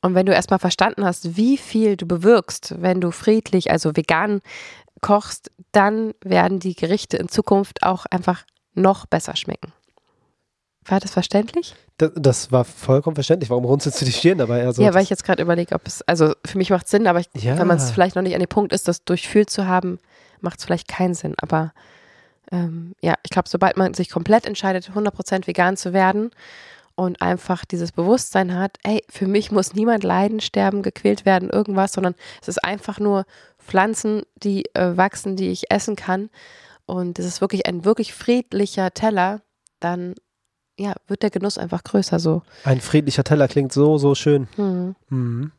Und 0.00 0.14
wenn 0.14 0.26
du 0.26 0.34
erstmal 0.34 0.58
verstanden 0.58 1.04
hast, 1.04 1.36
wie 1.36 1.56
viel 1.56 1.96
du 1.96 2.06
bewirkst, 2.06 2.74
wenn 2.78 3.00
du 3.00 3.10
friedlich, 3.10 3.70
also 3.70 3.96
vegan 3.96 4.42
kochst, 5.00 5.50
dann 5.72 6.12
werden 6.22 6.60
die 6.60 6.74
Gerichte 6.74 7.16
in 7.16 7.28
Zukunft 7.28 7.82
auch 7.82 8.06
einfach 8.06 8.44
noch 8.74 9.06
besser 9.06 9.36
schmecken. 9.36 9.72
War 10.86 11.00
das 11.00 11.12
verständlich? 11.12 11.74
Das, 11.96 12.10
das 12.14 12.52
war 12.52 12.64
vollkommen 12.64 13.14
verständlich. 13.14 13.48
Warum 13.48 13.64
runzelst 13.64 14.00
du 14.00 14.04
die 14.04 14.12
Stirn 14.12 14.38
dabei? 14.38 14.66
Also 14.66 14.82
ja, 14.82 14.92
weil 14.92 15.02
ich 15.02 15.10
jetzt 15.10 15.24
gerade 15.24 15.42
überlege, 15.42 15.74
ob 15.74 15.86
es, 15.86 16.02
also 16.02 16.34
für 16.44 16.58
mich 16.58 16.70
macht 16.70 16.84
es 16.84 16.90
Sinn, 16.90 17.06
aber 17.06 17.20
ich, 17.20 17.28
ja. 17.42 17.56
wenn 17.58 17.66
man 17.66 17.78
es 17.78 17.90
vielleicht 17.90 18.16
noch 18.16 18.22
nicht 18.22 18.34
an 18.34 18.40
dem 18.40 18.48
Punkt 18.48 18.72
ist, 18.72 18.88
das 18.88 19.04
durchfühlt 19.04 19.48
zu 19.48 19.66
haben, 19.66 19.98
macht 20.40 20.58
es 20.58 20.64
vielleicht 20.66 20.88
keinen 20.88 21.14
Sinn. 21.14 21.34
Aber 21.38 21.72
ähm, 22.52 22.94
ja, 23.00 23.14
ich 23.22 23.30
glaube, 23.30 23.48
sobald 23.48 23.76
man 23.76 23.94
sich 23.94 24.10
komplett 24.10 24.44
entscheidet, 24.44 24.90
100% 24.94 25.46
vegan 25.46 25.76
zu 25.76 25.92
werden 25.92 26.30
und 26.96 27.20
einfach 27.20 27.64
dieses 27.64 27.92
Bewusstsein 27.92 28.54
hat, 28.54 28.78
ey, 28.82 29.02
für 29.08 29.26
mich 29.26 29.50
muss 29.50 29.74
niemand 29.74 30.04
leiden, 30.04 30.40
sterben, 30.40 30.82
gequält 30.82 31.24
werden, 31.24 31.50
irgendwas, 31.50 31.92
sondern 31.92 32.14
es 32.40 32.48
ist 32.48 32.64
einfach 32.64 33.00
nur 33.00 33.24
Pflanzen, 33.58 34.22
die 34.36 34.64
äh, 34.74 34.96
wachsen, 34.96 35.36
die 35.36 35.50
ich 35.50 35.70
essen 35.70 35.96
kann. 35.96 36.30
Und 36.86 37.18
es 37.18 37.26
ist 37.26 37.40
wirklich 37.40 37.66
ein 37.66 37.84
wirklich 37.84 38.14
friedlicher 38.14 38.92
Teller, 38.92 39.40
dann 39.80 40.14
ja, 40.76 40.94
wird 41.06 41.22
der 41.22 41.30
Genuss 41.30 41.58
einfach 41.58 41.84
größer 41.84 42.18
so. 42.18 42.42
Ein 42.64 42.80
friedlicher 42.80 43.24
Teller 43.24 43.48
klingt 43.48 43.72
so, 43.72 43.98
so 43.98 44.14
schön. 44.14 44.48
Mhm. 44.56 44.96
Mhm. 45.08 45.52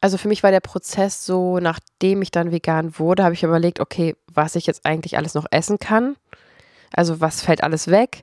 Also 0.00 0.16
für 0.16 0.28
mich 0.28 0.42
war 0.42 0.50
der 0.50 0.60
Prozess 0.60 1.24
so, 1.24 1.58
nachdem 1.58 2.22
ich 2.22 2.30
dann 2.30 2.52
vegan 2.52 2.98
wurde, 2.98 3.24
habe 3.24 3.34
ich 3.34 3.42
überlegt, 3.42 3.80
okay, 3.80 4.14
was 4.32 4.54
ich 4.54 4.66
jetzt 4.66 4.86
eigentlich 4.86 5.16
alles 5.16 5.34
noch 5.34 5.46
essen 5.50 5.78
kann. 5.78 6.16
Also 6.92 7.20
was 7.20 7.42
fällt 7.42 7.64
alles 7.64 7.88
weg? 7.88 8.22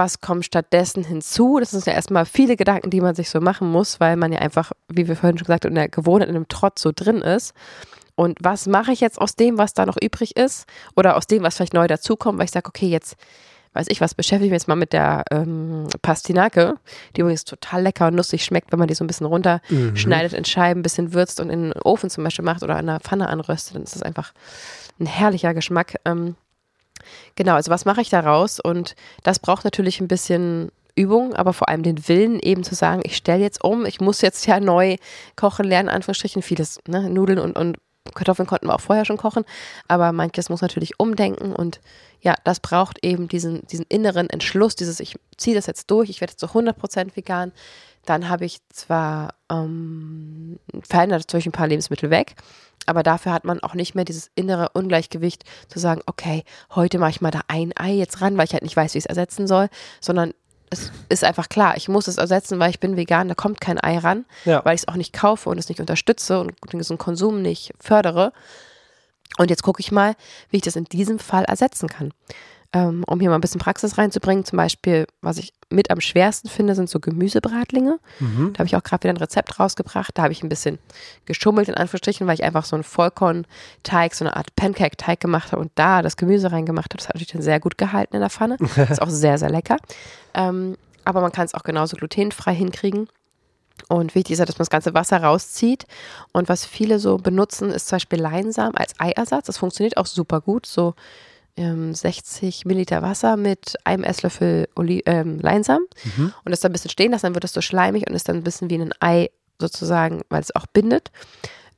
Was 0.00 0.22
kommt 0.22 0.46
stattdessen 0.46 1.04
hinzu? 1.04 1.58
Das 1.60 1.72
sind 1.72 1.84
ja 1.84 1.92
erstmal 1.92 2.24
viele 2.24 2.56
Gedanken, 2.56 2.88
die 2.88 3.02
man 3.02 3.14
sich 3.14 3.28
so 3.28 3.38
machen 3.42 3.70
muss, 3.70 4.00
weil 4.00 4.16
man 4.16 4.32
ja 4.32 4.38
einfach, 4.38 4.72
wie 4.88 5.06
wir 5.06 5.14
vorhin 5.14 5.36
schon 5.36 5.44
gesagt 5.44 5.66
haben, 5.66 5.72
in 5.72 5.76
der 5.76 5.90
Gewohnheit, 5.90 6.30
in 6.30 6.36
einem 6.36 6.48
Trotz 6.48 6.80
so 6.80 6.90
drin 6.94 7.18
ist. 7.18 7.52
Und 8.14 8.38
was 8.40 8.66
mache 8.66 8.92
ich 8.92 9.00
jetzt 9.00 9.20
aus 9.20 9.36
dem, 9.36 9.58
was 9.58 9.74
da 9.74 9.84
noch 9.84 9.98
übrig 10.00 10.36
ist? 10.36 10.66
Oder 10.96 11.18
aus 11.18 11.26
dem, 11.26 11.42
was 11.42 11.56
vielleicht 11.56 11.74
neu 11.74 11.86
dazukommt, 11.86 12.38
weil 12.38 12.46
ich 12.46 12.50
sage, 12.50 12.68
okay, 12.68 12.88
jetzt 12.88 13.16
weiß 13.74 13.88
ich 13.90 14.00
was, 14.00 14.14
beschäftige 14.14 14.46
ich 14.46 14.50
mich 14.50 14.62
jetzt 14.62 14.68
mal 14.68 14.74
mit 14.74 14.94
der 14.94 15.24
ähm, 15.30 15.86
Pastinake, 16.00 16.74
die 17.14 17.20
übrigens 17.20 17.44
total 17.44 17.82
lecker 17.82 18.08
und 18.08 18.14
nussig 18.14 18.42
schmeckt, 18.42 18.72
wenn 18.72 18.78
man 18.78 18.88
die 18.88 18.94
so 18.94 19.04
ein 19.04 19.06
bisschen 19.06 19.26
runterschneidet 19.26 20.32
mhm. 20.32 20.38
in 20.38 20.44
Scheiben, 20.46 20.80
ein 20.80 20.82
bisschen 20.82 21.12
würzt 21.12 21.40
und 21.40 21.50
in 21.50 21.64
den 21.64 21.72
Ofen 21.84 22.08
zum 22.08 22.24
Beispiel 22.24 22.44
macht 22.44 22.62
oder 22.62 22.72
in 22.74 22.88
einer 22.88 23.00
Pfanne 23.00 23.28
anröstet, 23.28 23.76
dann 23.76 23.82
ist 23.82 23.94
das 23.94 24.02
einfach 24.02 24.32
ein 24.98 25.06
herrlicher 25.06 25.52
Geschmack. 25.52 25.96
Ähm, 26.06 26.36
Genau, 27.36 27.54
also 27.54 27.70
was 27.70 27.84
mache 27.84 28.00
ich 28.00 28.10
daraus? 28.10 28.60
Und 28.60 28.94
das 29.22 29.38
braucht 29.38 29.64
natürlich 29.64 30.00
ein 30.00 30.08
bisschen 30.08 30.70
Übung, 30.96 31.34
aber 31.34 31.52
vor 31.52 31.68
allem 31.68 31.82
den 31.82 32.08
Willen 32.08 32.38
eben 32.40 32.62
zu 32.62 32.74
sagen, 32.74 33.00
ich 33.04 33.16
stelle 33.16 33.42
jetzt 33.42 33.64
um, 33.64 33.86
ich 33.86 34.00
muss 34.00 34.20
jetzt 34.20 34.46
ja 34.46 34.60
neu 34.60 34.96
kochen 35.36 35.66
lernen, 35.66 35.88
Anführungsstrichen, 35.88 36.42
vieles, 36.42 36.78
ne? 36.86 37.08
Nudeln 37.08 37.38
und, 37.38 37.56
und 37.56 37.78
Kartoffeln 38.14 38.46
konnten 38.46 38.66
wir 38.66 38.74
auch 38.74 38.80
vorher 38.80 39.04
schon 39.04 39.16
kochen, 39.16 39.44
aber 39.88 40.12
manches 40.12 40.48
muss 40.48 40.62
natürlich 40.62 40.98
umdenken 40.98 41.52
und 41.52 41.80
ja, 42.20 42.34
das 42.44 42.60
braucht 42.60 43.04
eben 43.04 43.28
diesen, 43.28 43.66
diesen 43.66 43.86
inneren 43.88 44.28
Entschluss, 44.28 44.74
dieses, 44.74 45.00
ich 45.00 45.16
ziehe 45.36 45.54
das 45.54 45.66
jetzt 45.66 45.90
durch, 45.90 46.10
ich 46.10 46.20
werde 46.20 46.32
jetzt 46.32 46.40
zu 46.40 46.46
100% 46.46 47.16
vegan, 47.16 47.52
dann 48.06 48.28
habe 48.28 48.44
ich 48.44 48.58
zwar 48.70 49.34
ähm, 49.50 50.58
verändert 50.82 51.20
natürlich 51.20 51.46
ein 51.46 51.52
paar 51.52 51.68
Lebensmittel 51.68 52.10
weg, 52.10 52.34
aber 52.90 53.02
dafür 53.02 53.32
hat 53.32 53.44
man 53.44 53.60
auch 53.60 53.74
nicht 53.74 53.94
mehr 53.94 54.04
dieses 54.04 54.30
innere 54.34 54.70
Ungleichgewicht 54.74 55.44
zu 55.68 55.78
sagen, 55.78 56.02
okay, 56.06 56.44
heute 56.74 56.98
mache 56.98 57.10
ich 57.10 57.20
mal 57.20 57.30
da 57.30 57.40
ein 57.48 57.72
Ei 57.76 57.92
jetzt 57.92 58.20
ran, 58.20 58.36
weil 58.36 58.44
ich 58.44 58.52
halt 58.52 58.64
nicht 58.64 58.76
weiß, 58.76 58.94
wie 58.94 58.98
ich 58.98 59.04
es 59.04 59.08
ersetzen 59.08 59.46
soll, 59.46 59.68
sondern 60.00 60.34
es 60.70 60.92
ist 61.08 61.24
einfach 61.24 61.48
klar, 61.48 61.76
ich 61.76 61.88
muss 61.88 62.08
es 62.08 62.18
ersetzen, 62.18 62.58
weil 62.58 62.70
ich 62.70 62.80
bin 62.80 62.96
vegan, 62.96 63.28
da 63.28 63.34
kommt 63.34 63.60
kein 63.60 63.78
Ei 63.78 63.98
ran, 63.98 64.24
ja. 64.44 64.64
weil 64.64 64.74
ich 64.74 64.82
es 64.82 64.88
auch 64.88 64.96
nicht 64.96 65.12
kaufe 65.12 65.48
und 65.48 65.58
es 65.58 65.68
nicht 65.68 65.80
unterstütze 65.80 66.40
und 66.40 66.52
diesen 66.72 66.98
Konsum 66.98 67.42
nicht 67.42 67.72
fördere. 67.80 68.32
Und 69.38 69.50
jetzt 69.50 69.62
gucke 69.62 69.80
ich 69.80 69.92
mal, 69.92 70.14
wie 70.50 70.56
ich 70.56 70.62
das 70.62 70.76
in 70.76 70.84
diesem 70.84 71.18
Fall 71.18 71.44
ersetzen 71.44 71.88
kann 71.88 72.12
ähm, 72.72 73.02
um 73.06 73.18
hier 73.18 73.30
mal 73.30 73.34
ein 73.34 73.40
bisschen 73.40 73.60
Praxis 73.60 73.98
reinzubringen. 73.98 74.44
Zum 74.44 74.56
Beispiel, 74.56 75.06
was 75.20 75.38
ich 75.38 75.52
mit 75.70 75.90
am 75.90 76.00
schwersten 76.00 76.48
finde, 76.48 76.74
sind 76.74 76.88
so 76.88 77.00
Gemüsebratlinge. 77.00 77.98
Mhm. 78.20 78.52
Da 78.52 78.60
habe 78.60 78.66
ich 78.66 78.76
auch 78.76 78.82
gerade 78.82 79.04
wieder 79.04 79.14
ein 79.14 79.16
Rezept 79.16 79.58
rausgebracht. 79.58 80.16
Da 80.16 80.22
habe 80.22 80.32
ich 80.32 80.42
ein 80.42 80.48
bisschen 80.48 80.78
geschummelt, 81.26 81.68
in 81.68 81.74
Anführungsstrichen, 81.74 82.26
weil 82.26 82.34
ich 82.34 82.44
einfach 82.44 82.64
so 82.64 82.76
einen 82.76 82.84
Vollkornteig, 82.84 84.14
so 84.14 84.24
eine 84.24 84.36
Art 84.36 84.54
Pancake-Teig 84.54 85.18
gemacht 85.18 85.50
habe 85.50 85.62
und 85.62 85.72
da 85.74 86.02
das 86.02 86.16
Gemüse 86.16 86.52
reingemacht 86.52 86.92
habe. 86.92 86.98
Das 86.98 87.08
hat 87.08 87.16
natürlich 87.16 87.32
dann 87.32 87.42
sehr 87.42 87.58
gut 87.58 87.76
gehalten 87.76 88.14
in 88.14 88.20
der 88.20 88.30
Pfanne. 88.30 88.56
ist 88.90 89.02
auch 89.02 89.10
sehr, 89.10 89.38
sehr 89.38 89.50
lecker. 89.50 89.76
Ähm, 90.34 90.76
aber 91.04 91.20
man 91.22 91.32
kann 91.32 91.46
es 91.46 91.54
auch 91.54 91.64
genauso 91.64 91.96
glutenfrei 91.96 92.54
hinkriegen. 92.54 93.08
Und 93.88 94.14
wichtig 94.14 94.34
ist 94.34 94.38
ja, 94.38 94.44
dass 94.44 94.56
man 94.56 94.64
das 94.64 94.70
ganze 94.70 94.94
Wasser 94.94 95.22
rauszieht. 95.22 95.86
Und 96.32 96.48
was 96.48 96.64
viele 96.64 97.00
so 97.00 97.16
benutzen, 97.16 97.70
ist 97.70 97.88
zum 97.88 97.96
Beispiel 97.96 98.20
Leinsamen 98.20 98.76
als 98.76 98.94
Eiersatz. 98.98 99.46
Das 99.46 99.58
funktioniert 99.58 99.96
auch 99.96 100.06
super 100.06 100.40
gut. 100.40 100.66
So 100.66 100.94
60 101.94 102.62
ähm, 102.64 102.68
Milliliter 102.68 103.02
Wasser 103.02 103.36
mit 103.36 103.76
einem 103.84 104.04
Esslöffel 104.04 104.68
Oli 104.76 105.02
ähm, 105.06 105.38
Leinsamen 105.40 105.86
mhm. 106.16 106.32
und 106.44 106.50
das 106.50 106.60
dann 106.60 106.70
ein 106.70 106.72
bisschen 106.72 106.90
stehen 106.90 107.12
lassen, 107.12 107.26
dann 107.26 107.34
wird 107.34 107.44
das 107.44 107.52
so 107.52 107.60
schleimig 107.60 108.08
und 108.08 108.14
ist 108.14 108.28
dann 108.28 108.36
ein 108.36 108.42
bisschen 108.42 108.70
wie 108.70 108.78
ein 108.78 108.92
Ei 109.00 109.30
sozusagen, 109.60 110.22
weil 110.28 110.40
es 110.40 110.54
auch 110.54 110.66
bindet. 110.66 111.10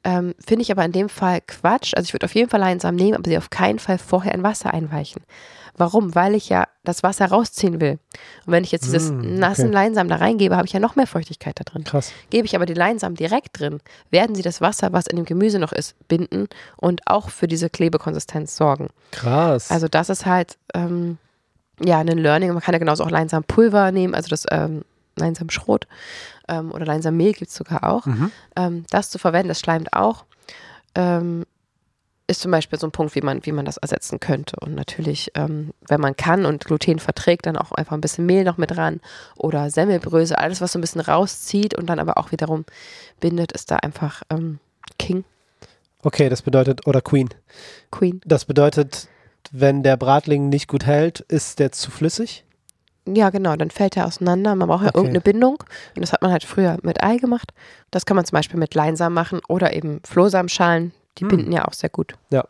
Ähm, 0.04 0.34
Finde 0.44 0.62
ich 0.62 0.72
aber 0.72 0.84
in 0.84 0.92
dem 0.92 1.08
Fall 1.08 1.40
Quatsch. 1.40 1.94
Also 1.94 2.06
ich 2.06 2.12
würde 2.12 2.26
auf 2.26 2.34
jeden 2.34 2.50
Fall 2.50 2.60
Leinsamen 2.60 2.96
nehmen, 2.96 3.14
aber 3.14 3.28
sie 3.28 3.38
auf 3.38 3.50
keinen 3.50 3.78
Fall 3.78 3.98
vorher 3.98 4.34
in 4.34 4.42
Wasser 4.42 4.72
einweichen. 4.72 5.22
Warum? 5.76 6.14
Weil 6.14 6.34
ich 6.34 6.48
ja 6.48 6.66
das 6.84 7.02
Wasser 7.02 7.26
rausziehen 7.26 7.80
will. 7.80 7.98
Und 8.46 8.52
wenn 8.52 8.64
ich 8.64 8.72
jetzt 8.72 8.84
dieses 8.84 9.10
mm, 9.10 9.38
nassen 9.38 9.66
okay. 9.66 9.74
Leinsamen 9.74 10.10
da 10.10 10.16
reingebe, 10.16 10.56
habe 10.56 10.66
ich 10.66 10.72
ja 10.72 10.80
noch 10.80 10.96
mehr 10.96 11.06
Feuchtigkeit 11.06 11.58
da 11.58 11.64
drin. 11.64 11.84
Krass. 11.84 12.12
Gebe 12.30 12.44
ich 12.44 12.54
aber 12.54 12.66
die 12.66 12.74
Leinsamen 12.74 13.16
direkt 13.16 13.58
drin, 13.58 13.80
werden 14.10 14.34
sie 14.34 14.42
das 14.42 14.60
Wasser, 14.60 14.92
was 14.92 15.06
in 15.06 15.16
dem 15.16 15.24
Gemüse 15.24 15.58
noch 15.58 15.72
ist, 15.72 15.96
binden 16.08 16.48
und 16.76 17.02
auch 17.06 17.30
für 17.30 17.48
diese 17.48 17.70
Klebekonsistenz 17.70 18.56
sorgen. 18.56 18.88
Krass. 19.12 19.70
Also 19.70 19.88
das 19.88 20.10
ist 20.10 20.26
halt 20.26 20.58
ähm, 20.74 21.18
ja 21.82 21.98
ein 21.98 22.08
Learning. 22.08 22.52
Man 22.52 22.62
kann 22.62 22.74
ja 22.74 22.78
genauso 22.78 23.04
auch 23.04 23.10
Leinsamenpulver 23.10 23.92
nehmen, 23.92 24.14
also 24.14 24.28
das 24.28 24.44
ähm, 24.50 24.82
Leinsamschrot 25.16 25.86
ähm, 26.48 26.72
oder 26.72 26.84
Leinsammehl 26.84 27.32
gibt 27.32 27.50
es 27.50 27.56
sogar 27.56 27.84
auch. 27.84 28.06
Mhm. 28.06 28.30
Ähm, 28.56 28.84
das 28.90 29.10
zu 29.10 29.18
verwenden, 29.18 29.48
das 29.48 29.60
schleimt 29.60 29.92
auch. 29.92 30.24
Ähm, 30.94 31.44
ist 32.32 32.40
zum 32.40 32.50
Beispiel 32.50 32.78
so 32.78 32.86
ein 32.86 32.90
Punkt, 32.92 33.14
wie 33.14 33.20
man, 33.20 33.46
wie 33.46 33.52
man 33.52 33.64
das 33.64 33.76
ersetzen 33.76 34.18
könnte. 34.18 34.56
Und 34.60 34.74
natürlich, 34.74 35.30
ähm, 35.34 35.72
wenn 35.86 36.00
man 36.00 36.16
kann 36.16 36.44
und 36.44 36.64
Gluten 36.64 36.98
verträgt, 36.98 37.46
dann 37.46 37.56
auch 37.56 37.72
einfach 37.72 37.92
ein 37.94 38.00
bisschen 38.00 38.26
Mehl 38.26 38.44
noch 38.44 38.56
mit 38.58 38.76
ran 38.76 39.00
oder 39.36 39.70
Semmelbrösel, 39.70 40.36
alles, 40.36 40.60
was 40.60 40.72
so 40.72 40.78
ein 40.78 40.82
bisschen 40.82 41.00
rauszieht 41.00 41.74
und 41.78 41.86
dann 41.86 42.00
aber 42.00 42.18
auch 42.18 42.32
wiederum 42.32 42.64
bindet, 43.20 43.52
ist 43.52 43.70
da 43.70 43.76
einfach 43.76 44.22
ähm, 44.30 44.58
King. 44.98 45.24
Okay, 46.02 46.28
das 46.28 46.42
bedeutet, 46.42 46.86
oder 46.86 47.00
Queen. 47.00 47.28
Queen. 47.92 48.20
Das 48.24 48.44
bedeutet, 48.44 49.08
wenn 49.52 49.82
der 49.82 49.96
Bratling 49.96 50.48
nicht 50.48 50.66
gut 50.66 50.84
hält, 50.84 51.20
ist 51.20 51.58
der 51.60 51.70
zu 51.70 51.90
flüssig? 51.90 52.44
Ja, 53.06 53.30
genau, 53.30 53.56
dann 53.56 53.70
fällt 53.70 53.96
er 53.96 54.06
auseinander. 54.06 54.54
Man 54.54 54.68
braucht 54.68 54.82
ja 54.82 54.88
Okay. 54.88 54.98
irgendeine 54.98 55.20
Bindung. 55.20 55.64
Und 55.94 56.02
das 56.02 56.12
hat 56.12 56.22
man 56.22 56.30
halt 56.30 56.44
früher 56.44 56.78
mit 56.82 57.02
Ei 57.02 57.16
gemacht. 57.18 57.52
Das 57.90 58.06
kann 58.06 58.14
man 58.16 58.24
zum 58.24 58.36
Beispiel 58.36 58.58
mit 58.58 58.74
Leinsamen 58.74 59.14
machen 59.14 59.40
oder 59.48 59.74
eben 59.74 60.00
Flohsamenschalen. 60.04 60.92
Die 61.18 61.22
Hm. 61.22 61.28
binden 61.28 61.52
ja 61.52 61.66
auch 61.66 61.72
sehr 61.74 61.90
gut. 61.90 62.14
Ja. 62.30 62.44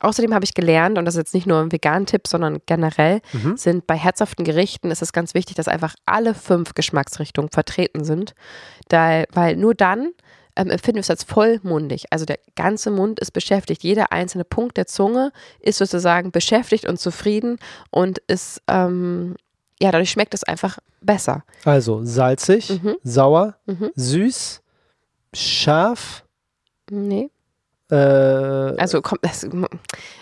Außerdem 0.00 0.34
habe 0.34 0.44
ich 0.44 0.54
gelernt, 0.54 0.98
und 0.98 1.04
das 1.04 1.14
ist 1.14 1.18
jetzt 1.20 1.34
nicht 1.34 1.46
nur 1.46 1.60
ein 1.60 1.70
Vegan-Tipp, 1.70 2.26
sondern 2.26 2.58
generell, 2.66 3.20
Mhm. 3.32 3.56
sind 3.56 3.86
bei 3.86 3.96
herzhaften 3.96 4.44
Gerichten 4.44 4.90
ist 4.90 5.00
es 5.00 5.12
ganz 5.12 5.32
wichtig, 5.32 5.54
dass 5.54 5.68
einfach 5.68 5.94
alle 6.06 6.34
fünf 6.34 6.74
Geschmacksrichtungen 6.74 7.50
vertreten 7.50 8.04
sind. 8.04 8.34
Da, 8.88 9.22
weil 9.32 9.56
nur 9.56 9.74
dann 9.74 10.10
ähm, 10.54 10.68
empfinden 10.68 10.96
wir 10.96 11.00
es 11.00 11.08
als 11.08 11.24
vollmundig. 11.24 12.04
Also 12.10 12.26
der 12.26 12.38
ganze 12.56 12.90
Mund 12.90 13.20
ist 13.20 13.30
beschäftigt. 13.30 13.82
Jeder 13.84 14.12
einzelne 14.12 14.44
Punkt 14.44 14.76
der 14.76 14.86
Zunge 14.86 15.32
ist 15.60 15.78
sozusagen 15.78 16.30
beschäftigt 16.30 16.86
und 16.86 16.98
zufrieden 17.00 17.56
und 17.90 18.18
ist, 18.26 18.60
ähm, 18.68 19.34
ja, 19.80 19.90
dadurch 19.92 20.10
schmeckt 20.10 20.34
es 20.34 20.44
einfach 20.44 20.78
besser. 21.00 21.44
Also 21.64 22.04
salzig, 22.04 22.68
Mhm. 22.82 22.96
sauer, 23.02 23.54
Mhm. 23.64 23.92
süß, 23.94 24.60
scharf, 25.32 26.24
Nee. 26.90 27.30
Äh, 27.92 28.80
Also, 28.80 29.02
kommt, 29.02 29.20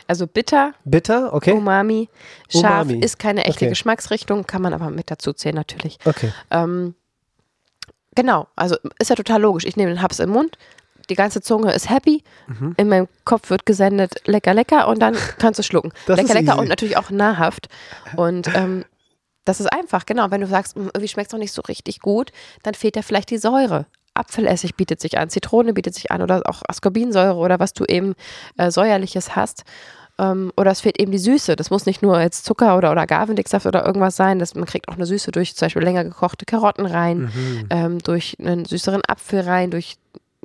also 0.07 0.27
bitter, 0.27 0.73
bitter, 0.85 1.33
okay? 1.33 1.53
Umami, 1.53 2.09
scharf 2.49 2.89
Umami. 2.89 3.01
ist 3.05 3.19
keine 3.19 3.45
echte 3.45 3.61
Okay. 3.65 3.69
Geschmacksrichtung, 3.71 4.47
kann 4.47 4.63
man 4.63 4.75
aber 4.75 4.91
mit 4.91 5.11
dazu 5.11 5.33
zählen 5.33 5.55
natürlich. 5.55 5.99
Okay. 6.05 6.33
Ähm, 6.51 6.95
genau, 8.15 8.49
also 8.57 8.77
ist 8.99 9.11
ja 9.11 9.17
total 9.17 9.41
logisch. 9.43 9.65
Ich 9.65 9.77
nehme 9.77 9.91
den 9.91 10.03
Haps 10.03 10.19
im 10.19 10.31
Mund, 10.31 10.59
die 11.09 11.15
ganze 11.15 11.41
Zunge 11.41 11.73
ist 11.73 11.89
happy, 11.91 12.23
Mhm. 12.47 12.75
in 12.77 12.89
meinem 12.89 13.09
Kopf 13.25 13.51
wird 13.51 13.67
gesendet 13.67 14.15
lecker, 14.27 14.55
lecker 14.55 14.89
und 14.89 15.01
dann 15.01 15.15
kannst 15.39 15.59
du 15.59 15.63
schlucken. 15.63 15.93
Das 16.07 16.17
lecker, 16.19 16.35
lecker 16.35 16.53
easy. 16.53 16.61
und 16.61 16.69
natürlich 16.69 16.97
auch 16.97 17.11
nahrhaft. 17.11 17.69
Und 18.17 18.49
ähm, 18.55 18.85
das 19.45 19.59
ist 19.61 19.73
einfach, 19.73 20.07
genau. 20.07 20.31
Wenn 20.31 20.41
du 20.43 20.47
sagst, 20.47 20.77
"Mm, 20.77 20.83
irgendwie 20.95 21.09
schmeckt 21.09 21.29
es 21.29 21.33
noch 21.33 21.41
nicht 21.41 21.53
so 21.53 21.63
richtig 21.63 22.01
gut, 22.01 22.31
dann 22.63 22.75
fehlt 22.75 22.95
da 22.97 23.03
vielleicht 23.03 23.31
die 23.31 23.39
Säure. 23.39 23.87
Apfelessig 24.21 24.75
bietet 24.77 25.01
sich 25.01 25.19
an, 25.19 25.31
Zitrone 25.31 25.73
bietet 25.73 25.95
sich 25.95 26.11
an 26.11 26.23
oder 26.23 26.43
auch 26.47 26.63
Ascorbinsäure 26.69 27.35
oder 27.37 27.59
was 27.59 27.73
du 27.73 27.85
eben 27.87 28.15
äh, 28.59 28.71
säuerliches 28.71 29.35
hast. 29.35 29.65
Ähm, 30.19 30.53
oder 30.57 30.71
es 30.71 30.81
fehlt 30.83 31.01
eben 31.01 31.13
die 31.13 31.19
Süße. 31.19 31.57
Das 31.57 31.71
muss 31.71 31.87
nicht 31.87 32.03
nur 32.03 32.21
jetzt 32.21 32.45
Zucker 32.45 32.77
oder, 32.77 32.93
oder 32.93 33.01
Agavendicksaft 33.03 33.65
oder 33.67 33.87
irgendwas 33.87 34.17
sein. 34.17 34.39
Das, 34.39 34.55
man 34.55 34.67
kriegt 34.67 34.89
auch 34.89 34.95
eine 34.97 35.07
Süße 35.07 35.31
durch 35.33 35.57
zum 35.57 35.67
Beispiel 35.67 35.83
länger 35.83 36.05
gekochte 36.05 36.45
Karotten 36.45 36.85
rein, 36.87 37.19
Mhm. 37.35 37.67
ähm, 37.71 37.99
durch 38.01 38.37
einen 38.39 38.67
süßeren 38.67 39.01
Apfel 39.09 39.41
rein, 39.41 39.71
durch 39.71 39.97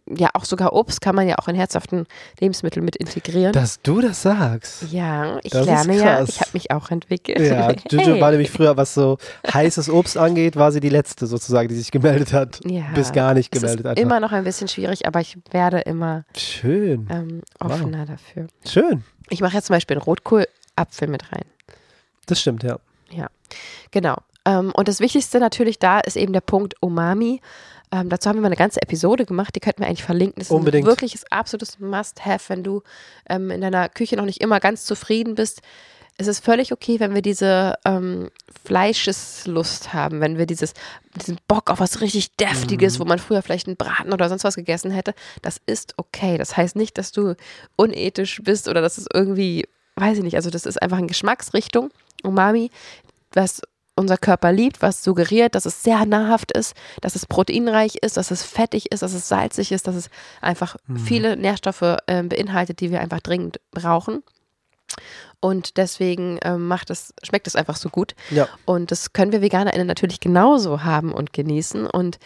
ja 0.07 0.29
auch 0.33 0.45
sogar 0.45 0.73
Obst 0.73 1.01
kann 1.01 1.15
man 1.15 1.27
ja 1.27 1.37
auch 1.39 1.47
in 1.47 1.55
herzhaften 1.55 2.05
Lebensmitteln 2.39 2.85
mit 2.85 2.95
integrieren. 2.95 3.53
Dass 3.53 3.81
du 3.81 4.01
das 4.01 4.21
sagst. 4.21 4.83
ja, 4.91 5.39
ich 5.43 5.51
Das 5.51 5.65
lerne 5.65 5.95
ja, 5.97 6.23
ich 6.23 6.39
habe 6.41 6.51
mich 6.53 6.71
auch 6.71 6.91
entwickelt. 6.91 7.39
Ja, 7.39 7.71
Juju 7.91 8.13
Hey. 8.13 8.21
war 8.21 8.31
nämlich 8.31 8.51
früher, 8.51 8.77
was 8.77 8.93
so 8.93 9.17
heißes 9.51 9.89
Obst 9.89 10.17
angeht, 10.17 10.55
war 10.55 10.71
sie 10.71 10.79
die 10.79 10.89
letzte 10.89 11.25
sozusagen, 11.27 11.67
die 11.69 11.75
sich 11.75 11.91
gemeldet 11.91 12.33
hat. 12.33 12.59
Ja, 12.65 12.83
Bis 12.93 13.11
gar 13.13 13.33
nicht 13.33 13.51
gemeldet 13.51 13.85
einfach. 13.85 14.01
immer 14.01 14.19
noch 14.19 14.31
ein 14.31 14.43
bisschen 14.43 14.67
schwierig, 14.67 15.07
aber 15.07 15.21
ich 15.21 15.37
werde 15.51 15.79
immer 15.79 16.23
Schön, 16.37 17.07
ähm, 17.09 17.41
offener 17.59 18.05
dafür. 18.05 18.47
schön. 18.67 19.03
Ich 19.29 19.41
mache 19.41 19.55
jetzt 19.55 19.65
zum 19.67 19.75
Beispiel 19.75 19.95
einen 19.97 20.03
Rotkohlapfel 20.03 21.07
mit 21.07 21.31
rein. 21.31 21.45
Das 22.27 22.39
stimmt, 22.41 22.63
ja. 22.63 22.77
Genau. 23.91 24.15
Ähm, 24.45 24.71
und 24.75 24.87
das 24.87 24.99
Wichtigste 24.99 25.39
natürlich 25.39 25.79
da 25.79 25.99
ist 25.99 26.17
eben 26.17 26.33
der 26.33 26.41
Punkt 26.41 26.75
Umami. 26.81 27.41
Ähm, 27.91 28.09
dazu 28.09 28.29
haben 28.29 28.37
wir 28.37 28.41
mal 28.41 28.47
eine 28.47 28.55
ganze 28.55 28.81
Episode 28.81 29.25
gemacht, 29.25 29.55
die 29.55 29.59
könnten 29.59 29.81
wir 29.81 29.87
eigentlich 29.87 30.03
verlinken. 30.03 30.39
Das 30.39 30.47
ist 30.47 30.51
Unbedingt. 30.51 30.85
ein 30.85 30.89
wirkliches 30.89 31.23
absolutes 31.31 31.79
Must-Have, 31.79 32.49
wenn 32.49 32.63
du 32.63 32.81
ähm, 33.29 33.51
in 33.51 33.61
deiner 33.61 33.89
Küche 33.89 34.15
noch 34.15 34.25
nicht 34.25 34.41
immer 34.41 34.59
ganz 34.59 34.85
zufrieden 34.85 35.35
bist. 35.35 35.61
Es 36.17 36.27
ist 36.27 36.43
völlig 36.43 36.71
okay, 36.71 36.99
wenn 37.01 37.13
wir 37.13 37.21
diese 37.21 37.75
ähm, 37.83 38.29
Fleischeslust 38.63 39.93
haben, 39.93 40.21
wenn 40.21 40.37
wir 40.37 40.45
dieses, 40.45 40.73
diesen 41.19 41.37
Bock 41.47 41.69
auf 41.69 41.81
was 41.81 41.99
richtig 41.99 42.37
Deftiges, 42.37 43.01
wo 43.01 43.05
man 43.05 43.19
früher 43.19 43.41
vielleicht 43.41 43.67
einen 43.67 43.75
Braten 43.75 44.13
oder 44.13 44.29
sonst 44.29 44.45
was 44.45 44.55
gegessen 44.55 44.91
hätte. 44.91 45.13
Das 45.41 45.59
ist 45.65 45.93
okay. 45.97 46.37
Das 46.37 46.55
heißt 46.55 46.77
nicht, 46.77 46.97
dass 46.97 47.11
du 47.11 47.35
unethisch 47.75 48.41
bist 48.43 48.69
oder 48.69 48.81
dass 48.81 48.97
es 48.97 49.07
irgendwie, 49.13 49.67
weiß 49.97 50.17
ich 50.17 50.23
nicht, 50.23 50.37
also 50.37 50.49
das 50.49 50.65
ist 50.65 50.81
einfach 50.81 50.97
eine 50.97 51.07
Geschmacksrichtung, 51.07 51.91
Umami, 52.23 52.71
was 53.33 53.61
unser 53.95 54.17
Körper 54.17 54.51
liebt, 54.51 54.81
was 54.81 55.03
suggeriert, 55.03 55.55
dass 55.55 55.65
es 55.65 55.83
sehr 55.83 56.05
nahrhaft 56.05 56.51
ist, 56.51 56.75
dass 57.01 57.15
es 57.15 57.25
proteinreich 57.25 57.95
ist, 58.01 58.17
dass 58.17 58.31
es 58.31 58.43
fettig 58.43 58.91
ist, 58.91 59.01
dass 59.01 59.13
es 59.13 59.27
salzig 59.27 59.71
ist, 59.71 59.87
dass 59.87 59.95
es 59.95 60.09
einfach 60.41 60.75
viele 60.95 61.37
Nährstoffe 61.37 61.97
äh, 62.07 62.23
beinhaltet, 62.23 62.81
die 62.81 62.91
wir 62.91 63.01
einfach 63.01 63.21
dringend 63.21 63.59
brauchen. 63.71 64.23
Und 65.39 65.77
deswegen 65.77 66.39
ähm, 66.43 66.67
macht 66.67 66.89
es, 66.89 67.13
schmeckt 67.21 67.45
es 67.45 67.55
einfach 67.55 67.75
so 67.75 67.89
gut. 67.89 68.15
Ja. 68.31 68.47
Und 68.65 68.89
das 68.89 69.13
können 69.13 69.31
wir 69.31 69.41
VeganerInnen 69.41 69.85
natürlich 69.85 70.19
genauso 70.19 70.83
haben 70.83 71.11
und 71.11 71.33
genießen. 71.33 71.85
Und 71.85 72.17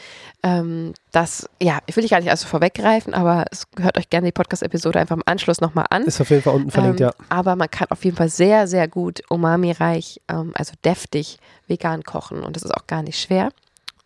ähm, 0.41 0.93
das, 1.11 1.49
ja, 1.61 1.79
ich 1.85 1.95
will 1.95 2.03
dich 2.03 2.11
gar 2.11 2.21
nicht 2.21 2.29
also 2.29 2.47
vorweggreifen, 2.47 3.13
aber 3.13 3.45
es 3.51 3.67
hört 3.77 3.97
euch 3.97 4.09
gerne 4.09 4.27
die 4.27 4.31
Podcast-Episode 4.31 4.99
einfach 4.99 5.17
im 5.17 5.23
Anschluss 5.25 5.59
nochmal 5.59 5.87
an. 5.89 6.03
Ist 6.03 6.21
auf 6.21 6.29
jeden 6.29 6.43
Fall 6.43 6.55
unten 6.55 6.71
verlinkt, 6.71 7.01
ähm, 7.01 7.07
ja. 7.07 7.25
Aber 7.27 7.55
man 7.57 7.69
kann 7.69 7.87
auf 7.89 8.05
jeden 8.05 8.15
Fall 8.15 8.29
sehr, 8.29 8.67
sehr 8.67 8.87
gut 8.87 9.21
umami-reich, 9.29 10.21
ähm, 10.29 10.51
also 10.55 10.73
deftig 10.85 11.39
vegan 11.67 12.03
kochen. 12.03 12.41
Und 12.41 12.55
das 12.55 12.63
ist 12.63 12.71
auch 12.71 12.87
gar 12.87 13.03
nicht 13.03 13.19
schwer 13.19 13.49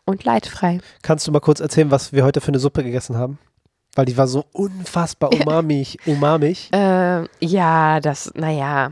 und 0.05 0.23
leidfrei. 0.23 0.79
Kannst 1.01 1.27
du 1.27 1.31
mal 1.31 1.39
kurz 1.39 1.59
erzählen, 1.59 1.91
was 1.91 2.13
wir 2.13 2.23
heute 2.23 2.41
für 2.41 2.49
eine 2.49 2.59
Suppe 2.59 2.83
gegessen 2.83 3.15
haben? 3.15 3.37
Weil 3.95 4.05
die 4.05 4.17
war 4.17 4.27
so 4.27 4.45
unfassbar 4.51 5.31
umamig, 5.33 5.97
umamig. 6.05 6.69
Äh, 6.73 7.27
ja, 7.39 7.99
das, 7.99 8.31
naja, 8.35 8.89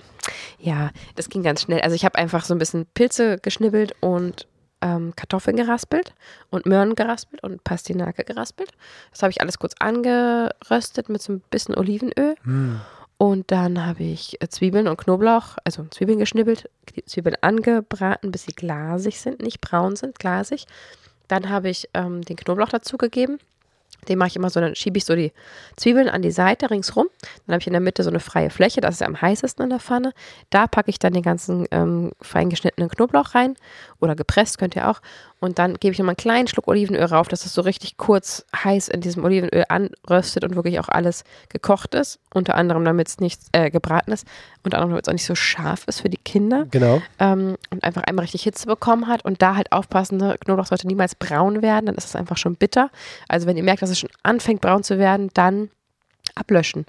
ja, 0.59 0.91
das 1.15 1.29
ging 1.29 1.41
ganz 1.43 1.61
schnell. 1.61 1.81
Also 1.81 1.95
ich 1.95 2.05
habe 2.05 2.17
einfach 2.17 2.45
so 2.45 2.53
ein 2.53 2.59
bisschen 2.59 2.85
Pilze 2.93 3.37
geschnibbelt 3.37 3.95
und 3.99 4.47
ähm, 4.81 5.13
Kartoffeln 5.15 5.57
geraspelt 5.57 6.13
und 6.49 6.65
Möhren 6.65 6.95
geraspelt 6.95 7.43
und 7.43 7.63
Pastinake 7.63 8.23
geraspelt. 8.23 8.71
Das 9.11 9.23
habe 9.23 9.31
ich 9.31 9.41
alles 9.41 9.59
kurz 9.59 9.73
angeröstet 9.79 11.09
mit 11.09 11.21
so 11.21 11.33
ein 11.33 11.41
bisschen 11.49 11.75
Olivenöl. 11.75 12.35
Hm. 12.43 12.81
Und 13.17 13.51
dann 13.51 13.85
habe 13.85 14.03
ich 14.03 14.41
äh, 14.41 14.49
Zwiebeln 14.49 14.87
und 14.87 14.97
Knoblauch, 14.97 15.57
also 15.63 15.85
Zwiebeln 15.91 16.17
geschnibbelt, 16.17 16.69
die 16.95 17.05
Zwiebeln 17.05 17.37
angebraten, 17.41 18.31
bis 18.31 18.45
sie 18.45 18.53
glasig 18.53 19.19
sind, 19.19 19.41
nicht 19.41 19.61
braun 19.61 19.95
sind, 19.95 20.17
glasig. 20.17 20.65
Dann 21.27 21.49
habe 21.49 21.69
ich 21.69 21.87
ähm, 21.93 22.23
den 22.23 22.35
Knoblauch 22.35 22.69
dazugegeben. 22.69 23.39
Den 24.07 24.17
mache 24.17 24.29
ich 24.29 24.35
immer 24.35 24.49
so, 24.49 24.59
dann 24.59 24.75
schiebe 24.75 24.97
ich 24.97 25.05
so 25.05 25.15
die 25.15 25.31
Zwiebeln 25.75 26.09
an 26.09 26.21
die 26.21 26.31
Seite 26.31 26.69
ringsrum. 26.69 27.07
Dann 27.45 27.53
habe 27.53 27.61
ich 27.61 27.67
in 27.67 27.73
der 27.73 27.81
Mitte 27.81 28.03
so 28.03 28.09
eine 28.09 28.19
freie 28.19 28.49
Fläche, 28.49 28.81
das 28.81 28.95
ist 28.95 29.03
am 29.03 29.21
heißesten 29.21 29.63
in 29.63 29.69
der 29.69 29.79
Pfanne. 29.79 30.13
Da 30.49 30.67
packe 30.67 30.89
ich 30.89 30.99
dann 30.99 31.13
den 31.13 31.23
ganzen 31.23 31.67
ähm, 31.71 32.11
fein 32.21 32.49
Knoblauch 32.49 33.35
rein 33.35 33.55
oder 33.99 34.15
gepresst 34.15 34.57
könnt 34.57 34.75
ihr 34.75 34.89
auch. 34.89 35.01
Und 35.41 35.57
dann 35.59 35.73
gebe 35.73 35.91
ich 35.91 35.97
nochmal 35.97 36.11
einen 36.11 36.17
kleinen 36.17 36.47
Schluck 36.47 36.67
Olivenöl 36.67 37.03
rauf, 37.03 37.27
dass 37.27 37.45
es 37.45 37.53
so 37.53 37.61
richtig 37.61 37.97
kurz 37.97 38.45
heiß 38.55 38.87
in 38.89 39.01
diesem 39.01 39.23
Olivenöl 39.25 39.65
anröstet 39.69 40.43
und 40.43 40.55
wirklich 40.55 40.79
auch 40.79 40.87
alles 40.87 41.23
gekocht 41.49 41.95
ist. 41.95 42.19
Unter 42.33 42.53
anderem, 42.55 42.85
damit 42.85 43.07
es 43.07 43.19
nicht 43.19 43.41
äh, 43.51 43.71
gebraten 43.71 44.11
ist. 44.11 44.27
Unter 44.63 44.77
anderem, 44.77 44.91
damit 44.91 45.05
es 45.05 45.09
auch 45.09 45.13
nicht 45.13 45.25
so 45.25 45.33
scharf 45.35 45.85
ist 45.87 46.01
für 46.01 46.09
die 46.09 46.17
Kinder 46.17 46.67
Genau. 46.69 47.01
ähm, 47.19 47.57
und 47.71 47.83
einfach 47.83 48.03
einmal 48.03 48.21
richtig 48.23 48.43
Hitze 48.43 48.67
bekommen 48.67 49.07
hat 49.07 49.25
und 49.25 49.41
da 49.41 49.55
halt 49.55 49.71
aufpassen, 49.71 50.17
ne, 50.17 50.35
Knoblauch 50.45 50.67
sollte 50.67 50.85
niemals 50.85 51.15
braun 51.15 51.63
werden, 51.63 51.87
dann 51.87 51.95
ist 51.95 52.05
es 52.05 52.15
einfach 52.15 52.37
schon 52.37 52.55
bitter. 52.55 52.91
Also 53.27 53.47
wenn 53.47 53.57
ihr 53.57 53.63
merkt, 53.63 53.81
dass 53.81 53.89
es 53.89 53.99
schon 53.99 54.11
anfängt 54.21 54.61
braun 54.61 54.83
zu 54.83 54.99
werden, 54.99 55.31
dann 55.33 55.71
ablöschen. 56.35 56.85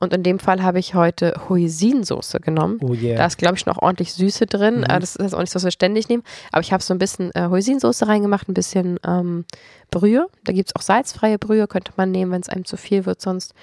Und 0.00 0.12
in 0.12 0.22
dem 0.22 0.38
Fall 0.38 0.62
habe 0.62 0.78
ich 0.78 0.94
heute 0.94 1.34
Hoisinsoße 1.48 2.40
genommen. 2.40 2.78
Oh 2.82 2.94
yeah. 2.94 3.16
Da 3.16 3.26
ist, 3.26 3.38
glaube 3.38 3.56
ich, 3.56 3.66
noch 3.66 3.78
ordentlich 3.78 4.12
Süße 4.12 4.46
drin. 4.46 4.78
Mhm. 4.78 4.84
Äh, 4.84 5.00
Das 5.00 5.16
ist 5.16 5.34
auch 5.34 5.40
nicht 5.40 5.50
so, 5.50 5.56
dass 5.56 5.64
wir 5.64 5.70
ständig 5.70 6.08
nehmen. 6.08 6.22
Aber 6.52 6.60
ich 6.60 6.72
habe 6.72 6.82
so 6.82 6.94
ein 6.94 6.98
bisschen 6.98 7.30
äh, 7.34 7.48
Hoisinsoße 7.48 8.06
reingemacht, 8.06 8.48
ein 8.48 8.54
bisschen 8.54 8.98
ähm, 9.06 9.44
Brühe. 9.90 10.28
Da 10.44 10.52
gibt 10.52 10.70
es 10.70 10.76
auch 10.76 10.82
salzfreie 10.82 11.38
Brühe, 11.38 11.66
könnte 11.66 11.92
man 11.96 12.10
nehmen, 12.10 12.32
wenn 12.32 12.40
es 12.42 12.48
einem 12.48 12.64
zu 12.64 12.76
viel 12.76 13.06
wird 13.06 13.20
sonst. 13.20 13.54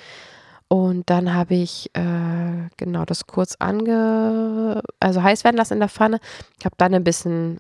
Und 0.68 1.10
dann 1.10 1.34
habe 1.34 1.54
ich 1.56 1.92
äh, 1.94 2.70
genau 2.78 3.06
das 3.06 3.28
kurz 3.28 3.56
ange, 3.60 4.82
also 5.00 5.22
heiß 5.22 5.44
werden 5.44 5.58
lassen 5.58 5.74
in 5.74 5.80
der 5.80 5.90
Pfanne. 5.90 6.20
Ich 6.58 6.66
habe 6.66 6.76
dann 6.78 6.94
ein 6.96 7.04
bisschen 7.04 7.60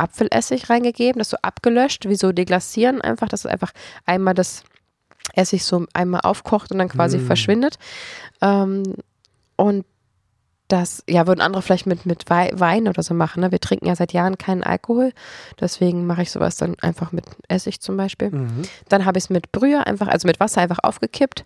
Apfelessig 0.00 0.70
reingegeben, 0.70 1.18
das 1.18 1.30
so 1.30 1.36
abgelöscht, 1.42 2.08
wie 2.08 2.14
so 2.14 2.30
deglacieren 2.30 3.00
einfach, 3.00 3.28
dass 3.28 3.40
es 3.40 3.50
einfach 3.50 3.72
einmal 4.06 4.32
das 4.32 4.62
Essig 5.34 5.64
so 5.64 5.86
einmal 5.94 6.20
aufkocht 6.22 6.70
und 6.72 6.78
dann 6.78 6.88
quasi 6.88 7.18
Mm. 7.18 7.26
verschwindet. 7.26 7.78
Ähm, 8.40 8.94
und 9.56 9.84
das, 10.68 11.02
ja, 11.08 11.26
würden 11.26 11.40
andere 11.40 11.62
vielleicht 11.62 11.86
mit, 11.86 12.04
mit 12.04 12.28
Wei- 12.28 12.50
Wein 12.52 12.88
oder 12.88 13.02
so 13.02 13.14
machen. 13.14 13.40
Ne? 13.40 13.50
Wir 13.50 13.58
trinken 13.60 13.86
ja 13.86 13.96
seit 13.96 14.12
Jahren 14.12 14.36
keinen 14.36 14.62
Alkohol. 14.62 15.12
Deswegen 15.58 16.06
mache 16.06 16.22
ich 16.22 16.30
sowas 16.30 16.56
dann 16.56 16.76
einfach 16.82 17.10
mit 17.10 17.24
Essig 17.48 17.80
zum 17.80 17.96
Beispiel. 17.96 18.30
Mhm. 18.30 18.62
Dann 18.90 19.06
habe 19.06 19.16
ich 19.18 19.24
es 19.24 19.30
mit 19.30 19.50
Brühe 19.50 19.86
einfach, 19.86 20.08
also 20.08 20.28
mit 20.28 20.40
Wasser 20.40 20.60
einfach 20.60 20.80
aufgekippt 20.82 21.44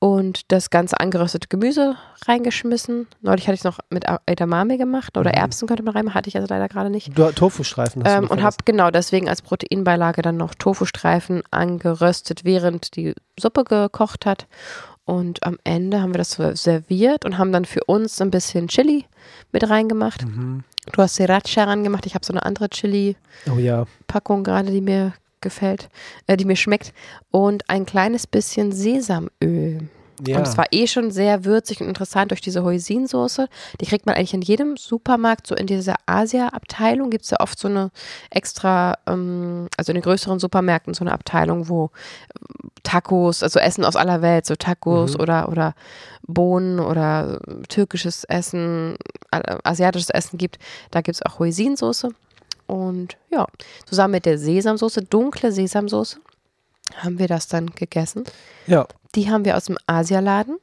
und 0.00 0.52
das 0.52 0.70
ganze 0.70 1.00
angeröstete 1.00 1.48
Gemüse 1.48 1.96
reingeschmissen. 2.26 3.08
Neulich 3.20 3.46
hatte 3.48 3.54
ich 3.54 3.60
es 3.60 3.64
noch 3.64 3.80
mit 3.90 4.04
Edamame 4.26 4.78
gemacht 4.78 5.16
oder 5.18 5.30
Mhm. 5.30 5.36
Erbsen 5.38 5.66
könnte 5.68 5.82
man 5.82 5.94
rein, 5.94 6.14
hatte 6.14 6.28
ich 6.28 6.36
also 6.36 6.46
leider 6.48 6.68
gerade 6.68 6.90
nicht. 6.90 7.16
Du, 7.18 7.30
Tofu-Streifen 7.32 8.04
hast 8.04 8.12
Ähm, 8.12 8.26
du 8.26 8.32
und 8.32 8.42
habe 8.42 8.56
genau 8.64 8.90
deswegen 8.90 9.28
als 9.28 9.42
Proteinbeilage 9.42 10.22
dann 10.22 10.36
noch 10.36 10.54
Tofustreifen 10.54 11.42
angeröstet, 11.50 12.44
während 12.44 12.94
die 12.96 13.14
Suppe 13.38 13.64
gekocht 13.64 14.24
hat. 14.26 14.46
Und 15.04 15.42
am 15.44 15.56
Ende 15.64 16.02
haben 16.02 16.12
wir 16.12 16.18
das 16.18 16.32
serviert 16.62 17.24
und 17.24 17.38
haben 17.38 17.50
dann 17.50 17.64
für 17.64 17.82
uns 17.84 18.20
ein 18.20 18.30
bisschen 18.30 18.68
Chili 18.68 19.06
mit 19.52 19.68
reingemacht. 19.68 20.24
Mhm. 20.26 20.64
Du 20.92 21.02
hast 21.02 21.14
Sriracha 21.16 21.64
rangemacht. 21.64 22.04
Ich 22.06 22.14
habe 22.14 22.24
so 22.24 22.32
eine 22.32 22.44
andere 22.44 22.68
Chili-Packung 22.68 23.56
Oh 23.56 23.58
ja. 23.58 23.86
gerade, 24.42 24.70
die 24.70 24.80
mir 24.82 25.14
gefällt, 25.40 25.88
äh, 26.26 26.36
die 26.36 26.44
mir 26.44 26.56
schmeckt. 26.56 26.92
Und 27.30 27.68
ein 27.68 27.86
kleines 27.86 28.26
bisschen 28.26 28.72
Sesamöl. 28.72 29.88
ja. 30.26 30.36
Und 30.38 30.46
es 30.46 30.56
war 30.56 30.66
eh 30.72 30.86
schon 30.86 31.10
sehr 31.10 31.44
würzig 31.44 31.80
und 31.80 31.86
interessant 31.88 32.30
durch 32.32 32.40
diese 32.40 32.64
Hoisinsoße. 32.64 33.48
Die 33.80 33.86
kriegt 33.86 34.04
man 34.06 34.16
eigentlich 34.16 34.34
in 34.34 34.42
jedem 34.42 34.76
Supermarkt, 34.76 35.46
so 35.46 35.54
in 35.54 35.66
dieser 35.66 35.94
Asia-Abteilung 36.06 37.10
gibt 37.10 37.24
es 37.24 37.30
ja 37.30 37.38
oft 37.40 37.58
so 37.58 37.68
eine 37.68 37.90
extra, 38.30 38.96
ähm, 39.06 39.68
also 39.76 39.92
in 39.92 39.94
den 39.94 40.02
größeren 40.02 40.38
Supermärkten 40.40 40.94
so 40.94 41.04
eine 41.04 41.12
Abteilung, 41.12 41.68
wo 41.68 41.90
ähm, 42.34 42.70
Tacos, 42.82 43.42
also 43.42 43.58
Essen 43.58 43.84
aus 43.84 43.96
aller 43.96 44.22
Welt, 44.22 44.46
so 44.46 44.56
Tacos 44.56 45.14
Mhm. 45.14 45.20
oder, 45.20 45.48
oder 45.50 45.74
Bohnen 46.26 46.78
oder 46.80 47.40
türkisches 47.68 48.24
Essen, 48.24 48.96
äh, 49.30 49.56
asiatisches 49.64 50.10
Essen 50.10 50.36
gibt. 50.38 50.58
Da 50.90 51.00
gibt 51.00 51.16
es 51.16 51.22
auch 51.22 51.38
Hoisinsoße. 51.38 52.10
Und 52.68 53.16
ja, 53.30 53.46
zusammen 53.86 54.12
mit 54.12 54.26
der 54.26 54.38
Sesamsoße, 54.38 55.02
dunkle 55.02 55.50
Sesamsoße, 55.50 56.18
haben 56.98 57.18
wir 57.18 57.26
das 57.28 57.48
dann 57.48 57.70
gegessen. 57.70 58.24
ja. 58.66 58.86
Die 59.14 59.30
haben 59.30 59.46
wir 59.46 59.56
aus 59.56 59.64
dem 59.64 59.78
Asialaden. 59.86 60.58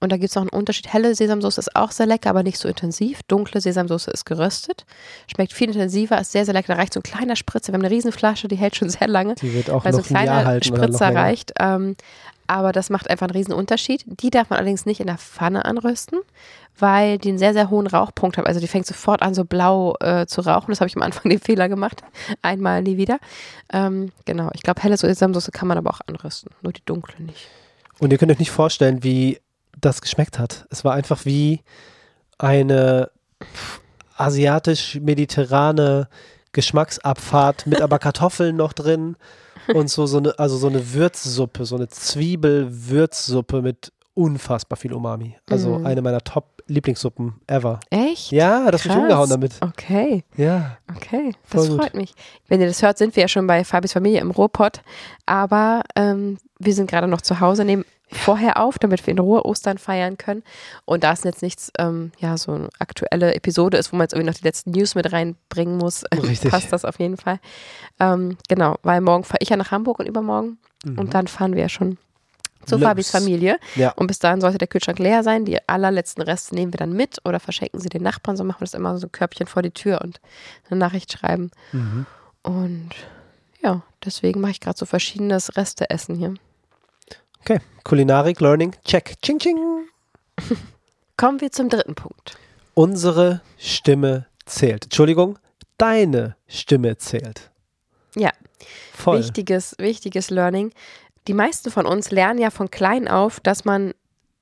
Und 0.00 0.10
da 0.10 0.16
gibt 0.16 0.28
es 0.30 0.34
noch 0.34 0.42
einen 0.42 0.50
Unterschied. 0.50 0.92
Helle 0.92 1.14
Sesamsoße 1.14 1.60
ist 1.60 1.76
auch 1.76 1.92
sehr 1.92 2.06
lecker, 2.06 2.28
aber 2.28 2.42
nicht 2.42 2.58
so 2.58 2.68
intensiv. 2.68 3.22
Dunkle 3.28 3.60
Sesamsoße 3.60 4.10
ist 4.10 4.26
geröstet. 4.26 4.84
Schmeckt 5.32 5.52
viel 5.52 5.68
intensiver, 5.68 6.20
ist 6.20 6.32
sehr, 6.32 6.44
sehr 6.44 6.52
lecker. 6.54 6.74
Da 6.74 6.80
reicht 6.80 6.92
so 6.92 6.98
ein 7.00 7.04
kleiner 7.04 7.36
Spritzer. 7.36 7.68
Wir 7.72 7.74
haben 7.78 7.84
eine 7.84 7.94
riesen 7.94 8.10
Flasche, 8.10 8.48
die 8.48 8.56
hält 8.56 8.74
schon 8.74 8.90
sehr 8.90 9.06
lange. 9.06 9.36
Die 9.36 9.54
wird 9.54 9.70
auch 9.70 9.84
Weil 9.84 9.92
so 9.92 10.00
noch 10.00 10.10
ein 10.10 10.16
ein 10.16 10.26
Jahr 10.26 10.34
kleiner 10.34 10.48
halten. 10.48 10.68
oder 10.72 10.78
noch 10.78 10.84
Spritzer 10.88 11.14
reicht. 11.14 11.52
Ähm, 11.60 11.96
aber 12.46 12.72
das 12.72 12.90
macht 12.90 13.08
einfach 13.10 13.26
einen 13.26 13.36
riesen 13.36 13.54
Unterschied. 13.54 14.04
Die 14.06 14.30
darf 14.30 14.50
man 14.50 14.58
allerdings 14.58 14.86
nicht 14.86 15.00
in 15.00 15.06
der 15.06 15.18
Pfanne 15.18 15.64
anrösten, 15.64 16.20
weil 16.78 17.18
die 17.18 17.30
einen 17.30 17.38
sehr, 17.38 17.52
sehr 17.52 17.70
hohen 17.70 17.86
Rauchpunkt 17.86 18.36
hat. 18.36 18.46
Also 18.46 18.60
die 18.60 18.66
fängt 18.66 18.86
sofort 18.86 19.22
an, 19.22 19.34
so 19.34 19.44
blau 19.44 19.94
äh, 20.00 20.26
zu 20.26 20.40
rauchen. 20.40 20.70
Das 20.70 20.80
habe 20.80 20.88
ich 20.88 20.96
am 20.96 21.02
Anfang 21.02 21.30
den 21.30 21.40
Fehler 21.40 21.68
gemacht. 21.68 22.02
Einmal, 22.42 22.82
nie 22.82 22.96
wieder. 22.96 23.18
Ähm, 23.72 24.12
genau. 24.24 24.50
Ich 24.54 24.62
glaube, 24.62 24.82
helle 24.82 24.96
Sesamsoße 24.96 25.52
kann 25.52 25.68
man 25.68 25.78
aber 25.78 25.90
auch 25.90 26.00
anrösten. 26.06 26.50
Nur 26.62 26.72
die 26.72 26.84
dunkle 26.84 27.22
nicht. 27.24 27.48
Und 27.98 28.12
ihr 28.12 28.18
könnt 28.18 28.32
euch 28.32 28.38
nicht 28.38 28.50
vorstellen, 28.50 29.02
wie 29.02 29.40
das 29.80 30.00
geschmeckt 30.00 30.38
hat. 30.38 30.66
Es 30.70 30.84
war 30.84 30.94
einfach 30.94 31.24
wie 31.24 31.60
eine 32.38 33.10
asiatisch-mediterrane 34.16 36.08
Geschmacksabfahrt 36.52 37.66
mit 37.66 37.82
aber 37.82 37.98
Kartoffeln 37.98 38.56
noch 38.56 38.72
drin 38.72 39.16
und 39.72 39.88
so, 39.90 40.06
so 40.06 40.18
eine, 40.18 40.38
also 40.38 40.56
so 40.56 40.66
eine 40.68 40.92
Würzsuppe, 40.94 41.64
so 41.64 41.76
eine 41.76 41.88
Zwiebel-Würzsuppe 41.88 43.62
mit 43.62 43.92
unfassbar 44.14 44.76
viel 44.76 44.92
Umami. 44.92 45.36
Also 45.50 45.78
Mhm. 45.78 45.86
eine 45.86 46.02
meiner 46.02 46.20
Top-Lieblingssuppen 46.20 47.34
ever. 47.48 47.80
Echt? 47.90 48.30
Ja, 48.30 48.70
das 48.70 48.82
hat 48.82 48.86
mich 48.86 48.94
Krass. 48.94 49.02
umgehauen 49.02 49.28
damit. 49.30 49.54
Okay, 49.60 50.22
Ja. 50.36 50.76
okay. 50.94 51.32
Voll 51.42 51.60
Das 51.60 51.68
gut. 51.70 51.80
freut 51.80 51.94
mich. 51.94 52.14
Wenn 52.46 52.60
ihr 52.60 52.68
das 52.68 52.80
hört, 52.82 52.96
sind 52.98 53.16
wir 53.16 53.22
ja 53.22 53.28
schon 53.28 53.46
bei 53.48 53.64
Fabis 53.64 53.92
Familie 53.92 54.20
im 54.20 54.30
Ruhrpott. 54.30 54.82
Aber 55.26 55.82
ähm, 55.96 56.38
wir 56.60 56.74
sind 56.74 56.88
gerade 56.88 57.08
noch 57.08 57.22
zu 57.22 57.40
Hause, 57.40 57.64
nehmen 57.64 57.84
vorher 58.10 58.60
auf, 58.60 58.78
damit 58.78 59.06
wir 59.06 59.12
in 59.12 59.18
Ruhe 59.18 59.44
Ostern 59.44 59.78
feiern 59.78 60.18
können. 60.18 60.42
Und 60.84 61.04
da 61.04 61.12
es 61.12 61.24
jetzt 61.24 61.42
nichts, 61.42 61.72
ähm, 61.78 62.12
ja, 62.18 62.36
so 62.36 62.52
eine 62.52 62.68
aktuelle 62.78 63.34
Episode 63.34 63.76
ist, 63.76 63.92
wo 63.92 63.96
man 63.96 64.04
jetzt 64.04 64.12
irgendwie 64.12 64.30
noch 64.30 64.38
die 64.38 64.44
letzten 64.44 64.70
News 64.70 64.94
mit 64.94 65.12
reinbringen 65.12 65.78
muss, 65.78 66.04
Richtig. 66.14 66.50
passt 66.50 66.72
das 66.72 66.84
auf 66.84 66.98
jeden 66.98 67.16
Fall. 67.16 67.40
Ähm, 68.00 68.36
genau, 68.48 68.76
weil 68.82 69.00
morgen 69.00 69.24
fahre 69.24 69.38
ich 69.40 69.48
ja 69.48 69.56
nach 69.56 69.70
Hamburg 69.70 69.98
und 69.98 70.06
übermorgen. 70.06 70.58
Mhm. 70.84 70.98
Und 70.98 71.14
dann 71.14 71.26
fahren 71.26 71.54
wir 71.54 71.62
ja 71.62 71.68
schon 71.68 71.98
zu 72.66 72.76
Los. 72.76 72.84
Fabis 72.84 73.10
Familie. 73.10 73.58
Ja. 73.74 73.92
Und 73.92 74.06
bis 74.06 74.18
dahin 74.18 74.40
sollte 74.40 74.58
der 74.58 74.68
Kühlschrank 74.68 74.98
leer 74.98 75.22
sein. 75.22 75.44
Die 75.44 75.66
allerletzten 75.68 76.22
Reste 76.22 76.54
nehmen 76.54 76.72
wir 76.72 76.78
dann 76.78 76.92
mit 76.92 77.18
oder 77.24 77.40
verschenken 77.40 77.80
sie 77.80 77.88
den 77.88 78.02
Nachbarn. 78.02 78.36
So 78.36 78.44
machen 78.44 78.60
wir 78.60 78.66
das 78.66 78.74
immer 78.74 78.96
so 78.98 79.06
ein 79.06 79.12
Körbchen 79.12 79.46
vor 79.46 79.62
die 79.62 79.70
Tür 79.70 80.00
und 80.02 80.20
eine 80.70 80.78
Nachricht 80.78 81.12
schreiben. 81.12 81.50
Mhm. 81.72 82.06
Und 82.42 82.90
ja, 83.62 83.82
deswegen 84.04 84.40
mache 84.40 84.52
ich 84.52 84.60
gerade 84.60 84.78
so 84.78 84.86
verschiedenes 84.86 85.56
Resteessen 85.56 86.14
hier. 86.16 86.34
Okay. 87.44 87.60
Kulinarik, 87.84 88.40
Learning, 88.40 88.74
check. 88.86 89.20
Ching, 89.20 89.38
ching. 89.38 89.58
Kommen 91.18 91.42
wir 91.42 91.52
zum 91.52 91.68
dritten 91.68 91.94
Punkt. 91.94 92.38
Unsere 92.72 93.42
Stimme 93.58 94.26
zählt. 94.46 94.84
Entschuldigung, 94.84 95.38
deine 95.76 96.36
Stimme 96.48 96.96
zählt. 96.96 97.50
Ja. 98.16 98.30
Voll. 98.94 99.18
Wichtiges, 99.18 99.74
wichtiges 99.76 100.30
Learning. 100.30 100.72
Die 101.28 101.34
meisten 101.34 101.70
von 101.70 101.84
uns 101.84 102.10
lernen 102.10 102.40
ja 102.40 102.48
von 102.48 102.70
klein 102.70 103.08
auf, 103.08 103.40
dass 103.40 103.66
man 103.66 103.92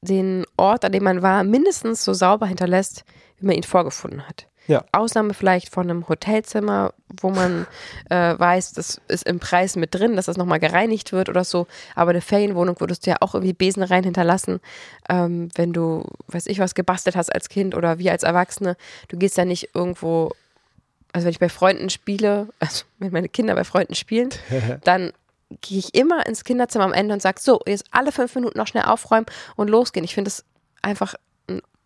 den 0.03 0.45
Ort, 0.57 0.85
an 0.85 0.93
dem 0.93 1.03
man 1.03 1.23
war, 1.23 1.43
mindestens 1.43 2.05
so 2.05 2.15
sauber 2.15 2.47
hinterlässt, 2.47 3.03
wie 3.39 3.47
man 3.47 3.57
ihn 3.57 3.65
vorgefunden 3.65 4.29
hat. 4.29 4.47
Ja. 4.73 4.85
Ausnahme 4.93 5.35
vielleicht 5.35 5.69
von 5.69 5.89
einem 5.89 6.09
Hotelzimmer, 6.09 6.95
wo 7.21 7.31
man 7.31 7.67
äh, 8.11 8.39
weiß, 8.39 8.73
das 8.73 9.01
ist 9.09 9.27
im 9.27 9.39
Preis 9.39 9.77
mit 9.77 9.95
drin, 9.95 10.17
dass 10.17 10.27
das 10.27 10.39
nochmal 10.39 10.61
gereinigt 10.61 11.13
wird 11.13 11.29
oder 11.29 11.45
so. 11.45 11.67
Aber 11.95 12.11
eine 12.11 12.23
Ferienwohnung 12.23 12.81
würdest 12.81 13.07
du 13.07 13.11
ja 13.11 13.19
auch 13.21 13.35
irgendwie 13.35 13.53
Besen 13.53 13.83
rein 13.83 14.05
hinterlassen, 14.05 14.61
ähm, 15.11 15.51
wenn 15.55 15.73
du, 15.73 16.05
weiß 16.29 16.47
ich 16.47 16.59
was, 16.59 16.75
gebastelt 16.75 17.17
hast 17.17 17.33
als 17.35 17.51
Kind 17.51 17.75
oder 17.75 17.99
wir 17.99 18.13
als 18.13 18.23
Erwachsene. 18.23 18.77
Du 19.09 19.19
gehst 19.19 19.37
ja 19.37 19.45
nicht 19.45 19.75
irgendwo, 19.75 20.31
also 21.13 21.27
wenn 21.27 21.33
ich 21.33 21.39
bei 21.39 21.51
Freunden 21.51 21.91
spiele, 21.91 22.49
also 22.59 22.85
wenn 22.99 23.13
meine 23.13 23.29
Kinder 23.29 23.55
bei 23.55 23.65
Freunden 23.65 23.95
spielen, 23.95 24.31
dann 24.85 25.13
gehe 25.61 25.79
ich 25.79 25.95
immer 25.95 26.27
ins 26.27 26.45
Kinderzimmer 26.45 26.87
am 26.87 26.95
Ende 26.95 27.13
und 27.13 27.21
sage, 27.21 27.39
so, 27.39 27.61
jetzt 27.67 27.85
alle 27.91 28.11
fünf 28.11 28.35
Minuten 28.35 28.57
noch 28.57 28.67
schnell 28.67 28.85
aufräumen 28.85 29.27
und 29.55 29.69
losgehen. 29.69 30.03
Ich 30.03 30.15
finde 30.15 30.29
es 30.29 30.45
einfach, 30.81 31.15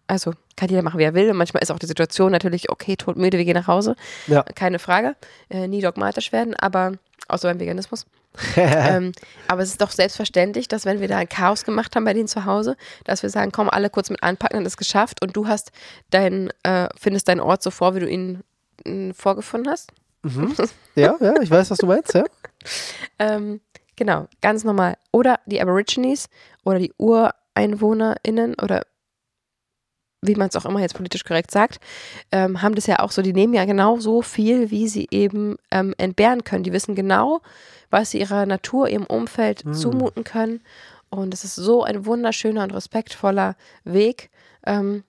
also 0.07 0.33
kann 0.57 0.69
jeder 0.69 0.83
machen, 0.83 0.99
wie 0.99 1.05
er 1.05 1.15
will. 1.15 1.31
Und 1.31 1.37
manchmal 1.37 1.63
ist 1.63 1.71
auch 1.71 1.79
die 1.79 1.87
Situation 1.87 2.33
natürlich, 2.33 2.71
okay, 2.71 2.97
todmüde, 2.97 3.39
wir 3.39 3.45
gehen 3.45 3.57
nach 3.57 3.67
Hause. 3.67 3.97
Ja. 4.27 4.43
Keine 4.43 4.79
Frage. 4.79 5.17
Äh, 5.51 5.69
nie 5.69 5.81
dogmatisch 5.81 6.33
werden, 6.33 6.55
aber 6.55 6.93
außer 7.29 7.49
beim 7.49 7.61
Veganismus. 7.61 8.07
ähm, 8.57 9.13
aber 9.49 9.63
es 9.63 9.71
ist 9.71 9.81
doch 9.81 9.91
selbstverständlich, 9.91 10.69
dass 10.69 10.85
wenn 10.85 11.01
wir 11.01 11.09
da 11.09 11.17
ein 11.17 11.29
Chaos 11.29 11.65
gemacht 11.65 11.97
haben 11.97 12.05
bei 12.05 12.13
denen 12.13 12.29
zu 12.29 12.45
Hause, 12.45 12.77
dass 13.05 13.23
wir 13.23 13.31
sagen, 13.31 13.51
komm, 13.51 13.71
alle 13.71 13.89
kurz 13.89 14.11
mit 14.11 14.23
anpacken, 14.23 14.59
dann 14.59 14.67
ist 14.67 14.77
geschafft 14.77 15.23
und 15.23 15.35
du 15.37 15.49
hast 15.49 15.73
dein, 16.11 16.51
äh, 16.63 16.89
findest 16.99 17.29
deinen 17.29 17.41
Ort 17.41 17.63
so 17.63 17.71
vor, 17.71 17.95
wie 17.95 18.01
du 18.01 18.09
ihn 18.09 18.43
mm, 18.85 19.13
vorgefunden 19.13 19.71
hast. 19.71 19.91
Mhm. 20.23 20.55
Ja, 20.97 21.17
ja, 21.21 21.41
ich 21.41 21.51
weiß, 21.51 21.71
was 21.71 21.79
du 21.79 21.87
meinst, 21.87 22.15
ja. 22.15 22.25
Ähm, 23.21 23.61
genau, 23.95 24.27
ganz 24.43 24.65
normal. 24.65 24.97
Oder 25.13 25.39
die 25.47 25.61
Aborigines 25.61 26.29
oder 26.65 26.81
die 26.81 26.93
UreinwohnerInnen 26.99 28.57
oder 28.61 28.83
wie 30.27 30.35
man 30.35 30.49
es 30.49 30.57
auch 30.57 30.65
immer 30.65 30.81
jetzt 30.81 30.95
politisch 30.95 31.25
korrekt 31.25 31.51
sagt, 31.51 31.79
ähm, 32.33 32.63
haben 32.63 32.75
das 32.75 32.87
ja 32.87 33.01
auch 33.01 33.11
so, 33.11 33.23
die 33.23 33.33
nehmen 33.33 33.55
ja 33.55 33.65
genau 33.65 33.99
so 33.99 34.23
viel, 34.23 34.71
wie 34.71 34.89
sie 34.89 35.09
eben 35.11 35.57
ähm, 35.71 35.95
entbehren 35.99 36.45
können. 36.45 36.65
Die 36.65 36.73
wissen 36.73 36.95
genau, 36.95 37.41
was 37.91 38.11
sie 38.11 38.21
ihrer 38.21 38.47
Natur, 38.47 38.89
ihrem 38.89 39.07
Umfeld 39.07 39.65
Hm. 39.65 39.75
zumuten 39.75 40.25
können. 40.25 40.61
Und 41.09 41.33
es 41.33 41.45
ist 41.45 41.55
so 41.55 41.85
ein 41.85 42.05
wunderschöner 42.05 42.63
und 42.65 42.75
respektvoller 42.75 43.57
Weg. 43.85 44.31
Ähm, 44.67 45.05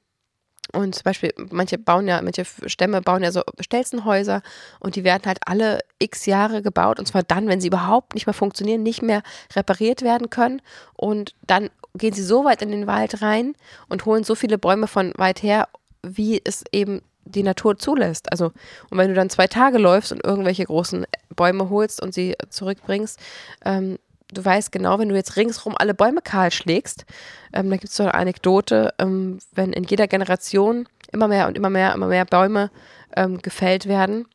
und 0.73 0.95
zum 0.95 1.03
Beispiel, 1.03 1.33
manche 1.51 1.77
bauen 1.77 2.07
ja, 2.07 2.21
manche 2.21 2.45
Stämme 2.65 3.01
bauen 3.01 3.23
ja 3.23 3.31
so 3.31 3.41
Stelzenhäuser 3.59 4.41
und 4.79 4.95
die 4.95 5.03
werden 5.03 5.23
halt 5.25 5.39
alle 5.45 5.79
x 5.99 6.25
Jahre 6.25 6.61
gebaut 6.61 6.99
und 6.99 7.05
zwar 7.05 7.23
dann, 7.23 7.47
wenn 7.47 7.61
sie 7.61 7.67
überhaupt 7.67 8.13
nicht 8.13 8.27
mehr 8.27 8.33
funktionieren, 8.33 8.83
nicht 8.83 9.01
mehr 9.01 9.23
repariert 9.55 10.01
werden 10.01 10.29
können. 10.29 10.61
Und 10.95 11.35
dann 11.45 11.69
gehen 11.95 12.13
sie 12.13 12.23
so 12.23 12.45
weit 12.45 12.61
in 12.61 12.71
den 12.71 12.87
Wald 12.87 13.21
rein 13.21 13.55
und 13.89 14.05
holen 14.05 14.23
so 14.23 14.35
viele 14.35 14.57
Bäume 14.57 14.87
von 14.87 15.13
weit 15.17 15.41
her, 15.43 15.67
wie 16.03 16.41
es 16.43 16.63
eben 16.71 17.01
die 17.25 17.43
Natur 17.43 17.77
zulässt. 17.77 18.31
Also, 18.31 18.51
und 18.89 18.97
wenn 18.97 19.09
du 19.09 19.13
dann 19.13 19.29
zwei 19.29 19.47
Tage 19.47 19.77
läufst 19.77 20.11
und 20.11 20.23
irgendwelche 20.23 20.65
großen 20.65 21.05
Bäume 21.35 21.69
holst 21.69 22.01
und 22.01 22.13
sie 22.13 22.35
zurückbringst, 22.49 23.19
ähm, 23.65 23.97
du 24.33 24.43
weißt 24.43 24.71
genau, 24.71 24.99
wenn 24.99 25.09
du 25.09 25.15
jetzt 25.15 25.35
ringsrum 25.35 25.75
alle 25.77 25.93
Bäume 25.93 26.21
kahl 26.21 26.51
schlägst, 26.51 27.05
ähm, 27.53 27.69
da 27.69 27.77
gibt 27.77 27.89
es 27.89 27.95
so 27.95 28.03
eine 28.03 28.13
Anekdote, 28.13 28.93
ähm, 28.99 29.39
wenn 29.53 29.73
in 29.73 29.83
jeder 29.83 30.07
Generation 30.07 30.87
immer 31.11 31.27
mehr 31.27 31.47
und 31.47 31.57
immer 31.57 31.69
mehr, 31.69 31.93
immer 31.93 32.07
mehr 32.07 32.25
Bäume 32.25 32.69
ähm, 33.15 33.39
gefällt 33.39 33.87
werden, 33.87 34.27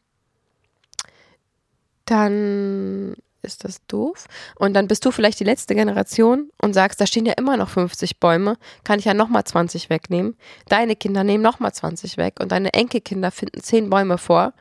dann 2.07 3.15
ist 3.43 3.65
das 3.65 3.85
doof. 3.87 4.27
Und 4.55 4.75
dann 4.75 4.89
bist 4.89 5.05
du 5.05 5.11
vielleicht 5.11 5.41
die 5.41 5.45
letzte 5.45 5.75
Generation 5.75 6.51
und 6.61 6.75
sagst, 6.75 7.01
da 7.01 7.07
stehen 7.07 7.27
ja 7.27 7.35
immer 7.37 7.57
noch 7.57 7.69
50 7.69 8.21
Bäume, 8.21 8.57
kann 8.85 8.99
ich 8.99 9.05
ja 9.05 9.15
nochmal 9.15 9.45
20 9.45 9.91
wegnehmen. 9.91 10.37
Deine 10.69 10.97
Kinder 10.97 11.25
nehmen 11.25 11.43
nochmal 11.43 11.73
20 11.73 12.17
weg 12.17 12.35
und 12.41 12.53
deine 12.53 12.73
Enkelkinder 12.73 13.31
finden 13.31 13.61
10 13.61 13.91
Bäume 13.91 14.19
vor 14.19 14.55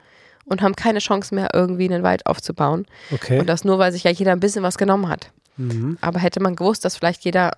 und 0.45 0.61
haben 0.61 0.75
keine 0.75 0.99
Chance 0.99 1.33
mehr, 1.35 1.49
irgendwie 1.53 1.85
einen 1.85 2.03
Wald 2.03 2.25
aufzubauen. 2.25 2.85
Okay. 3.11 3.39
Und 3.39 3.47
das 3.47 3.63
nur, 3.63 3.79
weil 3.79 3.91
sich 3.91 4.03
ja 4.03 4.11
jeder 4.11 4.31
ein 4.31 4.39
bisschen 4.39 4.63
was 4.63 4.77
genommen 4.77 5.07
hat. 5.07 5.31
Mhm. 5.57 5.97
Aber 6.01 6.19
hätte 6.19 6.39
man 6.41 6.55
gewusst, 6.55 6.85
dass 6.85 6.95
vielleicht 6.95 7.23
jeder 7.23 7.51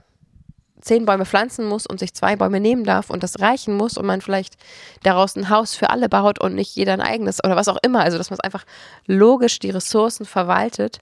zehn 0.81 1.05
Bäume 1.05 1.25
pflanzen 1.25 1.65
muss 1.65 1.87
und 1.87 1.99
sich 1.99 2.13
zwei 2.13 2.35
Bäume 2.35 2.59
nehmen 2.59 2.83
darf 2.83 3.09
und 3.09 3.23
das 3.23 3.39
reichen 3.39 3.75
muss 3.75 3.97
und 3.97 4.05
man 4.05 4.19
vielleicht 4.19 4.55
daraus 5.03 5.35
ein 5.37 5.49
Haus 5.49 5.75
für 5.75 5.89
alle 5.89 6.09
baut 6.09 6.41
und 6.41 6.55
nicht 6.55 6.75
jeder 6.75 6.93
ein 6.93 7.01
eigenes 7.01 7.41
oder 7.41 7.55
was 7.55 7.69
auch 7.69 7.77
immer. 7.83 8.01
Also, 8.01 8.17
dass 8.17 8.29
man 8.29 8.35
es 8.35 8.43
einfach 8.43 8.65
logisch 9.07 9.59
die 9.59 9.69
Ressourcen 9.69 10.25
verwaltet. 10.25 10.99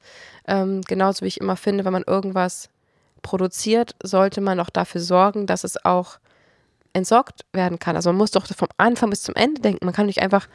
Ähm, 0.48 0.82
genauso 0.82 1.22
wie 1.22 1.30
ich 1.30 1.42
immer 1.42 1.56
finde, 1.56 1.84
wenn 1.84 1.94
man 1.94 2.04
irgendwas 2.06 2.70
produziert, 3.24 3.96
sollte 4.04 4.42
man 4.42 4.60
auch 4.60 4.70
dafür 4.70 5.02
sorgen, 5.02 5.48
dass 5.48 5.64
es 5.64 5.84
auch 5.84 6.20
entsorgt 6.94 7.46
werden 7.54 7.80
kann. 7.80 7.96
Also 7.96 8.10
man 8.10 8.18
muss 8.18 8.32
doch 8.32 8.46
vom 8.48 8.68
Anfang 8.78 9.10
bis 9.10 9.24
zum 9.24 9.36
Ende 9.36 9.62
denken. 9.62 9.86
Man 9.86 9.94
kann 9.94 10.08
nicht 10.08 10.22
einfach 10.22 10.48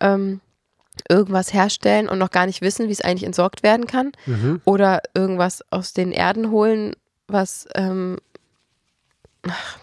ähm, 0.00 0.40
irgendwas 1.08 1.52
herstellen 1.52 2.08
und 2.08 2.18
noch 2.18 2.30
gar 2.30 2.46
nicht 2.46 2.62
wissen, 2.62 2.88
wie 2.88 2.92
es 2.92 3.00
eigentlich 3.00 3.24
entsorgt 3.24 3.62
werden 3.62 3.86
kann. 3.86 4.12
Mhm. 4.26 4.60
Oder 4.64 5.02
irgendwas 5.14 5.62
aus 5.70 5.92
den 5.92 6.12
Erden 6.12 6.50
holen, 6.50 6.94
was 7.28 7.66
ähm, 7.74 8.18
ach, 9.48 9.78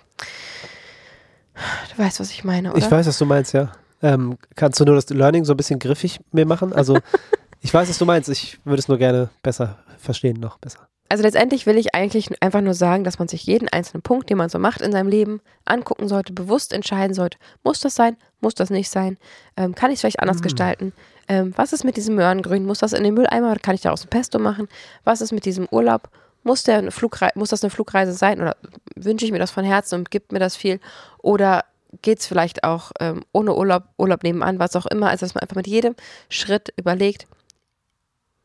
du 1.96 2.04
weißt, 2.04 2.20
was 2.20 2.32
ich 2.32 2.44
meine, 2.44 2.72
oder? 2.72 2.80
Ich 2.80 2.92
weiß, 2.92 3.08
was 3.08 3.18
du 3.18 3.26
meinst, 3.26 3.54
ja. 3.54 3.72
Ähm, 4.02 4.38
kannst 4.56 4.80
du 4.80 4.86
nur 4.86 4.96
das 4.96 5.10
Learning 5.10 5.46
so 5.46 5.54
ein 5.54 5.58
bisschen 5.58 5.80
griffig 5.80 6.20
mir 6.32 6.46
machen? 6.46 6.74
Also, 6.74 7.00
ich 7.62 7.74
weiß, 7.74 7.90
was 7.90 7.98
du 7.98 8.06
meinst. 8.06 8.30
Ich 8.30 8.60
würde 8.66 8.80
es 8.80 8.88
nur 8.88 8.98
gerne 8.98 9.30
besser 9.42 9.78
verstehen, 9.98 10.40
noch 10.40 10.58
besser. 10.58 10.88
Also 11.14 11.22
letztendlich 11.22 11.68
will 11.68 11.78
ich 11.78 11.94
eigentlich 11.94 12.42
einfach 12.42 12.62
nur 12.62 12.74
sagen, 12.74 13.04
dass 13.04 13.20
man 13.20 13.28
sich 13.28 13.44
jeden 13.44 13.70
einzelnen 13.70 14.02
Punkt, 14.02 14.32
den 14.32 14.38
man 14.40 14.50
so 14.50 14.58
macht 14.58 14.82
in 14.82 14.92
seinem 14.92 15.10
Leben, 15.10 15.42
angucken 15.64 16.08
sollte, 16.08 16.34
bewusst 16.34 16.74
entscheiden 16.74 17.14
sollte. 17.14 17.38
Muss 17.64 17.80
das 17.82 17.94
sein? 17.94 18.18
Muss 18.42 18.56
das 18.56 18.72
nicht 18.72 18.90
sein? 18.90 19.20
Ähm, 19.56 19.76
kann 19.76 19.92
ich 19.92 19.98
es 19.98 20.02
vielleicht 20.02 20.22
anders 20.22 20.40
Mm. 20.40 20.42
gestalten? 20.42 20.92
Ähm, 21.28 21.54
was 21.56 21.72
ist 21.72 21.84
mit 21.84 21.98
diesem 21.98 22.16
Möhrengrün? 22.16 22.66
Muss 22.66 22.80
das 22.80 22.94
in 22.94 23.04
den 23.04 23.14
Mülleimer 23.14 23.52
oder 23.52 23.60
kann 23.60 23.76
ich 23.76 23.82
daraus 23.82 24.04
ein 24.04 24.10
Pesto 24.10 24.40
machen? 24.40 24.68
Was 25.04 25.22
ist 25.22 25.32
mit 25.32 25.46
diesem 25.46 25.68
Urlaub? 25.70 26.10
Muss, 26.42 26.64
der 26.64 26.80
eine 26.80 26.90
Flugrei 26.90 27.30
muss 27.36 27.50
das 27.50 27.62
eine 27.64 27.70
Flugreise 27.70 28.14
sein 28.14 28.42
oder 28.42 28.58
wünsche 28.96 29.24
ich 29.24 29.32
mir 29.32 29.38
das 29.38 29.52
von 29.52 29.64
Herzen 29.64 30.00
und 30.00 30.10
gibt 30.10 30.32
mir 30.32 30.40
das 30.40 30.56
viel? 30.56 30.80
Oder 31.20 31.64
geht 32.02 32.22
es 32.22 32.26
vielleicht 32.26 32.64
auch 32.64 32.92
ähm, 33.00 33.24
ohne 33.34 33.54
Urlaub, 33.56 33.84
Urlaub 34.00 34.24
nebenan, 34.24 34.58
was 34.58 34.76
auch 34.76 34.88
immer? 34.88 35.10
Also 35.10 35.28
dass 35.28 35.36
man 35.36 35.44
einfach 35.44 35.58
mit 35.58 35.68
jedem 35.68 35.94
Schritt 36.30 36.74
überlegt, 36.76 37.28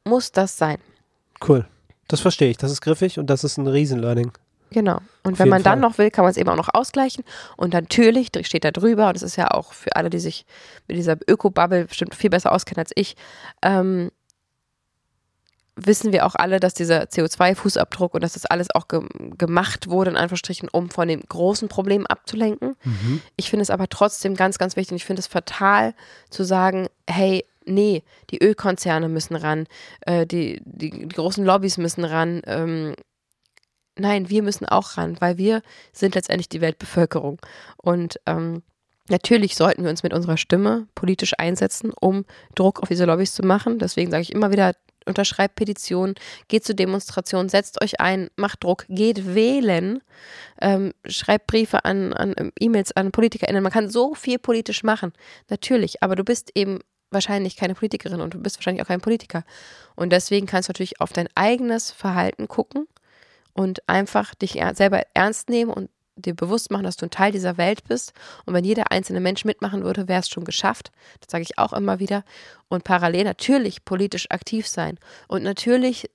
muss 0.04 0.32
das 0.32 0.58
sein? 0.58 0.76
Cool. 1.48 1.66
Das 2.08 2.20
verstehe 2.20 2.50
ich. 2.50 2.56
Das 2.56 2.72
ist 2.72 2.80
griffig 2.80 3.18
und 3.18 3.28
das 3.28 3.44
ist 3.44 3.58
ein 3.58 3.66
Riesen-Learning. 3.66 4.32
Genau. 4.70 4.98
Und 5.22 5.34
Auf 5.34 5.38
wenn 5.38 5.48
man 5.48 5.62
dann 5.62 5.80
Fall. 5.80 5.88
noch 5.88 5.98
will, 5.98 6.10
kann 6.10 6.24
man 6.24 6.30
es 6.30 6.36
eben 6.36 6.48
auch 6.50 6.56
noch 6.56 6.68
ausgleichen. 6.72 7.24
Und 7.56 7.72
natürlich 7.72 8.30
steht 8.42 8.64
da 8.64 8.70
drüber, 8.70 9.08
und 9.08 9.14
das 9.14 9.22
ist 9.22 9.36
ja 9.36 9.50
auch 9.50 9.72
für 9.72 9.96
alle, 9.96 10.10
die 10.10 10.18
sich 10.18 10.44
mit 10.86 10.96
dieser 10.96 11.16
Öko-Bubble 11.26 11.86
bestimmt 11.86 12.14
viel 12.14 12.30
besser 12.30 12.52
auskennen 12.52 12.80
als 12.80 12.92
ich, 12.94 13.16
ähm, 13.62 14.10
wissen 15.80 16.12
wir 16.12 16.26
auch 16.26 16.34
alle, 16.34 16.60
dass 16.60 16.74
dieser 16.74 17.04
CO2-Fußabdruck 17.04 18.12
und 18.12 18.22
dass 18.22 18.32
das 18.32 18.46
alles 18.46 18.68
auch 18.74 18.88
ge 18.88 19.00
gemacht 19.38 19.88
wurde, 19.88 20.10
in 20.10 20.16
Anführungsstrichen, 20.16 20.68
um 20.68 20.90
von 20.90 21.06
dem 21.06 21.22
großen 21.22 21.68
Problem 21.68 22.04
abzulenken. 22.06 22.74
Ich 23.36 23.48
finde 23.48 23.62
es 23.62 23.70
aber 23.70 23.88
trotzdem 23.88 24.34
ganz, 24.34 24.58
ganz 24.58 24.74
wichtig 24.74 24.92
und 24.92 24.96
ich 24.96 25.04
finde 25.04 25.20
es 25.20 25.28
fatal 25.28 25.94
zu 26.30 26.42
sagen, 26.42 26.88
hey, 27.08 27.44
nee, 27.68 28.02
die 28.30 28.42
Ölkonzerne 28.42 29.08
müssen 29.08 29.36
ran, 29.36 29.66
äh, 30.02 30.26
die, 30.26 30.60
die, 30.64 30.90
die 30.90 31.08
großen 31.08 31.44
Lobbys 31.44 31.78
müssen 31.78 32.04
ran. 32.04 32.42
Ähm, 32.46 32.94
nein, 33.96 34.28
wir 34.30 34.42
müssen 34.42 34.66
auch 34.66 34.96
ran, 34.96 35.16
weil 35.20 35.38
wir 35.38 35.62
sind 35.92 36.14
letztendlich 36.14 36.48
die 36.48 36.60
Weltbevölkerung. 36.60 37.40
Und 37.76 38.20
ähm, 38.26 38.62
natürlich 39.08 39.56
sollten 39.56 39.82
wir 39.82 39.90
uns 39.90 40.02
mit 40.02 40.12
unserer 40.12 40.36
Stimme 40.36 40.88
politisch 40.94 41.34
einsetzen, 41.38 41.92
um 42.00 42.24
Druck 42.54 42.80
auf 42.80 42.88
diese 42.88 43.04
Lobbys 43.04 43.34
zu 43.34 43.42
machen. 43.42 43.78
Deswegen 43.78 44.10
sage 44.10 44.22
ich 44.22 44.32
immer 44.32 44.50
wieder, 44.50 44.74
unterschreibt 45.08 45.56
Petitionen, 45.56 46.14
geht 46.46 46.64
zu 46.64 46.74
Demonstrationen, 46.74 47.48
setzt 47.48 47.82
euch 47.82 48.00
ein, 48.00 48.28
macht 48.36 48.62
Druck, 48.62 48.84
geht 48.88 49.34
wählen, 49.34 50.00
ähm, 50.60 50.92
schreibt 51.06 51.48
Briefe 51.48 51.84
an, 51.84 52.12
an 52.12 52.34
ähm, 52.36 52.52
E-Mails 52.60 52.92
an 52.92 53.10
PolitikerInnen. 53.10 53.62
Man 53.62 53.72
kann 53.72 53.90
so 53.90 54.14
viel 54.14 54.38
politisch 54.38 54.84
machen, 54.84 55.12
natürlich, 55.48 56.02
aber 56.02 56.14
du 56.14 56.24
bist 56.24 56.50
eben 56.54 56.80
wahrscheinlich 57.10 57.56
keine 57.56 57.74
Politikerin 57.74 58.20
und 58.20 58.34
du 58.34 58.38
bist 58.38 58.58
wahrscheinlich 58.58 58.82
auch 58.82 58.88
kein 58.88 59.00
Politiker. 59.00 59.44
Und 59.96 60.10
deswegen 60.10 60.46
kannst 60.46 60.68
du 60.68 60.72
natürlich 60.72 61.00
auf 61.00 61.12
dein 61.12 61.28
eigenes 61.34 61.90
Verhalten 61.90 62.48
gucken 62.48 62.86
und 63.52 63.88
einfach 63.88 64.34
dich 64.34 64.58
er 64.58 64.74
selber 64.74 65.02
ernst 65.14 65.48
nehmen 65.48 65.70
und 65.70 65.90
dir 66.16 66.34
bewusst 66.34 66.70
machen, 66.70 66.84
dass 66.84 66.96
du 66.96 67.06
ein 67.06 67.10
Teil 67.10 67.32
dieser 67.32 67.56
Welt 67.56 67.84
bist. 67.84 68.12
Und 68.44 68.54
wenn 68.54 68.64
jeder 68.64 68.90
einzelne 68.90 69.20
Mensch 69.20 69.44
mitmachen 69.44 69.84
würde, 69.84 70.08
wäre 70.08 70.20
es 70.20 70.28
schon 70.28 70.44
geschafft. 70.44 70.90
Das 71.20 71.30
sage 71.30 71.42
ich 71.42 71.58
auch 71.58 71.72
immer 71.72 71.98
wieder. 71.98 72.24
Und 72.68 72.84
parallel 72.84 73.24
natürlich 73.24 73.84
politisch 73.84 74.30
aktiv 74.30 74.66
sein. 74.68 74.98
Und 75.28 75.42
natürlich 75.42 76.10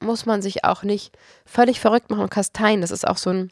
muss 0.00 0.26
man 0.26 0.42
sich 0.42 0.64
auch 0.64 0.82
nicht 0.82 1.16
völlig 1.44 1.80
verrückt 1.80 2.10
machen 2.10 2.22
und 2.22 2.30
kasteien. 2.30 2.80
Das 2.80 2.90
ist 2.90 3.06
auch 3.06 3.16
so 3.16 3.30
ein, 3.30 3.50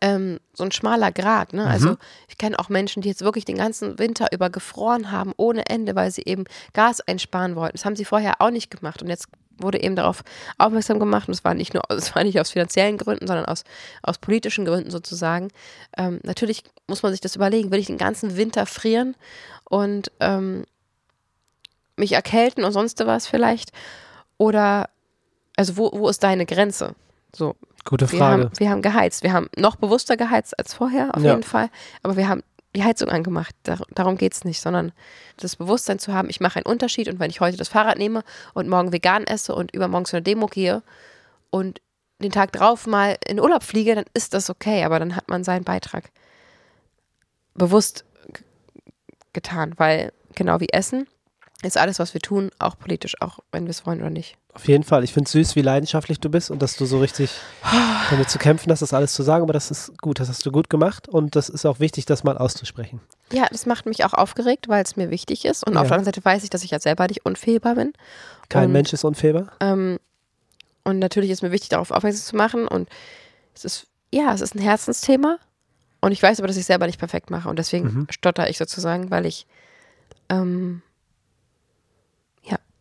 ähm, 0.00 0.38
so 0.54 0.64
ein 0.64 0.72
schmaler 0.72 1.12
Grat. 1.12 1.52
Ne? 1.52 1.66
Also 1.66 1.96
ich 2.28 2.38
kenne 2.38 2.58
auch 2.58 2.68
Menschen, 2.68 3.02
die 3.02 3.08
jetzt 3.08 3.22
wirklich 3.22 3.44
den 3.44 3.56
ganzen 3.56 3.98
Winter 3.98 4.28
über 4.32 4.50
gefroren 4.50 5.10
haben, 5.10 5.32
ohne 5.36 5.66
Ende, 5.66 5.94
weil 5.94 6.10
sie 6.10 6.22
eben 6.24 6.44
Gas 6.72 7.00
einsparen 7.00 7.56
wollten. 7.56 7.76
Das 7.76 7.84
haben 7.84 7.96
sie 7.96 8.04
vorher 8.04 8.40
auch 8.40 8.50
nicht 8.50 8.70
gemacht. 8.70 9.02
Und 9.02 9.08
jetzt 9.08 9.28
wurde 9.58 9.82
eben 9.82 9.96
darauf 9.96 10.22
aufmerksam 10.56 10.98
gemacht. 10.98 11.28
Und 11.28 11.34
es 11.34 11.44
war 11.44 11.54
nicht 11.54 11.74
nur, 11.74 11.82
es 11.90 12.14
war 12.14 12.24
nicht 12.24 12.40
aus 12.40 12.50
finanziellen 12.50 12.96
Gründen, 12.96 13.26
sondern 13.26 13.46
aus, 13.46 13.64
aus 14.02 14.18
politischen 14.18 14.64
Gründen 14.64 14.90
sozusagen. 14.90 15.48
Ähm, 15.96 16.20
natürlich 16.22 16.62
muss 16.86 17.02
man 17.02 17.12
sich 17.12 17.20
das 17.20 17.36
überlegen, 17.36 17.70
will 17.70 17.80
ich 17.80 17.86
den 17.86 17.98
ganzen 17.98 18.36
Winter 18.36 18.66
frieren 18.66 19.16
und 19.64 20.12
ähm, 20.20 20.64
mich 21.96 22.12
erkälten 22.12 22.64
und 22.64 22.72
sonst 22.72 23.04
was 23.04 23.26
vielleicht? 23.26 23.72
Oder, 24.36 24.88
also 25.56 25.76
wo, 25.76 25.90
wo 25.92 26.08
ist 26.08 26.22
deine 26.22 26.46
Grenze? 26.46 26.94
So, 27.34 27.56
Gute 27.88 28.10
wir 28.12 28.18
Frage. 28.18 28.42
haben, 28.44 28.50
wir 28.58 28.70
haben 28.70 28.82
geheizt. 28.82 29.22
Wir 29.22 29.32
haben 29.32 29.48
noch 29.56 29.76
bewusster 29.76 30.16
geheizt 30.16 30.58
als 30.58 30.74
vorher, 30.74 31.14
auf 31.14 31.22
Ja. 31.22 31.30
jeden 31.30 31.42
Fall. 31.42 31.70
Aber 32.02 32.16
wir 32.16 32.28
haben 32.28 32.42
die 32.76 32.84
Heizung 32.84 33.08
angemacht. 33.08 33.54
Dar 33.62 33.80
darum 33.94 34.16
geht 34.18 34.34
es 34.34 34.44
nicht, 34.44 34.60
sondern 34.60 34.92
das 35.38 35.56
Bewusstsein 35.56 35.98
zu 35.98 36.12
haben, 36.12 36.28
ich 36.28 36.40
mache 36.40 36.56
einen 36.56 36.66
Unterschied 36.66 37.08
und 37.08 37.18
wenn 37.18 37.30
ich 37.30 37.40
heute 37.40 37.56
das 37.56 37.68
Fahrrad 37.68 37.98
nehme 37.98 38.22
und 38.54 38.68
morgen 38.68 38.92
vegan 38.92 39.24
esse 39.26 39.54
und 39.54 39.74
übermorgen 39.74 40.04
zu 40.04 40.16
einer 40.16 40.22
Demo 40.24 40.46
gehe 40.46 40.82
und 41.50 41.80
den 42.20 42.30
Tag 42.32 42.52
drauf 42.52 42.86
mal 42.86 43.16
in 43.26 43.40
Urlaub 43.40 43.62
fliege, 43.62 43.94
dann 43.94 44.04
ist 44.12 44.34
das 44.34 44.50
okay, 44.50 44.84
aber 44.84 44.98
dann 44.98 45.16
hat 45.16 45.28
man 45.28 45.44
seinen 45.44 45.64
Beitrag 45.64 46.10
bewusst 47.54 48.04
getan, 49.32 49.74
weil 49.76 50.12
genau 50.34 50.60
wie 50.60 50.68
Essen 50.70 51.06
ist 51.62 51.76
alles, 51.76 51.98
was 51.98 52.14
wir 52.14 52.20
tun, 52.20 52.50
auch 52.60 52.78
politisch, 52.78 53.20
auch 53.20 53.40
wenn 53.50 53.64
wir 53.64 53.70
es 53.70 53.84
wollen 53.84 54.00
oder 54.00 54.10
nicht. 54.10 54.36
Auf 54.54 54.68
jeden 54.68 54.84
Fall. 54.84 55.02
Ich 55.04 55.12
finde 55.12 55.26
es 55.26 55.32
süß, 55.32 55.56
wie 55.56 55.62
leidenschaftlich 55.62 56.20
du 56.20 56.28
bist 56.30 56.50
und 56.52 56.62
dass 56.62 56.76
du 56.76 56.86
so 56.86 57.00
richtig 57.00 57.30
damit 58.10 58.30
zu 58.30 58.38
kämpfen 58.38 58.70
hast, 58.70 58.80
das 58.82 58.92
alles 58.94 59.12
zu 59.12 59.22
sagen. 59.24 59.42
Aber 59.42 59.52
das 59.52 59.70
ist 59.70 59.96
gut, 60.00 60.20
das 60.20 60.28
hast 60.28 60.44
du 60.46 60.52
gut 60.52 60.70
gemacht 60.70 61.08
und 61.08 61.34
das 61.36 61.48
ist 61.48 61.64
auch 61.66 61.80
wichtig, 61.80 62.06
das 62.06 62.22
mal 62.24 62.38
auszusprechen. 62.38 63.00
Ja, 63.32 63.46
das 63.50 63.66
macht 63.66 63.86
mich 63.86 64.04
auch 64.04 64.14
aufgeregt, 64.14 64.68
weil 64.68 64.84
es 64.84 64.96
mir 64.96 65.10
wichtig 65.10 65.44
ist. 65.44 65.66
Und 65.66 65.74
Ja. 65.74 65.80
auf 65.80 65.88
der 65.88 65.96
anderen 65.96 66.12
Seite 66.14 66.24
weiß 66.24 66.44
ich, 66.44 66.50
dass 66.50 66.62
ich 66.62 66.70
ja 66.70 66.78
selber 66.80 67.06
nicht 67.08 67.24
unfehlbar 67.26 67.74
bin. 67.74 67.92
Kein 68.48 68.66
Und- 68.66 68.72
Mensch 68.72 68.92
ist 68.92 69.04
unfehlbar. 69.04 69.52
Ähm, 69.60 69.98
und 70.84 70.98
natürlich 71.00 71.30
ist 71.30 71.42
mir 71.42 71.50
wichtig, 71.52 71.70
darauf 71.70 71.90
aufmerksam 71.90 72.22
zu 72.24 72.36
machen. 72.36 72.68
Und 72.68 72.88
es 73.54 73.64
ist, 73.64 73.86
ja, 74.12 74.32
es 74.32 74.40
ist 74.40 74.54
ein 74.54 74.60
Herzensthema. 74.60 75.38
Und 76.00 76.12
ich 76.12 76.22
weiß 76.22 76.38
aber, 76.38 76.46
dass 76.46 76.56
ich 76.56 76.66
selber 76.66 76.86
nicht 76.86 76.98
perfekt 77.00 77.30
mache. 77.30 77.48
Und 77.48 77.58
deswegen 77.58 77.86
Mhm. 77.88 78.06
stotter 78.10 78.48
ich 78.48 78.56
sozusagen, 78.58 79.10
weil 79.10 79.26
ich, 79.26 79.46
ähm, 80.28 80.82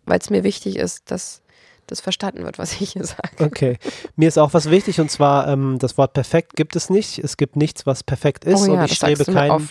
weil 0.08 0.20
es 0.20 0.30
mir 0.30 0.44
wichtig 0.44 0.78
ist, 0.78 1.12
dass 1.12 1.42
das 1.86 2.02
verstanden 2.02 2.44
wird, 2.44 2.60
was 2.60 2.82
ich 2.82 2.94
hier 2.94 3.06
sage. 3.06 3.46
Okay. 3.46 3.78
Mir 4.16 4.28
ist 4.28 4.38
auch 4.38 4.54
was 4.54 4.70
wichtig 4.70 5.00
und 5.00 5.10
zwar 5.10 5.48
ähm, 5.48 5.78
das 5.80 5.98
Wort 5.98 6.14
perfekt 6.14 6.56
gibt 6.56 6.76
es 6.76 6.90
nicht. 6.90 7.20
Es 7.20 7.38
gibt 7.38 7.56
nichts, 7.56 7.86
was 7.86 8.04
perfekt 8.04 8.44
ist 8.46 8.62
und 8.62 8.74
ich 8.74 8.78
Oh 8.78 8.82
das 8.82 8.94
strebe 8.94 9.18
sagst 9.18 9.28
du 9.30 9.32
mir 9.32 9.38
keinen 9.38 9.70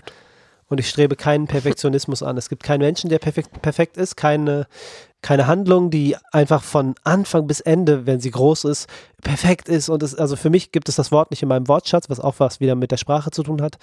und 0.69 0.81
ich 0.81 0.89
strebe 0.89 1.15
keinen 1.15 1.47
Perfektionismus 1.47 2.23
an. 2.23 2.37
Es 2.37 2.49
gibt 2.49 2.65
keinen 2.65 2.81
Menschen, 2.81 3.09
der 3.09 3.19
perfekt, 3.19 3.63
perfekt 3.63 3.97
ist, 3.97 4.17
keine, 4.17 4.67
keine 5.23 5.47
Handlung, 5.47 5.91
die 5.91 6.17
einfach 6.33 6.63
von 6.63 6.95
Anfang 7.05 7.47
bis 7.47 7.61
Ende, 7.61 8.07
wenn 8.07 8.19
sie 8.19 8.33
groß 8.33 8.65
ist, 8.65 8.89
perfekt 9.23 9.69
ist. 9.69 9.89
Und 9.89 10.03
es, 10.03 10.17
also 10.17 10.35
für 10.35 10.51
mich 10.51 10.73
gibt 10.73 10.89
es 10.89 10.97
das 10.97 11.13
Wort 11.13 11.31
nicht 11.31 11.43
in 11.43 11.49
meinem 11.49 11.69
Wortschatz, 11.69 12.11
was 12.11 12.19
auch 12.19 12.35
was 12.39 12.59
wieder 12.59 12.75
mit 12.75 12.91
der 12.91 12.97
Sprache 12.97 13.31
zu 13.31 13.45
tun 13.45 13.63
hat. 13.63 13.79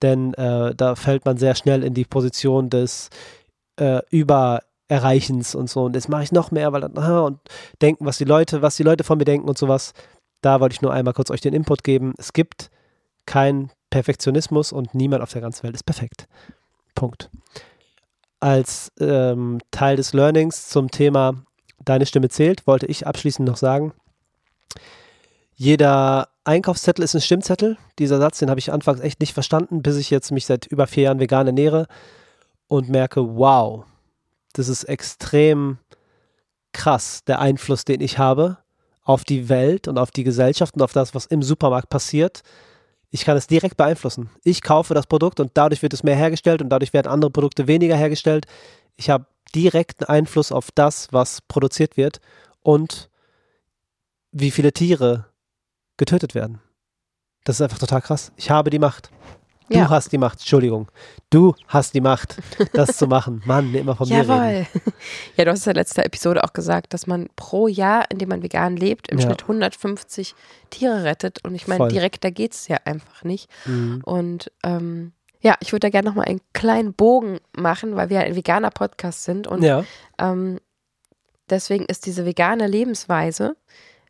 Denn 0.00 0.32
äh, 0.34 0.74
da 0.76 0.94
fällt 0.94 1.24
man 1.24 1.38
sehr 1.38 1.56
schnell 1.56 1.82
in 1.82 1.94
die 1.94 2.04
Position 2.04 2.70
des 2.70 3.10
äh, 3.76 4.00
Übererreichens 4.88 5.54
und 5.54 5.68
so. 5.68 5.84
Und 5.84 5.94
jetzt 5.94 6.08
mache 6.08 6.22
ich 6.22 6.32
noch 6.32 6.50
mehr, 6.50 6.72
weil 6.72 6.84
aha, 6.84 7.20
und 7.20 7.40
denken, 7.82 8.06
was 8.06 8.18
die 8.18 8.24
Leute, 8.24 8.62
was 8.62 8.76
die 8.76 8.82
Leute 8.82 9.04
von 9.04 9.18
mir 9.18 9.24
denken 9.24 9.48
und 9.48 9.58
sowas. 9.58 9.92
Da 10.40 10.60
wollte 10.60 10.74
ich 10.74 10.82
nur 10.82 10.92
einmal 10.92 11.14
kurz 11.14 11.30
euch 11.30 11.40
den 11.40 11.54
Input 11.54 11.84
geben. 11.84 12.14
Es 12.16 12.32
gibt 12.32 12.70
keinen 13.26 13.70
Perfektionismus 13.90 14.72
und 14.72 14.94
niemand 14.94 15.22
auf 15.22 15.32
der 15.32 15.42
ganzen 15.42 15.64
Welt 15.64 15.74
ist 15.74 15.84
perfekt. 15.84 16.26
Punkt. 16.94 17.30
Als 18.40 18.92
ähm, 19.00 19.58
Teil 19.70 19.96
des 19.96 20.12
Learnings 20.12 20.68
zum 20.68 20.90
Thema 20.90 21.34
Deine 21.84 22.06
Stimme 22.06 22.28
zählt, 22.28 22.66
wollte 22.66 22.86
ich 22.86 23.06
abschließend 23.06 23.48
noch 23.48 23.56
sagen, 23.56 23.92
jeder 25.54 26.28
Einkaufszettel 26.44 27.04
ist 27.04 27.14
ein 27.14 27.20
Stimmzettel. 27.20 27.76
Dieser 27.98 28.18
Satz, 28.18 28.38
den 28.38 28.48
habe 28.48 28.60
ich 28.60 28.72
anfangs 28.72 29.00
echt 29.00 29.20
nicht 29.20 29.34
verstanden, 29.34 29.82
bis 29.82 29.96
ich 29.96 30.08
jetzt 30.08 30.30
mich 30.30 30.46
seit 30.46 30.66
über 30.66 30.86
vier 30.86 31.04
Jahren 31.04 31.18
vegan 31.20 31.46
ernähre 31.46 31.86
und 32.68 32.88
merke, 32.88 33.36
wow, 33.36 33.84
das 34.58 34.68
ist 34.68 34.84
extrem 34.84 35.78
krass, 36.72 37.22
der 37.24 37.38
Einfluss, 37.40 37.84
den 37.84 38.00
ich 38.00 38.18
habe 38.18 38.58
auf 39.02 39.24
die 39.24 39.48
Welt 39.48 39.88
und 39.88 39.98
auf 39.98 40.10
die 40.10 40.24
Gesellschaft 40.24 40.74
und 40.74 40.82
auf 40.82 40.92
das, 40.92 41.14
was 41.14 41.26
im 41.26 41.42
Supermarkt 41.42 41.88
passiert. 41.88 42.42
Ich 43.10 43.24
kann 43.24 43.36
es 43.36 43.46
direkt 43.46 43.76
beeinflussen. 43.76 44.30
Ich 44.44 44.60
kaufe 44.60 44.92
das 44.94 45.06
Produkt 45.06 45.40
und 45.40 45.52
dadurch 45.54 45.80
wird 45.80 45.94
es 45.94 46.02
mehr 46.02 46.16
hergestellt 46.16 46.60
und 46.60 46.68
dadurch 46.68 46.92
werden 46.92 47.10
andere 47.10 47.30
Produkte 47.30 47.66
weniger 47.66 47.96
hergestellt. 47.96 48.46
Ich 48.96 49.08
habe 49.08 49.26
direkten 49.54 50.04
Einfluss 50.04 50.52
auf 50.52 50.70
das, 50.74 51.08
was 51.12 51.40
produziert 51.40 51.96
wird 51.96 52.20
und 52.60 53.08
wie 54.30 54.50
viele 54.50 54.72
Tiere 54.72 55.26
getötet 55.96 56.34
werden. 56.34 56.60
Das 57.44 57.56
ist 57.56 57.62
einfach 57.62 57.78
total 57.78 58.02
krass. 58.02 58.32
Ich 58.36 58.50
habe 58.50 58.68
die 58.68 58.78
Macht. 58.78 59.10
Du 59.70 59.76
Ja. 59.78 59.88
hast 59.90 60.10
die 60.12 60.18
Macht, 60.18 60.38
Entschuldigung. 60.38 60.88
Du 61.30 61.54
hast 61.66 61.92
die 61.94 62.00
Macht, 62.00 62.36
das 62.72 62.96
zu 62.96 63.06
machen. 63.06 63.42
Mann, 63.46 63.74
immer 63.74 63.94
von 63.96 64.08
mir 64.08 64.20
reden. 64.20 64.28
Jawohl. 64.30 64.66
Ja, 65.36 65.44
du 65.44 65.50
hast 65.50 65.66
der 65.66 65.74
letzten 65.74 66.00
Episode 66.00 66.42
auch 66.44 66.52
gesagt, 66.52 66.94
dass 66.94 67.06
man 67.06 67.28
pro 67.36 67.68
Jahr, 67.68 68.10
in 68.10 68.18
dem 68.18 68.28
man 68.30 68.42
vegan 68.42 68.76
lebt, 68.76 69.08
im 69.08 69.18
Ja. 69.18 69.26
Schnitt 69.26 69.42
150 69.42 70.34
Tiere 70.70 71.04
rettet. 71.04 71.44
Und 71.44 71.54
ich 71.54 71.68
meine, 71.68 71.88
direkt 71.88 72.24
da 72.24 72.30
geht 72.30 72.54
es 72.54 72.68
ja 72.68 72.78
einfach 72.84 73.24
nicht. 73.24 73.48
Mhm. 73.66 74.00
Und 74.04 74.50
ähm, 74.64 75.12
ja, 75.40 75.54
ich 75.60 75.72
würde 75.72 75.86
da 75.86 75.90
gerne 75.90 76.08
nochmal 76.08 76.26
einen 76.26 76.40
kleinen 76.54 76.94
Bogen 76.94 77.38
machen, 77.56 77.94
weil 77.94 78.10
wir 78.10 78.20
ein 78.20 78.34
veganer 78.34 78.70
Podcast 78.70 79.24
sind. 79.24 79.46
Und 79.46 79.62
Ja, 79.62 79.84
ähm, 80.18 80.58
deswegen 81.50 81.84
ist 81.84 82.06
diese 82.06 82.24
vegane 82.26 82.66
Lebensweise 82.66 83.56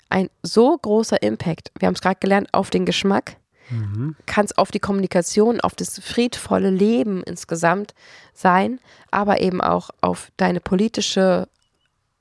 ein 0.09 0.31
so 0.43 0.77
großer 0.79 1.21
Impact. 1.23 1.71
Wir 1.79 1.87
haben 1.89 1.95
es 1.95 2.01
gerade 2.01 2.19
gelernt, 2.21 2.49
auf 2.53 2.71
den 2.71 2.87
Geschmack, 2.87 3.37
mhm. 3.71 4.17
kann 4.27 4.45
es 4.45 4.57
auf 4.57 4.71
die 4.71 4.81
Kommunikation, 4.81 5.61
auf 5.61 5.75
das 5.75 5.99
friedvolle 6.01 6.71
Leben 6.71 7.23
insgesamt 7.23 7.95
sein, 8.35 8.81
aber 9.11 9.41
eben 9.41 9.61
auch 9.61 9.91
auf 10.01 10.31
deine 10.37 10.61
politische 10.61 11.49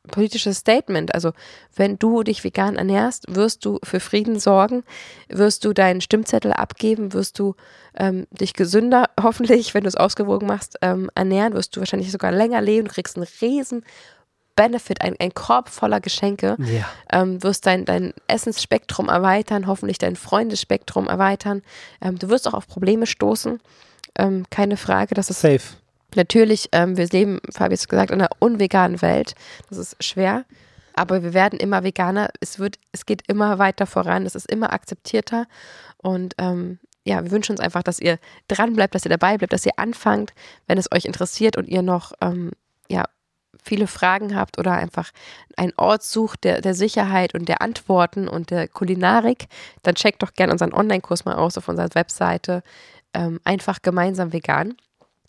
politisches 0.07 0.57
Statement. 0.57 1.13
Also 1.13 1.33
wenn 1.75 1.99
du 1.99 2.23
dich 2.23 2.43
vegan 2.43 2.75
ernährst, 2.75 3.25
wirst 3.27 3.65
du 3.65 3.79
für 3.83 3.99
Frieden 3.99 4.39
sorgen, 4.39 4.83
wirst 5.29 5.65
du 5.65 5.73
deinen 5.73 6.01
Stimmzettel 6.01 6.53
abgeben, 6.53 7.13
wirst 7.13 7.39
du 7.39 7.55
ähm, 7.95 8.25
dich 8.31 8.53
gesünder, 8.53 9.09
hoffentlich, 9.21 9.73
wenn 9.73 9.83
du 9.83 9.89
es 9.89 9.95
ausgewogen 9.95 10.47
machst, 10.47 10.77
ähm, 10.81 11.09
ernähren, 11.13 11.53
wirst 11.53 11.75
du 11.75 11.81
wahrscheinlich 11.81 12.11
sogar 12.11 12.31
länger 12.31 12.61
leben, 12.61 12.87
kriegst 12.87 13.17
einen 13.17 13.27
riesen 13.41 13.83
Benefit, 14.57 15.01
ein, 15.01 15.15
ein 15.19 15.33
Korb 15.33 15.69
voller 15.69 16.01
Geschenke 16.01 16.57
ja. 16.59 16.85
ähm, 17.13 17.41
wirst 17.41 17.65
dein, 17.65 17.85
dein 17.85 18.13
Essensspektrum 18.27 19.07
erweitern, 19.07 19.67
hoffentlich 19.67 19.99
dein 19.99 20.17
Freundesspektrum 20.17 21.07
erweitern. 21.07 21.61
Ähm, 22.01 22.19
du 22.19 22.27
wirst 22.27 22.45
auch 22.47 22.53
auf 22.53 22.67
Probleme 22.67 23.05
stoßen. 23.05 23.61
Ähm, 24.17 24.45
keine 24.49 24.75
Frage, 24.75 25.15
das 25.15 25.29
ist 25.29 25.41
Safe. 25.41 25.61
natürlich, 26.15 26.69
ähm, 26.73 26.97
wir 26.97 27.07
leben, 27.07 27.39
Fabi 27.53 27.75
hat 27.75 27.79
es 27.79 27.87
gesagt, 27.87 28.11
in 28.11 28.19
einer 28.19 28.31
unveganen 28.39 29.01
Welt. 29.01 29.35
Das 29.69 29.77
ist 29.77 30.03
schwer. 30.03 30.43
Aber 30.93 31.21
wir 31.21 31.35
werden 31.35 31.59
immer 31.59 31.83
veganer. 31.83 32.29
Es 32.39 32.57
wird, 32.57 32.79
es 32.91 33.05
geht 33.05 33.21
immer 33.27 33.59
weiter 33.59 33.85
voran. 33.85 34.25
Es 34.25 34.33
ist 34.33 34.51
immer 34.51 34.73
akzeptierter. 34.73 35.45
Und 35.97 36.33
ähm, 36.39 36.79
ja, 37.03 37.23
wir 37.23 37.29
wünschen 37.29 37.51
uns 37.51 37.61
einfach, 37.61 37.83
dass 37.83 37.99
ihr 37.99 38.17
dran 38.47 38.73
bleibt, 38.73 38.95
dass 38.95 39.05
ihr 39.05 39.11
dabei 39.11 39.37
bleibt, 39.37 39.53
dass 39.53 39.65
ihr 39.67 39.77
anfangt, 39.77 40.33
wenn 40.65 40.79
es 40.79 40.91
euch 40.91 41.05
interessiert 41.05 41.55
und 41.55 41.67
ihr 41.67 41.83
noch 41.83 42.13
ähm, 42.21 42.51
ja, 42.89 43.05
viele 43.63 43.87
Fragen 43.87 44.35
habt 44.35 44.57
oder 44.57 44.73
einfach 44.73 45.11
einen 45.55 45.73
Ort 45.77 46.03
sucht 46.03 46.43
der, 46.43 46.61
der 46.61 46.73
Sicherheit 46.73 47.33
und 47.33 47.49
der 47.49 47.61
Antworten 47.61 48.27
und 48.27 48.51
der 48.51 48.67
Kulinarik, 48.67 49.47
dann 49.83 49.95
checkt 49.95 50.23
doch 50.23 50.33
gerne 50.33 50.53
unseren 50.53 50.73
Online-Kurs 50.73 51.25
mal 51.25 51.35
aus 51.35 51.57
auf 51.57 51.67
unserer 51.67 51.93
Webseite. 51.93 52.63
Ähm, 53.13 53.39
einfach 53.43 53.81
gemeinsam 53.81 54.33
vegan. 54.33 54.75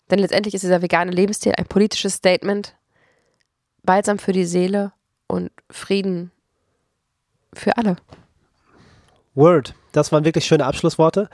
Denn 0.09 0.19
letztendlich 0.19 0.53
ist 0.53 0.61
dieser 0.61 0.81
vegane 0.81 1.11
Lebensstil 1.11 1.53
ein 1.57 1.65
politisches 1.65 2.15
Statement, 2.15 2.75
balsam 3.83 4.19
für 4.19 4.33
die 4.33 4.45
Seele 4.45 4.91
und 5.27 5.51
Frieden 5.69 6.31
für 7.53 7.77
alle. 7.77 7.95
Word. 9.35 9.73
Das 9.91 10.11
waren 10.11 10.25
wirklich 10.25 10.45
schöne 10.45 10.65
Abschlussworte. 10.65 11.29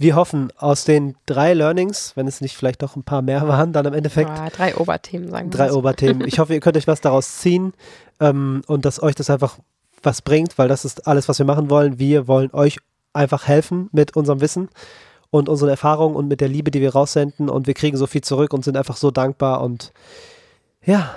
Wir 0.00 0.14
hoffen, 0.16 0.52
aus 0.56 0.84
den 0.84 1.16
drei 1.26 1.54
Learnings, 1.54 2.12
wenn 2.16 2.26
es 2.28 2.40
nicht 2.40 2.56
vielleicht 2.56 2.82
noch 2.82 2.94
ein 2.96 3.02
paar 3.02 3.22
mehr 3.22 3.46
waren, 3.48 3.72
dann 3.72 3.84
im 3.86 3.94
Endeffekt 3.94 4.30
Ah, 4.30 4.48
drei 4.50 4.76
Oberthemen, 4.76 5.30
sagen 5.30 5.52
wir 5.52 5.56
drei. 5.56 5.72
Oberthemen. 5.72 6.26
Ich 6.26 6.38
hoffe, 6.38 6.54
ihr 6.54 6.60
könnt 6.60 6.76
euch 6.76 6.86
was 6.86 7.00
daraus 7.00 7.38
ziehen 7.38 7.72
ähm, 8.20 8.62
und 8.66 8.84
dass 8.84 9.02
euch 9.02 9.14
das 9.14 9.28
einfach 9.30 9.58
was 10.02 10.22
bringt, 10.22 10.56
weil 10.58 10.68
das 10.68 10.84
ist 10.84 11.06
alles, 11.08 11.28
was 11.28 11.38
wir 11.38 11.46
machen 11.46 11.68
wollen. 11.70 11.98
Wir 11.98 12.28
wollen 12.28 12.50
euch 12.52 12.78
einfach 13.12 13.48
helfen 13.48 13.88
mit 13.92 14.14
unserem 14.16 14.40
Wissen 14.40 14.68
und 15.30 15.48
unseren 15.48 15.70
Erfahrungen 15.70 16.14
und 16.14 16.28
mit 16.28 16.40
der 16.40 16.48
Liebe, 16.48 16.70
die 16.70 16.80
wir 16.80 16.92
raussenden 16.92 17.48
und 17.48 17.66
wir 17.66 17.74
kriegen 17.74 17.96
so 17.96 18.06
viel 18.06 18.20
zurück 18.22 18.52
und 18.54 18.64
sind 18.64 18.76
einfach 18.76 18.96
so 18.96 19.10
dankbar 19.10 19.60
und 19.62 19.92
ja, 20.84 21.14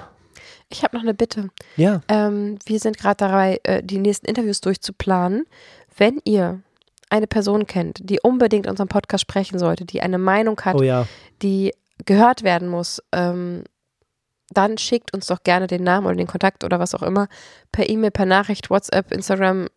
Ich 0.70 0.84
habe 0.84 0.96
noch 0.96 1.04
eine 1.04 1.14
Bitte. 1.14 1.50
ja, 1.78 2.02
Ähm, 2.08 2.58
wir 2.66 2.80
sind 2.80 2.98
gerade 2.98 3.18
dabei, 3.18 3.60
äh, 3.64 3.84
die 3.84 4.00
nächsten 4.00 4.26
Interviews 4.26 4.60
durchzuplanen. 4.62 5.46
Wenn 5.96 6.20
ihr 6.26 6.62
eine 7.12 7.28
Person 7.28 7.68
kennt, 7.68 8.00
die 8.02 8.20
unbedingt 8.22 8.68
unseren 8.68 8.88
Podcast 8.88 9.22
sprechen 9.22 9.60
sollte, 9.60 9.86
die 9.86 10.02
eine 10.02 10.18
Meinung 10.18 10.60
hat, 10.62 10.76
oh 10.76 10.84
ja, 10.84 11.08
die 11.42 11.74
gehört 12.06 12.44
werden 12.44 12.68
muss, 12.68 13.02
ähm, 13.12 13.64
dann 14.50 14.78
schickt 14.78 15.14
uns 15.14 15.28
doch 15.28 15.44
gerne 15.44 15.68
den 15.68 15.84
Namen 15.84 16.08
oder 16.08 16.16
den 16.16 16.28
Kontakt 16.28 16.64
oder 16.64 16.80
was 16.80 16.96
auch 16.96 17.04
immer 17.04 17.28
per 17.72 17.90
E-Mail, 17.90 18.12
per 18.12 18.26
Nachricht, 18.26 18.70
WhatsApp, 18.70 19.12
Instagram, 19.12 19.68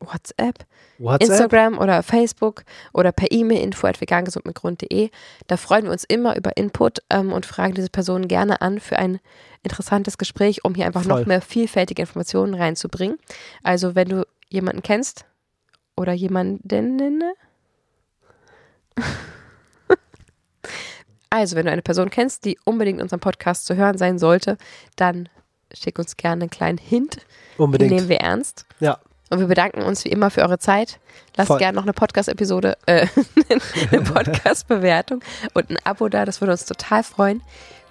WhatsApp, 0.00 0.66
WhatsApp, 0.98 1.28
Instagram 1.28 1.78
oder 1.78 2.02
Facebook 2.02 2.62
oder 2.92 3.12
per 3.12 3.30
E-Mail 3.30 3.62
info 3.62 3.86
at 3.86 4.00
vegangesundmitgrund.de. 4.00 5.10
Da 5.46 5.56
freuen 5.56 5.84
wir 5.84 5.92
uns 5.92 6.04
immer 6.04 6.36
über 6.36 6.56
Input 6.56 7.00
ähm, 7.10 7.32
und 7.32 7.44
fragen 7.44 7.74
diese 7.74 7.90
Personen 7.90 8.28
gerne 8.28 8.60
an 8.60 8.80
für 8.80 8.98
ein 8.98 9.20
interessantes 9.62 10.16
Gespräch, 10.16 10.64
um 10.64 10.74
hier 10.74 10.86
einfach 10.86 11.02
Voll. 11.02 11.20
noch 11.20 11.26
mehr 11.26 11.40
vielfältige 11.40 12.02
Informationen 12.02 12.54
reinzubringen. 12.54 13.18
Also 13.62 13.94
wenn 13.94 14.08
du 14.08 14.26
jemanden 14.48 14.82
kennst 14.82 15.24
oder 16.00 16.12
jemanden 16.12 17.22
Also, 21.32 21.54
wenn 21.54 21.66
du 21.66 21.70
eine 21.72 21.82
Person 21.82 22.10
kennst, 22.10 22.44
die 22.44 22.58
unbedingt 22.64 22.98
in 22.98 23.02
unserem 23.04 23.20
Podcast 23.20 23.64
zu 23.66 23.76
hören 23.76 23.96
sein 23.96 24.18
sollte, 24.18 24.56
dann 24.96 25.28
schick 25.72 25.96
uns 26.00 26.16
gerne 26.16 26.42
einen 26.42 26.50
kleinen 26.50 26.78
Hint. 26.78 27.16
Den 27.16 27.22
unbedingt. 27.64 27.92
nehmen 27.92 28.08
wir 28.08 28.16
ernst. 28.18 28.66
Ja, 28.80 28.98
Und 29.30 29.38
wir 29.38 29.46
bedanken 29.46 29.82
uns 29.82 30.04
wie 30.04 30.08
immer 30.08 30.30
für 30.30 30.40
eure 30.42 30.58
Zeit. 30.58 30.98
Lasst 31.36 31.46
Voll. 31.46 31.58
gerne 31.58 31.76
noch 31.76 31.84
eine 31.84 31.92
Podcast-Episode, 31.92 32.76
äh, 32.86 33.06
eine 33.92 34.00
Podcast-Bewertung 34.02 35.20
und 35.54 35.70
ein 35.70 35.78
Abo 35.84 36.08
da. 36.08 36.24
Das 36.24 36.40
würde 36.40 36.50
uns 36.50 36.64
total 36.64 37.04
freuen. 37.04 37.42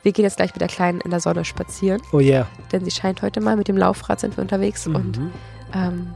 Wir 0.03 0.11
gehen 0.11 0.25
jetzt 0.25 0.35
gleich 0.35 0.51
mit 0.53 0.59
der 0.59 0.67
Kleinen 0.67 0.99
in 0.99 1.11
der 1.11 1.21
Sonne 1.21 1.45
spazieren, 1.45 2.01
oh 2.11 2.19
yeah. 2.19 2.45
denn 2.73 2.83
sie 2.83 2.91
scheint 2.91 3.21
heute 3.21 3.39
mal. 3.39 3.55
Mit 3.55 3.69
dem 3.69 3.77
Laufrad 3.77 4.19
sind 4.19 4.35
wir 4.35 4.41
unterwegs 4.41 4.85
und 4.87 5.17
Mhm. 5.17 5.31
ähm, 5.73 6.13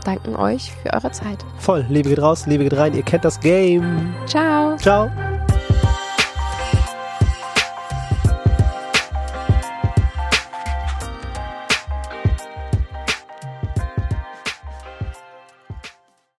danken 0.00 0.36
euch 0.36 0.72
für 0.82 0.92
eure 0.92 1.10
Zeit. 1.12 1.44
Voll, 1.58 1.84
Liebe 1.88 2.08
geht 2.08 2.20
raus, 2.20 2.46
Liebe 2.46 2.64
geht 2.64 2.76
rein, 2.76 2.94
ihr 2.94 3.02
kennt 3.02 3.24
das 3.24 3.40
Game. 3.40 4.14
Ciao! 4.26 4.76
Ciao. 4.76 5.10